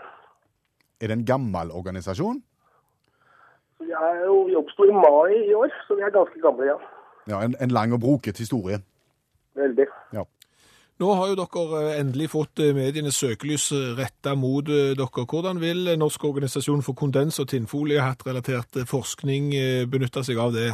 Er 1.03 1.11
det 1.11 1.19
en 1.19 1.27
gammel 1.27 1.75
organisasjon? 1.75 2.45
Er 3.81 4.25
jo, 4.27 4.45
vi 4.49 4.55
oppsto 4.57 4.87
i 4.87 4.95
mai 4.95 5.35
i 5.49 5.55
år, 5.55 5.73
så 5.87 5.97
vi 5.99 6.03
er 6.07 6.15
ganske 6.15 6.41
gamle, 6.41 6.67
ja. 6.67 6.79
Ja, 7.29 7.43
En, 7.45 7.55
en 7.61 7.73
lang 7.73 7.93
og 7.93 8.01
broket 8.01 8.39
historie. 8.39 8.79
Veldig. 9.57 9.87
Nå 11.03 11.09
har 11.19 11.27
jo 11.27 11.35
dere 11.35 11.79
eh, 11.81 11.97
endelig 11.99 12.29
fått 12.31 12.61
eh, 12.63 12.71
medienes 12.77 13.17
søkelys 13.19 13.65
retta 13.99 14.37
mot 14.39 14.69
eh, 14.71 14.93
dere. 14.95 15.25
Hvordan 15.27 15.59
vil 15.59 15.89
eh, 15.91 15.97
Norsk 15.99 16.23
organisasjon 16.29 16.85
for 16.87 16.95
kondens- 16.95 17.41
og 17.43 17.49
tinnfoliehattrelatert 17.51 18.79
eh, 18.79 18.87
forskning 18.87 19.49
eh, 19.59 19.89
benytte 19.91 20.23
seg 20.23 20.39
av 20.39 20.55
det? 20.55 20.69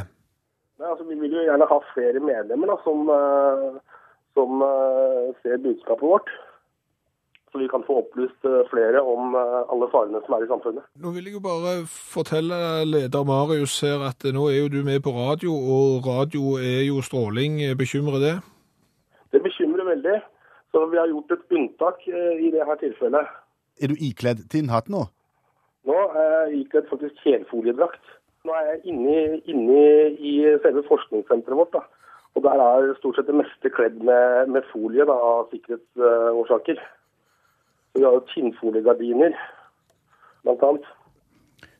Nei, 0.76 0.90
altså, 0.90 1.06
vi 1.08 1.16
vil 1.22 1.38
jo 1.38 1.46
gjerne 1.46 1.70
ha 1.70 1.78
flere 1.94 2.20
medlemmer 2.20 2.68
da, 2.68 2.76
som, 2.84 3.08
eh, 3.16 4.04
som 4.36 4.66
eh, 4.66 5.32
ser 5.40 5.64
budskapet 5.64 6.04
vårt. 6.04 6.28
Så 7.52 7.58
vi 7.58 7.68
kan 7.68 7.82
få 7.86 7.96
opplyst 7.98 8.44
eh, 8.46 8.60
flere 8.70 9.00
om 9.02 9.34
eh, 9.34 9.72
alle 9.72 9.88
farene 9.90 10.20
som 10.22 10.36
er 10.36 10.44
i 10.44 10.50
samfunnet. 10.50 10.86
Nå 11.02 11.10
vil 11.16 11.26
jeg 11.26 11.34
jo 11.34 11.42
bare 11.42 11.72
fortelle 11.90 12.58
leder 12.86 13.24
Marius 13.26 13.80
her 13.82 14.04
at 14.06 14.22
eh, 14.22 14.34
nå 14.36 14.44
er 14.52 14.60
jo 14.60 14.68
du 14.70 14.80
med 14.86 15.02
på 15.02 15.10
radio, 15.16 15.50
og 15.50 16.06
radio 16.06 16.54
er 16.62 16.84
jo 16.86 17.02
stråling. 17.02 17.58
Bekymrer 17.80 18.22
det? 18.22 18.36
Det 19.34 19.42
bekymrer 19.42 19.88
veldig, 19.88 20.20
så 20.70 20.84
vi 20.92 21.00
har 21.02 21.10
gjort 21.10 21.34
et 21.34 21.56
unntak 21.58 22.06
i 22.06 22.50
det 22.54 22.66
her 22.66 22.78
tilfellet. 22.78 23.34
Er 23.82 23.90
du 23.90 23.98
ikledd 23.98 24.46
tinnhatt 24.50 24.90
nå? 24.90 25.04
Nå 25.90 25.98
er 26.22 26.30
jeg 26.30 26.64
ikledd 26.64 26.90
faktisk 26.90 27.18
helfoliedrakt. 27.26 28.02
Nå 28.46 28.54
er 28.56 28.70
jeg 28.72 28.94
inne, 28.94 29.16
inne 29.50 29.82
i 30.18 30.34
selve 30.62 30.86
forskningssenteret 30.86 31.58
vårt. 31.58 31.74
da. 31.74 31.82
Og 32.38 32.42
der 32.46 32.62
er 32.62 32.94
stort 32.98 33.18
sett 33.18 33.26
det 33.26 33.38
meste 33.38 33.70
kledd 33.74 33.98
med, 34.06 34.50
med 34.54 34.66
folie 34.70 35.06
da, 35.06 35.18
av 35.18 35.50
sikkerhetsårsaker. 35.50 36.82
Så 37.92 37.98
vi 37.98 38.06
har 38.06 38.14
jo 38.14 38.24
tinnfoliegardiner, 38.34 39.36
blant 40.44 40.62
annet. 40.68 40.90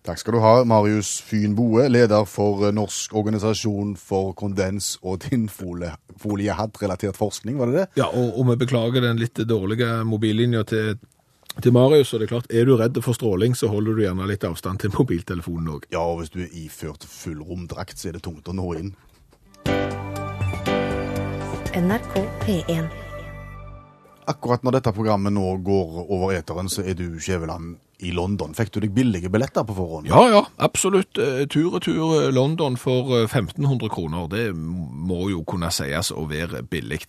Takk 0.00 0.16
skal 0.16 0.32
du 0.32 0.40
ha, 0.40 0.64
Marius 0.64 1.18
Fyn 1.20 1.52
Boe, 1.54 1.84
leder 1.92 2.24
for 2.24 2.64
eh, 2.64 2.72
Norsk 2.72 3.12
organisasjon 3.20 3.92
for 4.00 4.32
kondens- 4.32 4.94
og 5.04 5.20
tinnfoliehatt-relatert 5.26 7.18
forskning, 7.20 7.58
var 7.60 7.68
det 7.68 7.76
det? 7.76 7.86
Ja, 8.00 8.06
og, 8.08 8.32
og 8.40 8.48
vi 8.48 8.56
beklager 8.62 9.04
den 9.04 9.20
litt 9.20 9.36
dårlige 9.44 10.00
mobillinja 10.08 10.64
til, 10.72 10.96
til 11.60 11.76
Marius. 11.76 12.14
Og 12.14 12.22
det 12.22 12.30
er 12.30 12.32
klart, 12.32 12.48
er 12.48 12.64
du 12.64 12.78
redd 12.80 12.96
for 13.04 13.12
stråling, 13.12 13.52
så 13.52 13.68
holder 13.68 13.92
du 13.92 14.02
gjerne 14.06 14.30
litt 14.30 14.48
avstand 14.48 14.80
til 14.80 14.96
mobiltelefonen 14.96 15.68
òg. 15.76 15.84
Ja, 15.92 16.00
og 16.00 16.22
hvis 16.22 16.32
du 16.32 16.40
er 16.46 16.56
iført 16.64 17.04
full 17.04 17.44
romdrakt, 17.44 18.00
så 18.00 18.08
er 18.08 18.16
det 18.16 18.24
tungt 18.24 18.48
å 18.48 18.56
nå 18.56 18.72
inn. 18.80 18.96
NRK 21.76 22.24
P1. 22.48 23.09
Akkurat 24.30 24.64
når 24.64 24.78
dette 24.78 24.94
programmet 24.96 25.34
nå 25.34 25.46
går 25.66 26.02
over 26.06 26.34
eteren, 26.36 26.70
så 26.70 26.84
er 26.86 26.98
du, 26.98 27.06
Skjæveland, 27.20 27.78
i 28.00 28.12
London. 28.16 28.54
Fikk 28.56 28.72
du 28.74 28.80
deg 28.80 28.94
billige 28.96 29.28
billetter 29.32 29.66
på 29.68 29.76
forhånd? 29.76 30.08
Ja, 30.08 30.22
ja, 30.32 30.44
absolutt. 30.62 31.18
Eh, 31.20 31.44
Tur-retur 31.50 32.14
eh, 32.22 32.28
London 32.32 32.78
for 32.80 33.12
eh, 33.18 33.26
1500 33.26 33.90
kroner, 33.92 34.28
det 34.32 34.46
må 34.54 35.26
jo 35.32 35.42
kunne 35.48 35.68
sies 35.74 36.12
å 36.14 36.24
være 36.30 36.62
billig. 36.70 37.02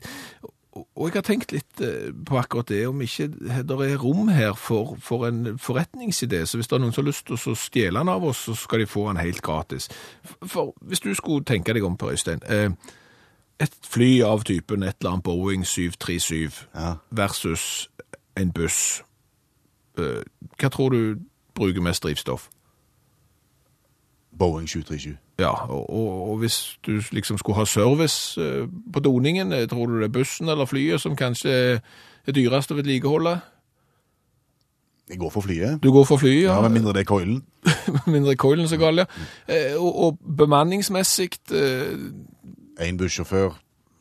Og 0.72 1.10
jeg 1.10 1.18
har 1.18 1.26
tenkt 1.28 1.52
litt 1.52 1.82
eh, 1.84 2.12
på 2.28 2.38
akkurat 2.40 2.70
det, 2.72 2.86
om 2.88 3.02
ikke 3.04 3.28
det 3.68 3.78
er 3.88 3.98
rom 4.00 4.30
her 4.32 4.54
for, 4.56 4.96
for 5.04 5.28
en 5.28 5.58
forretningsidé. 5.60 6.46
Så 6.48 6.60
hvis 6.60 6.72
det 6.72 6.78
er 6.78 6.84
noen 6.84 6.96
som 6.96 7.04
har 7.04 7.12
lyst 7.12 7.28
til 7.28 7.36
å 7.36 7.58
stjele 7.60 8.00
den 8.00 8.12
av 8.12 8.24
oss, 8.28 8.46
så 8.48 8.56
skal 8.56 8.84
de 8.84 8.88
få 8.88 9.10
den 9.10 9.20
helt 9.20 9.44
gratis. 9.44 9.90
For 10.48 10.72
hvis 10.88 11.04
du 11.04 11.12
skulle 11.18 11.48
tenke 11.48 11.76
deg 11.76 11.88
om, 11.88 11.98
Per 12.00 12.16
Øystein, 12.16 12.44
eh, 12.48 12.72
et 13.62 13.74
fly 13.86 14.22
av 14.26 14.44
typen 14.48 14.84
et 14.84 14.96
eller 15.02 15.12
annet 15.16 15.24
Boeing 15.24 15.64
737 15.68 16.66
Ja. 16.76 16.94
versus 17.12 17.90
en 18.38 18.52
buss, 18.52 19.04
eh, 19.98 20.22
hva 20.60 20.70
tror 20.70 20.90
du 20.90 21.16
bruker 21.56 21.82
mest 21.82 22.04
drivstoff? 22.04 22.50
Boeing 24.40 24.68
737. 24.70 25.18
Ja, 25.40 25.52
og, 25.70 25.90
og, 25.90 26.30
og 26.32 26.38
hvis 26.38 26.78
du 26.86 27.02
liksom 27.12 27.38
skulle 27.38 27.56
ha 27.58 27.66
service 27.66 28.42
eh, 28.42 28.68
på 28.94 29.00
doningen, 29.00 29.52
eh, 29.54 29.68
tror 29.68 29.86
du 29.86 29.98
det 30.00 30.04
er 30.10 30.14
bussen 30.20 30.50
eller 30.50 30.66
flyet 30.66 31.02
som 31.02 31.16
kanskje 31.16 31.52
er 32.28 32.36
dyrest 32.36 32.72
å 32.72 32.78
vedlikeholde? 32.78 33.40
Jeg 35.12 35.20
går 35.20 35.30
for 35.34 35.42
flyet. 35.44 35.80
Du 35.84 35.90
går 35.92 36.06
for 36.08 36.18
flyet, 36.22 36.44
Ja, 36.46 36.56
ja. 36.56 36.62
Med 36.62 36.72
mindre 36.78 36.94
det 36.94 37.02
er 37.04 37.10
coilen. 37.10 37.42
Mindre 38.08 38.36
coilen 38.40 38.68
så 38.72 38.78
gal, 38.80 39.02
ja. 39.02 39.06
Eh, 39.50 39.74
og, 39.76 39.96
og 40.06 40.20
bemanningsmessig, 40.38 41.30
eh, 41.52 41.98
En 42.82 42.98
bussjåfør, 42.98 43.56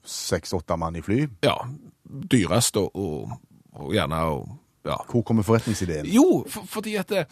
seks-åtte 0.07 0.77
mann 0.81 0.97
i 0.97 1.05
fly. 1.05 1.27
ja, 1.45 1.57
dyrest 2.31 2.77
og, 2.81 2.97
og, 2.97 3.39
og 3.73 3.95
gjerne 3.95 4.25
og, 4.33 4.49
Ja. 4.85 4.95
Hvor 5.11 5.21
kommer 5.23 5.43
forretningsideen? 5.45 6.07
Jo, 6.09 6.45
for, 6.49 6.65
fordi 6.65 6.95
at 6.97 7.11
det, 7.13 7.27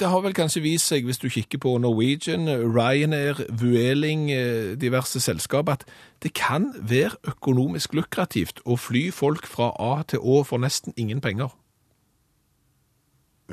det 0.00 0.08
har 0.08 0.20
vel 0.20 0.34
kanskje 0.34 0.62
vist 0.64 0.88
seg, 0.90 1.04
hvis 1.06 1.20
du 1.22 1.28
kikker 1.30 1.60
på 1.62 1.76
Norwegian, 1.78 2.48
Ryanair, 2.50 3.44
Vueling, 3.60 4.24
eh, 4.34 4.74
diverse 4.74 5.20
selskap, 5.22 5.68
at 5.68 5.84
det 6.22 6.32
kan 6.34 6.72
være 6.82 7.14
økonomisk 7.30 7.94
lukrativt 7.94 8.58
å 8.66 8.74
fly 8.74 9.12
folk 9.14 9.46
fra 9.46 9.70
A 9.78 10.02
til 10.02 10.18
Å 10.18 10.42
for 10.42 10.58
nesten 10.58 10.92
ingen 10.96 11.20
penger. 11.22 11.54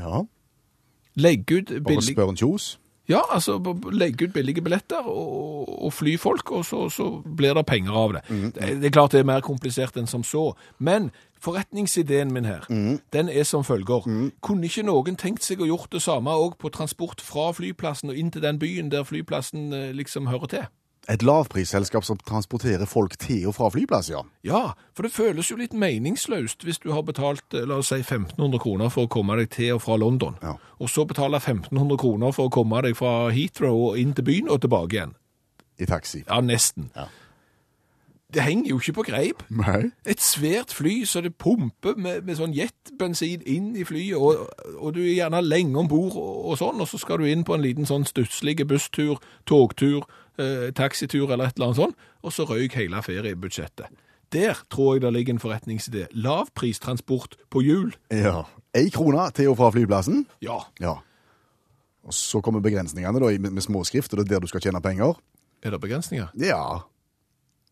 Ja, 0.01 0.23
Legg 1.17 1.51
ut 1.51 1.71
bare 1.83 2.01
spør 2.01 2.29
en 2.29 2.38
kjos. 2.38 2.79
Ja, 3.08 3.22
altså 3.32 3.55
legge 3.95 4.28
ut 4.28 4.34
billige 4.36 4.62
billetter 4.62 5.05
og, 5.08 5.70
og 5.86 5.93
fly 5.95 6.18
folk, 6.20 6.51
og 6.51 6.66
så, 6.68 6.89
så 6.91 7.08
blir 7.24 7.55
det 7.55 7.66
penger 7.66 7.95
av 7.95 8.18
det. 8.18 8.24
det. 8.58 8.68
Det 8.82 8.89
er 8.89 8.95
klart 8.97 9.16
det 9.16 9.22
er 9.24 9.30
mer 9.30 9.45
komplisert 9.45 9.95
enn 9.97 10.10
som 10.12 10.26
så, 10.28 10.49
men 10.78 11.12
forretningsideen 11.39 12.34
min 12.34 12.45
her, 12.49 12.66
den 13.14 13.30
er 13.30 13.43
som 13.47 13.64
følger. 13.64 14.03
Kunne 14.41 14.68
ikke 14.68 14.84
noen 14.84 15.16
tenkt 15.16 15.45
seg 15.45 15.62
å 15.62 15.70
gjort 15.70 15.93
det 15.93 16.01
samme 16.03 16.34
òg 16.34 16.58
på 16.60 16.72
transport 16.74 17.22
fra 17.24 17.51
flyplassen 17.55 18.12
og 18.12 18.20
inn 18.20 18.34
til 18.34 18.43
den 18.43 18.60
byen 18.60 18.91
der 18.91 19.08
flyplassen 19.08 19.72
eh, 19.74 19.91
liksom 19.95 20.28
hører 20.28 20.51
til? 20.51 20.68
Et 21.10 21.22
lavprisselskap 21.24 22.03
som 22.03 22.18
transporterer 22.28 22.86
folk 22.86 23.14
til 23.18 23.45
og 23.47 23.55
fra 23.55 23.70
flyplass, 23.72 24.10
ja. 24.12 24.22
Ja, 24.43 24.74
for 24.93 25.03
det 25.08 25.14
føles 25.16 25.47
jo 25.51 25.55
litt 25.55 25.72
meningsløst 25.74 26.66
hvis 26.68 26.82
du 26.84 26.89
har 26.91 27.05
betalt, 27.08 27.45
eh, 27.55 27.64
la 27.64 27.78
oss 27.80 27.93
si, 27.93 28.01
1500 28.03 28.60
kroner 28.60 28.89
for 28.91 29.08
å 29.08 29.12
komme 29.14 29.38
deg 29.39 29.49
til 29.55 29.74
og 29.78 29.82
fra 29.86 29.95
London, 29.95 30.36
Ja. 30.43 30.58
og 30.80 30.89
så 30.89 31.05
betaler 31.08 31.39
1500 31.39 31.97
kroner 31.97 32.32
for 32.36 32.49
å 32.49 32.51
komme 32.51 32.82
deg 32.84 32.97
fra 32.99 33.30
Heathrow 33.32 33.91
og 33.91 33.97
inn 33.99 34.14
til 34.14 34.26
byen 34.28 34.49
og 34.49 34.62
tilbake 34.62 34.97
igjen. 34.99 35.16
I 35.80 35.86
taxi. 35.86 36.24
Ja, 36.28 36.41
nesten. 36.41 36.89
Ja. 36.95 37.05
Det 38.34 38.41
henger 38.43 38.70
jo 38.74 38.78
ikke 38.82 38.93
på 38.93 39.03
greip. 39.08 39.43
Nei. 39.49 39.91
Et 40.05 40.20
svært 40.20 40.74
fly 40.76 41.05
så 41.08 41.22
det 41.24 41.38
pumper 41.39 41.95
med, 41.95 42.26
med 42.28 42.36
sånn 42.36 42.51
jetbensin 42.53 43.41
inn 43.47 43.70
i 43.80 43.86
flyet, 43.88 44.18
og, 44.20 44.49
og 44.82 44.93
du 44.97 44.99
er 45.05 45.14
gjerne 45.22 45.39
lenge 45.45 45.80
om 45.80 45.88
bord 45.88 46.18
og, 46.20 46.34
og 46.51 46.58
sånn, 46.60 46.82
og 46.84 46.89
så 46.91 46.99
skal 46.99 47.22
du 47.24 47.30
inn 47.32 47.45
på 47.47 47.55
en 47.55 47.64
liten 47.64 47.88
sånn 47.88 48.03
stusslig 48.10 48.58
busstur, 48.68 49.22
togtur, 49.47 50.03
eh, 50.39 50.69
taxitur 50.75 51.31
eller 51.31 51.47
et 51.49 51.57
eller 51.57 51.71
annet 51.71 51.81
sånt, 51.81 52.05
og 52.23 52.33
så 52.33 52.45
røyk 52.49 52.77
hele 52.79 53.01
feriebudsjettet. 53.03 53.91
Der 54.35 54.59
tror 54.69 54.95
jeg 54.95 55.01
det 55.01 55.13
ligger 55.13 55.33
en 55.33 55.39
forretningsidé. 55.39 56.07
Lavpristransport 56.11 57.38
på 57.49 57.61
hjul. 57.63 57.93
Ja. 58.11 58.43
Ei 58.75 58.89
krone 58.91 59.29
til 59.31 59.53
og 59.53 59.57
fra 59.57 59.71
flyplassen. 59.71 60.25
Ja. 60.43 60.59
Ja. 60.83 60.97
Og 62.03 62.13
så 62.15 62.41
kommer 62.43 62.63
begrensningene 62.63 63.19
da, 63.19 63.31
med, 63.39 63.51
med 63.51 63.63
småskrift, 63.63 64.13
og 64.13 64.19
det 64.19 64.27
er 64.27 64.35
der 64.35 64.43
du 64.43 64.51
skal 64.51 64.63
tjene 64.63 64.81
penger. 64.83 65.15
Er 65.63 65.71
det 65.73 65.81
begrensninger? 65.81 66.27
Ja. 66.39 66.83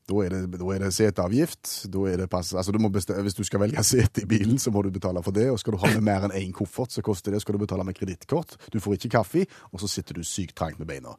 Da 0.06 0.20
er 0.22 0.30
det, 0.30 0.60
da 0.60 0.68
er 0.70 0.84
det 0.84 0.92
seteavgift. 0.94 1.70
Da 1.92 2.04
er 2.12 2.20
det 2.22 2.30
pass, 2.30 2.54
altså 2.54 2.72
du 2.72 2.80
bestemme, 2.90 3.24
hvis 3.26 3.38
du 3.38 3.44
skal 3.44 3.64
velge 3.64 3.84
sete 3.84 4.22
i 4.22 4.26
bilen, 4.30 4.60
så 4.62 4.72
må 4.72 4.82
du 4.86 4.92
betale 4.94 5.24
for 5.24 5.34
det. 5.36 5.50
Og 5.52 5.60
skal 5.60 5.74
du 5.74 5.82
ha 5.82 5.94
med 5.96 6.06
mer 6.06 6.28
enn 6.28 6.36
én 6.36 6.54
koffert, 6.54 6.94
så 6.94 7.02
koster 7.02 7.34
det. 7.34 7.42
Skal 7.42 7.58
du 7.58 7.64
betale 7.64 7.84
med 7.84 7.98
kredittkort. 7.98 8.58
Du 8.74 8.80
får 8.80 9.00
ikke 9.00 9.16
kaffe, 9.18 9.46
og 9.72 9.82
så 9.82 9.90
sitter 9.90 10.20
du 10.20 10.24
sykt 10.24 10.56
trangt 10.56 10.80
med 10.80 10.88
beina. 10.88 11.16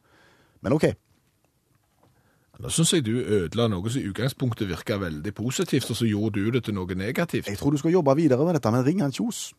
Men 0.61 0.73
OK. 0.73 0.87
Nå 2.57 2.69
synes 2.73 2.93
jeg 2.93 3.03
du 3.05 3.19
ødela 3.21 3.67
noe 3.69 3.91
som 3.93 4.01
i 4.01 4.07
utgangspunktet 4.09 4.65
virka 4.69 4.95
veldig 4.97 5.33
positivt, 5.37 5.91
og 5.93 5.97
så 5.99 6.07
gjorde 6.09 6.41
du 6.41 6.55
det 6.55 6.63
til 6.65 6.73
noe 6.73 6.95
negativt. 6.97 7.51
Jeg 7.51 7.59
tror 7.59 7.75
du 7.75 7.77
skal 7.77 7.93
jobbe 7.93 8.15
videre 8.17 8.45
med 8.45 8.57
dette, 8.57 8.71
men 8.73 8.85
ring 8.85 9.03
han 9.05 9.13
Kjos. 9.13 9.51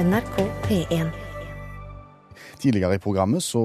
NRK 0.00 0.36
P1. 0.66 1.08
Tidligere 2.60 2.98
i 2.98 3.00
programmet 3.00 3.40
så 3.40 3.60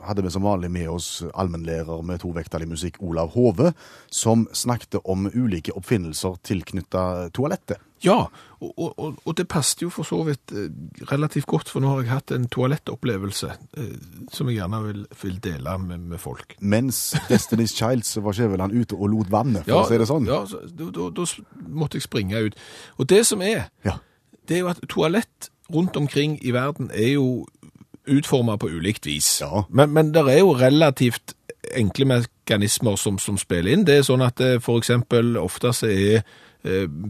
hadde 0.00 0.24
vi 0.24 0.32
som 0.32 0.46
vanlig 0.48 0.70
med 0.72 0.88
oss 0.88 1.10
allmennlærer 1.28 2.00
med 2.00 2.22
tovektig 2.24 2.68
musikk 2.68 2.96
Olav 3.04 3.34
Hove, 3.36 3.74
som 4.08 4.46
snakket 4.56 5.02
om 5.04 5.28
ulike 5.28 5.76
oppfinnelser 5.76 6.40
tilknyttet 6.40 7.36
toalettet. 7.36 7.84
Ja, 8.04 8.28
og, 8.60 8.72
og, 8.78 9.14
og- 9.24 9.36
det 9.38 9.48
passet 9.48 9.82
jo 9.82 9.88
for 9.90 10.06
så 10.06 10.20
vidt 10.26 10.52
eh, 10.52 10.68
relativt 11.10 11.46
godt, 11.46 11.68
for 11.68 11.80
nå 11.82 11.88
har 11.92 12.02
jeg 12.02 12.10
hatt 12.12 12.32
en 12.36 12.46
toalettopplevelse 12.48 13.50
eh, 13.78 13.92
som 14.32 14.48
jeg 14.50 14.58
gjerne 14.60 14.80
vil, 14.84 15.04
vil 15.22 15.38
dele 15.44 15.74
med, 15.82 15.98
med 16.14 16.18
folk. 16.22 16.54
Mens 16.60 17.14
Destiny's 17.28 17.74
Child 17.76 18.04
så 18.06 18.20
var 18.24 18.32
Skjæveland 18.38 18.72
ute 18.78 18.94
og 18.98 19.08
lot 19.14 19.30
vannet, 19.34 19.64
for 19.66 19.82
å 19.82 19.88
si 19.90 19.98
det 19.98 20.08
sånn. 20.10 20.26
Ja, 20.30 20.44
så, 20.46 20.62
da, 20.70 21.26
måtte 21.68 21.98
jeg 21.98 22.06
springe 22.06 22.44
ut. 22.48 22.58
Og 22.98 23.08
det 23.10 23.24
som 23.26 23.42
er, 23.42 23.68
Ja. 23.86 23.98
det 24.48 24.56
er 24.58 24.64
jo 24.66 24.72
at 24.74 24.80
toalett 24.88 25.50
rundt 25.74 25.96
omkring 25.96 26.38
i 26.42 26.50
verden 26.54 26.90
er 26.94 27.14
jo 27.18 27.46
utformet 28.08 28.60
på 28.62 28.70
ulikt 28.72 29.06
vis. 29.06 29.40
Ja. 29.42 29.64
Men, 29.68 29.90
men 29.92 30.12
det 30.14 30.22
er 30.32 30.38
jo 30.40 30.54
relativt 30.56 31.34
enkle 31.76 32.06
mekanismer 32.08 32.96
som, 32.96 33.18
som 33.20 33.36
spiller 33.36 33.74
inn. 33.74 33.82
Det 33.84 33.98
er 33.98 34.06
sånn 34.06 34.22
at 34.24 34.40
for 34.64 34.78
eksempel 34.80 35.34
ofte 35.36 35.74
så 35.76 35.90
er 35.92 36.22
eh, 36.22 36.36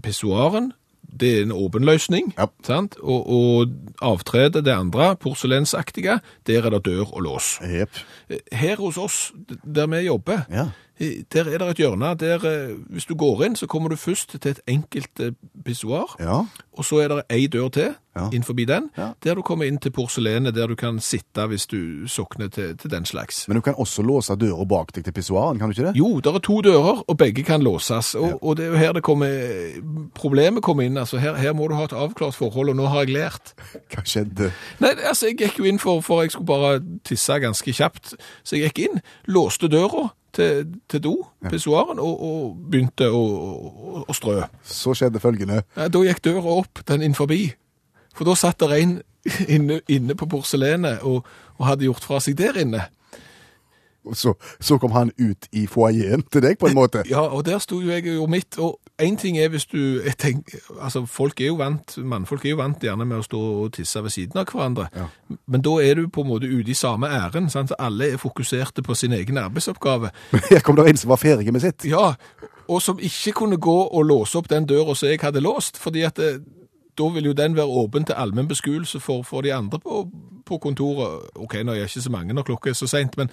pissoaren, 0.03 0.73
det 1.21 1.39
er 1.39 1.43
en 1.47 1.53
åpen 1.53 1.85
løsning, 1.85 2.35
Ja. 2.39 2.47
sant? 2.63 2.97
Og, 3.03 3.31
og 3.33 3.69
avtredet, 4.03 4.65
det 4.65 4.73
andre, 4.75 5.17
porselensaktige, 5.17 6.21
der 6.47 6.67
er 6.67 6.71
det 6.71 6.85
dør 6.85 7.15
og 7.17 7.23
lås. 7.23 7.59
Yep. 7.65 7.91
Her 8.53 8.77
hos 8.77 8.97
oss, 8.99 9.33
der 9.75 9.87
vi 9.87 9.97
jobber, 10.07 10.45
Ja. 10.51 10.67
Der 10.99 11.45
er 11.47 11.59
det 11.59 11.69
et 11.71 11.77
hjørne 11.85 12.15
der 12.19 12.43
eh, 12.45 12.75
hvis 12.91 13.05
du 13.07 13.15
går 13.15 13.45
inn, 13.47 13.57
så 13.57 13.67
kommer 13.71 13.89
du 13.93 13.97
først 13.97 14.35
til 14.41 14.51
et 14.51 14.61
enkelt 14.67 15.21
eh, 15.21 15.31
pissoar, 15.65 16.17
Ja. 16.19 16.41
og 16.73 16.85
så 16.85 16.99
er 17.05 17.09
det 17.09 17.23
ei 17.31 17.47
dør 17.47 17.69
til 17.71 17.95
Ja. 18.19 18.29
inn 18.35 18.43
forbi 18.43 18.65
den, 18.67 18.91
Ja. 18.99 19.13
der 19.23 19.35
du 19.35 19.43
kommer 19.43 19.65
inn 19.65 19.79
til 19.79 19.91
porselenet, 19.95 20.55
der 20.55 20.67
du 20.67 20.75
kan 20.75 20.99
sitte 21.01 21.47
hvis 21.47 21.67
du 21.71 22.07
sokner 22.09 22.49
til, 22.51 22.77
til 22.77 22.91
den 22.91 23.05
slags. 23.05 23.45
Men 23.49 23.55
du 23.55 23.61
kan 23.61 23.75
også 23.79 24.03
låse 24.03 24.35
døra 24.37 24.65
bak 24.67 24.91
deg 24.93 25.05
til 25.05 25.13
pissoaren, 25.13 25.59
kan 25.59 25.71
du 25.71 25.77
ikke 25.77 25.87
det? 25.93 25.97
Jo, 25.97 26.19
det 26.21 26.35
er 26.35 26.39
to 26.43 26.61
dører, 26.61 27.05
og 27.09 27.17
begge 27.19 27.45
kan 27.45 27.63
låses, 27.63 28.15
og, 28.19 28.43
og 28.43 28.57
det 28.57 28.65
er 28.67 28.69
jo 28.71 28.77
her 28.77 28.93
det 28.93 29.03
kommer, 29.07 29.31
problemet 30.15 30.63
kommer 30.63 30.83
inn, 30.83 30.99
altså 30.99 31.19
her, 31.23 31.35
her 31.39 31.53
må 31.55 31.69
du 31.69 31.75
ha 31.79 31.85
et 31.85 31.93
avklart 31.97 32.35
forhold, 32.35 32.69
og 32.73 32.77
nå 32.77 32.87
har 32.91 33.05
jeg 33.07 33.15
lært. 33.15 33.55
Hva 33.95 34.03
skjedde? 34.05 34.51
Nei, 34.83 34.93
altså, 35.09 35.27
jeg 35.31 35.39
gikk 35.39 35.59
jo 35.63 35.69
inn 35.71 35.79
for, 35.83 36.01
for 36.05 36.23
jeg 36.25 36.35
skulle 36.35 36.47
bare 36.51 36.81
tisse 37.07 37.39
ganske 37.43 37.73
kjapt. 37.75 38.15
Så 38.43 38.57
jeg 38.59 38.71
gikk 38.73 38.89
inn, 38.89 39.01
låste 39.31 39.71
døra 39.71 40.09
til, 40.39 40.75
til 40.91 41.03
do, 41.05 41.15
pissoaren, 41.51 42.01
og, 42.03 42.21
og 42.29 42.59
begynte 42.71 43.09
å, 43.11 43.23
å, 43.23 44.03
å 44.07 44.17
strø. 44.17 44.41
Så 44.65 44.95
skjedde 44.99 45.23
følgende. 45.23 45.63
Ja, 45.77 45.89
da 45.93 46.03
gikk 46.07 46.23
døra 46.25 46.61
opp, 46.61 46.83
den 46.89 47.05
inn 47.07 47.17
forbi. 47.19 47.49
For 48.17 48.29
da 48.29 48.37
satt 48.39 48.63
det 48.63 48.79
en 48.79 48.95
inne, 49.55 49.81
inne 49.91 50.17
på 50.19 50.29
porselenet 50.31 51.05
og, 51.07 51.27
og 51.59 51.67
hadde 51.69 51.89
gjort 51.89 52.07
fra 52.07 52.23
seg 52.23 52.39
der 52.39 52.61
inne. 52.63 52.87
Så, 54.17 54.35
så 54.61 54.79
kom 54.81 54.95
han 54.95 55.11
ut 55.19 55.49
i 55.53 55.67
foajeen 55.69 56.23
til 56.33 56.45
deg, 56.45 56.57
på 56.61 56.71
en 56.71 56.79
måte. 56.79 57.03
Ja, 57.13 57.27
og 57.27 57.45
der 57.49 57.59
sto 57.61 57.83
jo 57.83 57.91
jeg 57.91 58.07
og 58.07 58.15
gjorde 58.15 58.33
mitt. 58.33 58.59
Og 58.63 58.79
én 59.03 59.17
ting 59.17 59.39
er 59.39 59.49
hvis 59.49 59.67
du 59.67 60.03
jeg 60.05 60.17
tenk, 60.19 60.55
Altså, 60.81 61.07
folk 61.07 61.41
er 61.41 61.47
jo 61.47 61.55
vant, 61.55 61.99
mannfolk 61.99 62.45
er 62.45 62.51
jo 62.51 62.61
vant 62.61 62.83
gjerne 62.83 63.07
med 63.07 63.19
å 63.19 63.23
stå 63.27 63.39
og 63.39 63.73
tisse 63.73 64.03
ved 64.03 64.11
siden 64.11 64.41
av 64.41 64.51
hverandre. 64.51 64.89
Ja. 64.97 65.07
Men 65.47 65.63
da 65.63 65.77
er 65.83 65.95
du 65.95 66.09
på 66.09 66.25
en 66.25 66.31
måte 66.33 66.51
ute 66.51 66.71
i 66.71 66.75
samme 66.75 67.07
æren. 67.07 67.51
sant? 67.51 67.73
Alle 67.79 68.13
er 68.13 68.17
fokuserte 68.17 68.83
på 68.83 68.95
sin 68.95 69.13
egen 69.13 69.39
arbeidsoppgave. 69.39 70.11
Her 70.51 70.61
kom 70.61 70.77
det 70.77 70.89
en 70.89 70.97
som 70.97 71.09
var 71.15 71.23
ferdig 71.23 71.53
med 71.53 71.61
sitt. 71.61 71.85
Ja, 71.85 72.15
og 72.69 72.83
som 72.83 72.99
ikke 72.99 73.33
kunne 73.33 73.57
gå 73.57 73.79
og 73.87 74.05
låse 74.05 74.39
opp 74.39 74.51
den 74.51 74.67
døra 74.67 74.95
som 74.95 75.09
jeg 75.09 75.21
hadde 75.23 75.41
låst, 75.41 75.79
fordi 75.79 76.03
at 76.03 76.17
det, 76.17 76.43
da 76.99 77.09
vil 77.15 77.31
jo 77.31 77.33
den 77.33 77.57
være 77.57 77.67
åpen 77.67 78.05
til 78.05 78.19
allmenn 78.19 78.49
beskuelse 78.49 79.01
for, 79.01 79.23
for 79.23 79.41
de 79.41 79.55
andre 79.55 79.79
på, 79.79 80.09
på 80.47 80.59
kontoret. 80.59 81.31
Ok, 81.37 81.55
nå 81.65 81.73
er 81.73 81.85
jeg 81.85 81.93
ikke 81.93 82.01
så 82.01 82.11
mange 82.13 82.35
når 82.35 82.43
klokka 82.43 82.71
er 82.71 82.75
så 82.75 82.87
sent, 82.87 83.17
men 83.17 83.31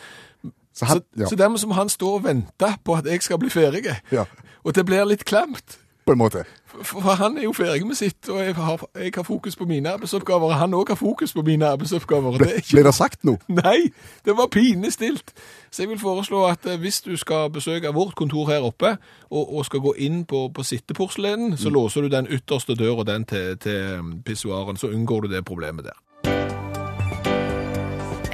Så 0.76 0.86
han, 0.86 0.98
så, 0.98 1.22
ja, 1.22 1.26
så 1.26 1.36
dermed 1.36 1.58
så 1.58 1.68
må 1.68 1.74
han 1.74 1.90
stå 1.90 2.08
og 2.18 2.24
vente 2.24 2.68
på 2.84 2.96
at 2.96 3.06
jeg 3.06 3.22
skal 3.24 3.40
bli 3.40 3.50
ferdig. 3.50 3.86
Ja. 4.12 4.26
Og 4.66 4.76
det 4.76 4.86
blir 4.86 5.06
litt 5.06 5.26
klemt. 5.26 5.80
på 6.06 6.12
en 6.12 6.18
måte. 6.18 6.44
For, 6.66 7.02
for 7.02 7.16
han 7.18 7.38
er 7.38 7.44
jo 7.48 7.52
ferdig 7.54 7.88
med 7.88 7.96
sitt, 7.96 8.30
og 8.30 8.44
jeg 8.46 8.54
har, 8.56 8.82
jeg 8.96 9.12
har 9.16 9.24
fokus 9.24 9.56
på 9.56 9.66
mine 9.66 9.90
arbeidsoppgaver, 9.90 10.46
og 10.46 10.54
han 10.54 10.74
òg 10.74 10.92
har 10.94 10.96
fokus 10.96 11.34
på 11.34 11.42
mine 11.42 11.66
arbeidsoppgaver. 11.66 12.38
Ble 12.38 12.46
Det 12.46 12.60
ikke 12.62 12.84
det 12.86 12.94
sagt 12.94 13.24
noe? 13.26 13.42
Nei, 13.64 13.90
det 14.26 14.36
var 14.38 14.52
pinlig 14.54 14.94
stilt. 14.94 15.34
Så 15.72 15.82
jeg 15.82 15.90
vil 15.90 16.00
foreslå 16.00 16.44
at 16.46 16.66
eh, 16.70 16.78
hvis 16.78 17.02
du 17.02 17.16
skal 17.18 17.50
besøke 17.50 17.94
vårt 17.94 18.14
kontor 18.16 18.52
her 18.52 18.62
oppe, 18.62 18.98
og, 19.32 19.56
og 19.58 19.66
skal 19.66 19.82
gå 19.82 19.96
inn 19.98 20.26
på, 20.30 20.52
på 20.54 20.64
sitteporselenen, 20.64 21.58
så 21.58 21.74
låser 21.74 22.02
du 22.02 22.14
den 22.14 22.30
ytterste 22.30 22.76
døra 22.78 23.04
den 23.04 23.26
til, 23.26 23.58
til 23.58 24.00
um, 24.00 24.22
pissoaren, 24.26 24.78
så 24.78 24.94
unngår 24.94 25.22
du 25.22 25.34
det 25.34 25.46
problemet 25.46 25.90
der. 25.90 25.98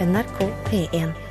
NRK 0.02 0.40
P1. 0.68 1.31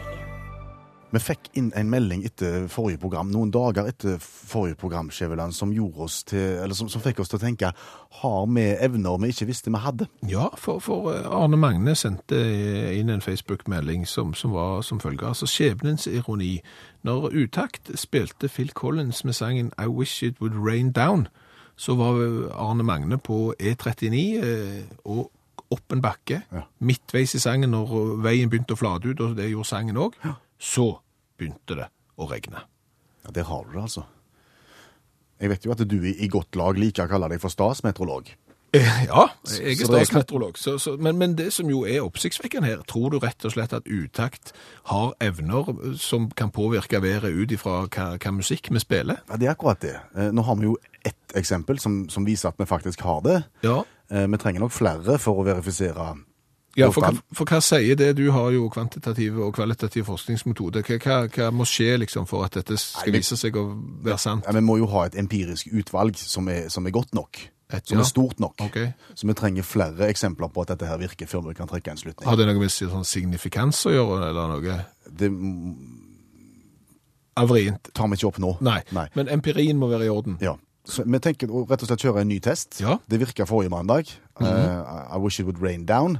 Vi 1.10 1.18
fikk 1.18 1.48
inn 1.58 1.72
en 1.74 1.88
melding 1.90 2.20
etter 2.24 2.68
forrige 2.70 3.00
program, 3.02 3.30
noen 3.34 3.50
dager 3.50 3.88
etter 3.90 4.20
forrige 4.22 4.76
program, 4.78 5.08
Skjæveland, 5.10 5.52
som, 5.56 5.72
som, 5.74 6.88
som 6.92 7.02
fikk 7.02 7.18
oss 7.24 7.32
til 7.32 7.40
å 7.40 7.42
tenke 7.42 7.72
har 8.20 8.46
vi 8.46 8.66
evner 8.78 9.18
vi 9.18 9.32
ikke 9.32 9.48
visste 9.48 9.72
vi 9.74 9.80
hadde? 9.82 10.06
Ja, 10.30 10.48
for, 10.54 10.78
for 10.78 11.10
eh, 11.14 11.26
Arne 11.26 11.58
Magne 11.58 11.96
sendte 11.98 12.38
inn 12.94 13.10
en 13.10 13.20
Facebook-melding 13.24 14.06
som, 14.06 14.34
som 14.38 14.54
var 14.54 14.82
som 14.86 15.00
følger. 15.02 15.26
Altså 15.32 15.48
skjebnens 15.50 16.06
ironi. 16.06 16.60
Når 17.02 17.30
Utakt 17.34 17.90
spilte 17.98 18.48
Phil 18.48 18.70
Collins 18.70 19.24
med 19.24 19.34
sangen 19.34 19.72
I 19.78 19.88
Wish 19.90 20.22
It 20.22 20.38
Would 20.40 20.54
Rain 20.54 20.92
Down, 20.92 21.26
så 21.80 21.94
var 21.96 22.18
Arne 22.54 22.84
Magne 22.86 23.18
på 23.18 23.54
E39 23.58 24.22
eh, 24.44 24.80
og 25.04 25.30
opp 25.70 25.92
en 25.94 26.02
bakke, 26.02 26.40
Ja. 26.52 26.64
midtveis 26.82 27.34
i 27.34 27.38
sangen 27.42 27.70
når 27.70 28.16
veien 28.24 28.50
begynte 28.50 28.74
å 28.74 28.78
flate 28.80 29.10
ut, 29.12 29.20
og 29.22 29.36
det 29.38 29.50
gjorde 29.52 29.68
sangen 29.70 29.98
òg. 30.02 30.16
Så 30.60 30.90
begynte 31.40 31.78
det 31.78 31.88
å 32.20 32.28
regne. 32.30 32.66
Ja, 33.24 33.30
Der 33.32 33.48
har 33.48 33.64
du 33.64 33.72
det, 33.78 33.82
altså. 33.88 34.04
Jeg 35.40 35.48
vet 35.54 35.64
jo 35.64 35.72
at 35.72 35.80
du 35.88 35.96
i 36.04 36.28
godt 36.28 36.56
lag 36.60 36.76
liker 36.76 37.06
å 37.06 37.10
kalle 37.14 37.28
deg 37.32 37.40
for 37.40 37.48
statsmeteorolog. 37.52 38.28
Eh, 38.76 39.04
Ja, 39.08 39.22
jeg 39.48 39.80
er 39.80 39.86
statsmeteorolog. 39.88 40.58
Så, 40.60 40.76
så, 40.78 40.92
men, 41.00 41.16
men 41.18 41.32
det 41.34 41.48
som 41.56 41.66
jo 41.72 41.80
er 41.88 42.04
oppsiktsvekkende 42.04 42.68
her, 42.68 42.82
tror 42.86 43.10
du 43.10 43.18
rett 43.18 43.42
og 43.48 43.54
slett 43.54 43.72
at 43.74 43.88
utakt 43.88 44.52
har 44.92 45.14
evner 45.24 45.72
som 45.98 46.28
kan 46.36 46.52
påvirke 46.54 47.00
været 47.02 47.32
ut 47.34 47.56
ifra 47.56 47.80
hva, 47.88 48.10
hva 48.20 48.32
musikk 48.36 48.68
vi 48.70 48.78
spiller? 48.84 49.22
Ja, 49.30 49.36
Det 49.40 49.48
er 49.48 49.54
akkurat 49.56 49.80
det. 49.82 49.96
Eh, 50.14 50.28
Nå 50.36 50.44
har 50.46 50.60
vi 50.60 50.68
jo 50.68 50.76
ett 51.08 51.34
eksempel 51.40 51.80
som, 51.80 52.02
som 52.12 52.28
viser 52.28 52.52
at 52.52 52.60
vi 52.60 52.68
faktisk 52.68 53.00
har 53.08 53.24
det. 53.24 53.38
Ja. 53.64 53.80
Eh, 54.12 54.26
Vi 54.28 54.38
trenger 54.38 54.60
nok 54.60 54.76
flere 54.76 55.16
for 55.18 55.40
å 55.40 55.46
verifisere. 55.48 56.12
Ja, 56.78 56.86
for, 56.94 57.02
hva- 57.02 57.34
for 57.34 57.50
hva 57.50 57.58
sier 57.64 57.96
det? 57.98 58.12
Du 58.16 58.28
har 58.30 58.50
jo 58.54 58.68
kvantitative 58.70 59.42
og 59.42 59.54
kvalitative 59.56 60.04
forskningsmetoder. 60.06 60.84
Hva, 60.86 60.98
hva, 61.02 61.16
hva 61.34 61.48
må 61.50 61.64
skje 61.66 61.96
liksom 61.98 62.28
for 62.30 62.44
at 62.46 62.54
dette 62.60 62.76
skal 62.78 63.08
Nei, 63.08 63.14
vi, 63.16 63.22
vise 63.24 63.36
seg 63.40 63.56
å 63.58 63.64
være 64.06 64.18
sant? 64.22 64.46
Ja, 64.46 64.54
Vi 64.54 64.62
må 64.62 64.76
jo 64.78 64.86
ha 64.92 65.06
et 65.08 65.16
empirisk 65.18 65.66
utvalg 65.74 66.16
som 66.20 66.46
er, 66.48 66.68
som 66.70 66.86
er 66.86 66.94
godt 66.94 67.14
nok. 67.18 67.40
Et, 67.70 67.84
Som 67.86 67.98
ja. 67.98 68.02
er 68.02 68.08
stort 68.08 68.40
nok. 68.42 68.56
Okay. 68.66 68.88
Så 69.14 69.26
vi 69.28 69.34
trenger 69.38 69.62
flere 69.62 70.08
eksempler 70.10 70.48
på 70.50 70.62
at 70.64 70.72
dette 70.72 70.86
her 70.90 70.98
virker 70.98 71.26
før 71.30 71.44
vi 71.48 71.54
kan 71.54 71.68
trekke 71.70 71.92
en 71.92 72.00
slutning. 72.00 72.26
Har 72.26 72.38
det 72.38 72.46
noe 72.48 72.58
med 72.58 72.70
sånn 72.74 73.06
signifikans 73.06 73.84
å 73.86 73.92
gjøre, 73.94 74.30
eller 74.32 74.48
noe 74.56 74.78
Det 75.06 75.28
mm, 75.30 75.76
avrient? 77.38 77.92
tar 77.94 78.08
vi 78.10 78.18
ikke 78.18 78.26
opp 78.30 78.40
nå. 78.42 78.56
Nei. 78.66 78.80
Nei. 78.96 79.06
Men 79.14 79.30
empirien 79.30 79.78
må 79.78 79.88
være 79.92 80.08
i 80.08 80.10
orden. 80.10 80.38
Ja. 80.42 80.56
Så 80.90 81.04
vi 81.06 81.20
tenker 81.22 81.50
å 81.52 81.62
rett 81.68 81.82
og 81.84 81.90
slett 81.90 82.02
kjøre 82.02 82.24
en 82.24 82.30
ny 82.32 82.40
test. 82.42 82.80
Ja. 82.82 82.96
Det 83.06 83.20
virka 83.22 83.46
forrige 83.46 83.70
mandag. 83.70 84.10
Eh, 84.40 84.46
I 85.14 85.18
wish 85.22 85.38
it 85.38 85.46
would 85.46 85.60
rain 85.62 85.86
down. 85.86 86.18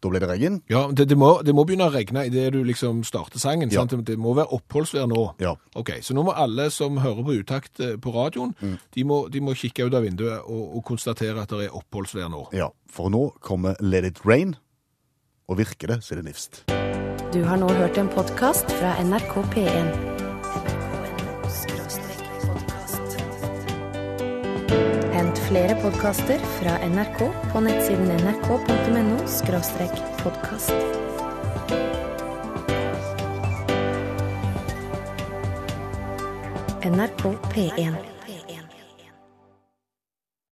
Da 0.00 0.08
ble 0.08 0.20
det 0.22 0.28
regn. 0.30 0.54
Ja, 0.72 0.86
det, 0.96 1.04
det, 1.10 1.16
må, 1.20 1.42
det 1.44 1.52
må 1.54 1.66
begynne 1.68 1.90
å 1.90 1.92
regne 1.92 2.22
idet 2.24 2.46
du 2.54 2.62
liksom 2.64 3.02
starter 3.04 3.38
sangen. 3.42 3.68
Ja. 3.68 3.82
Sant? 3.84 3.92
Det 4.08 4.16
må 4.16 4.32
være 4.38 4.48
oppholdsvær 4.56 5.04
nå. 5.10 5.24
Ja. 5.44 5.52
Ok, 5.76 5.90
Så 6.00 6.14
nå 6.16 6.24
må 6.24 6.32
alle 6.32 6.70
som 6.72 6.96
hører 7.04 7.20
på 7.26 7.36
utakt 7.42 7.80
eh, 7.84 7.96
på 8.00 8.14
radioen, 8.14 8.54
Mm. 8.62 8.78
de, 8.96 9.04
må, 9.04 9.18
de 9.28 9.40
må 9.44 9.52
kikke 9.54 9.84
ut 9.90 9.94
av 9.94 10.02
vinduet 10.08 10.40
og, 10.46 10.76
og 10.78 10.84
konstatere 10.88 11.42
at 11.44 11.52
det 11.52 11.68
er 11.68 11.76
oppholdsvær 11.76 12.30
nå. 12.32 12.46
ja. 12.56 12.70
For 12.90 13.08
nå 13.12 13.28
kommer 13.40 13.76
Let 13.80 14.04
it 14.08 14.24
rain. 14.26 14.56
Og 15.48 15.58
virker 15.60 15.86
det, 15.92 16.00
så 16.02 16.14
er 16.16 16.22
det 16.22 16.30
nifst. 16.32 16.64
Du 17.34 17.44
har 17.46 17.56
nå 17.60 17.68
hørt 17.68 17.98
en 17.98 18.08
podkast 18.10 18.66
fra 18.80 18.96
NRK 19.04 19.36
P1. 19.54 20.19
Hent 25.30 25.42
flere 25.46 25.74
podkaster 25.78 26.40
fra 26.56 26.72
NRK 26.90 27.20
på 27.52 27.60
nettsiden 27.62 28.08
nrk.no 28.18 29.20
podkast. 30.24 30.74
NRK 36.82 37.36
P1. 37.54 38.09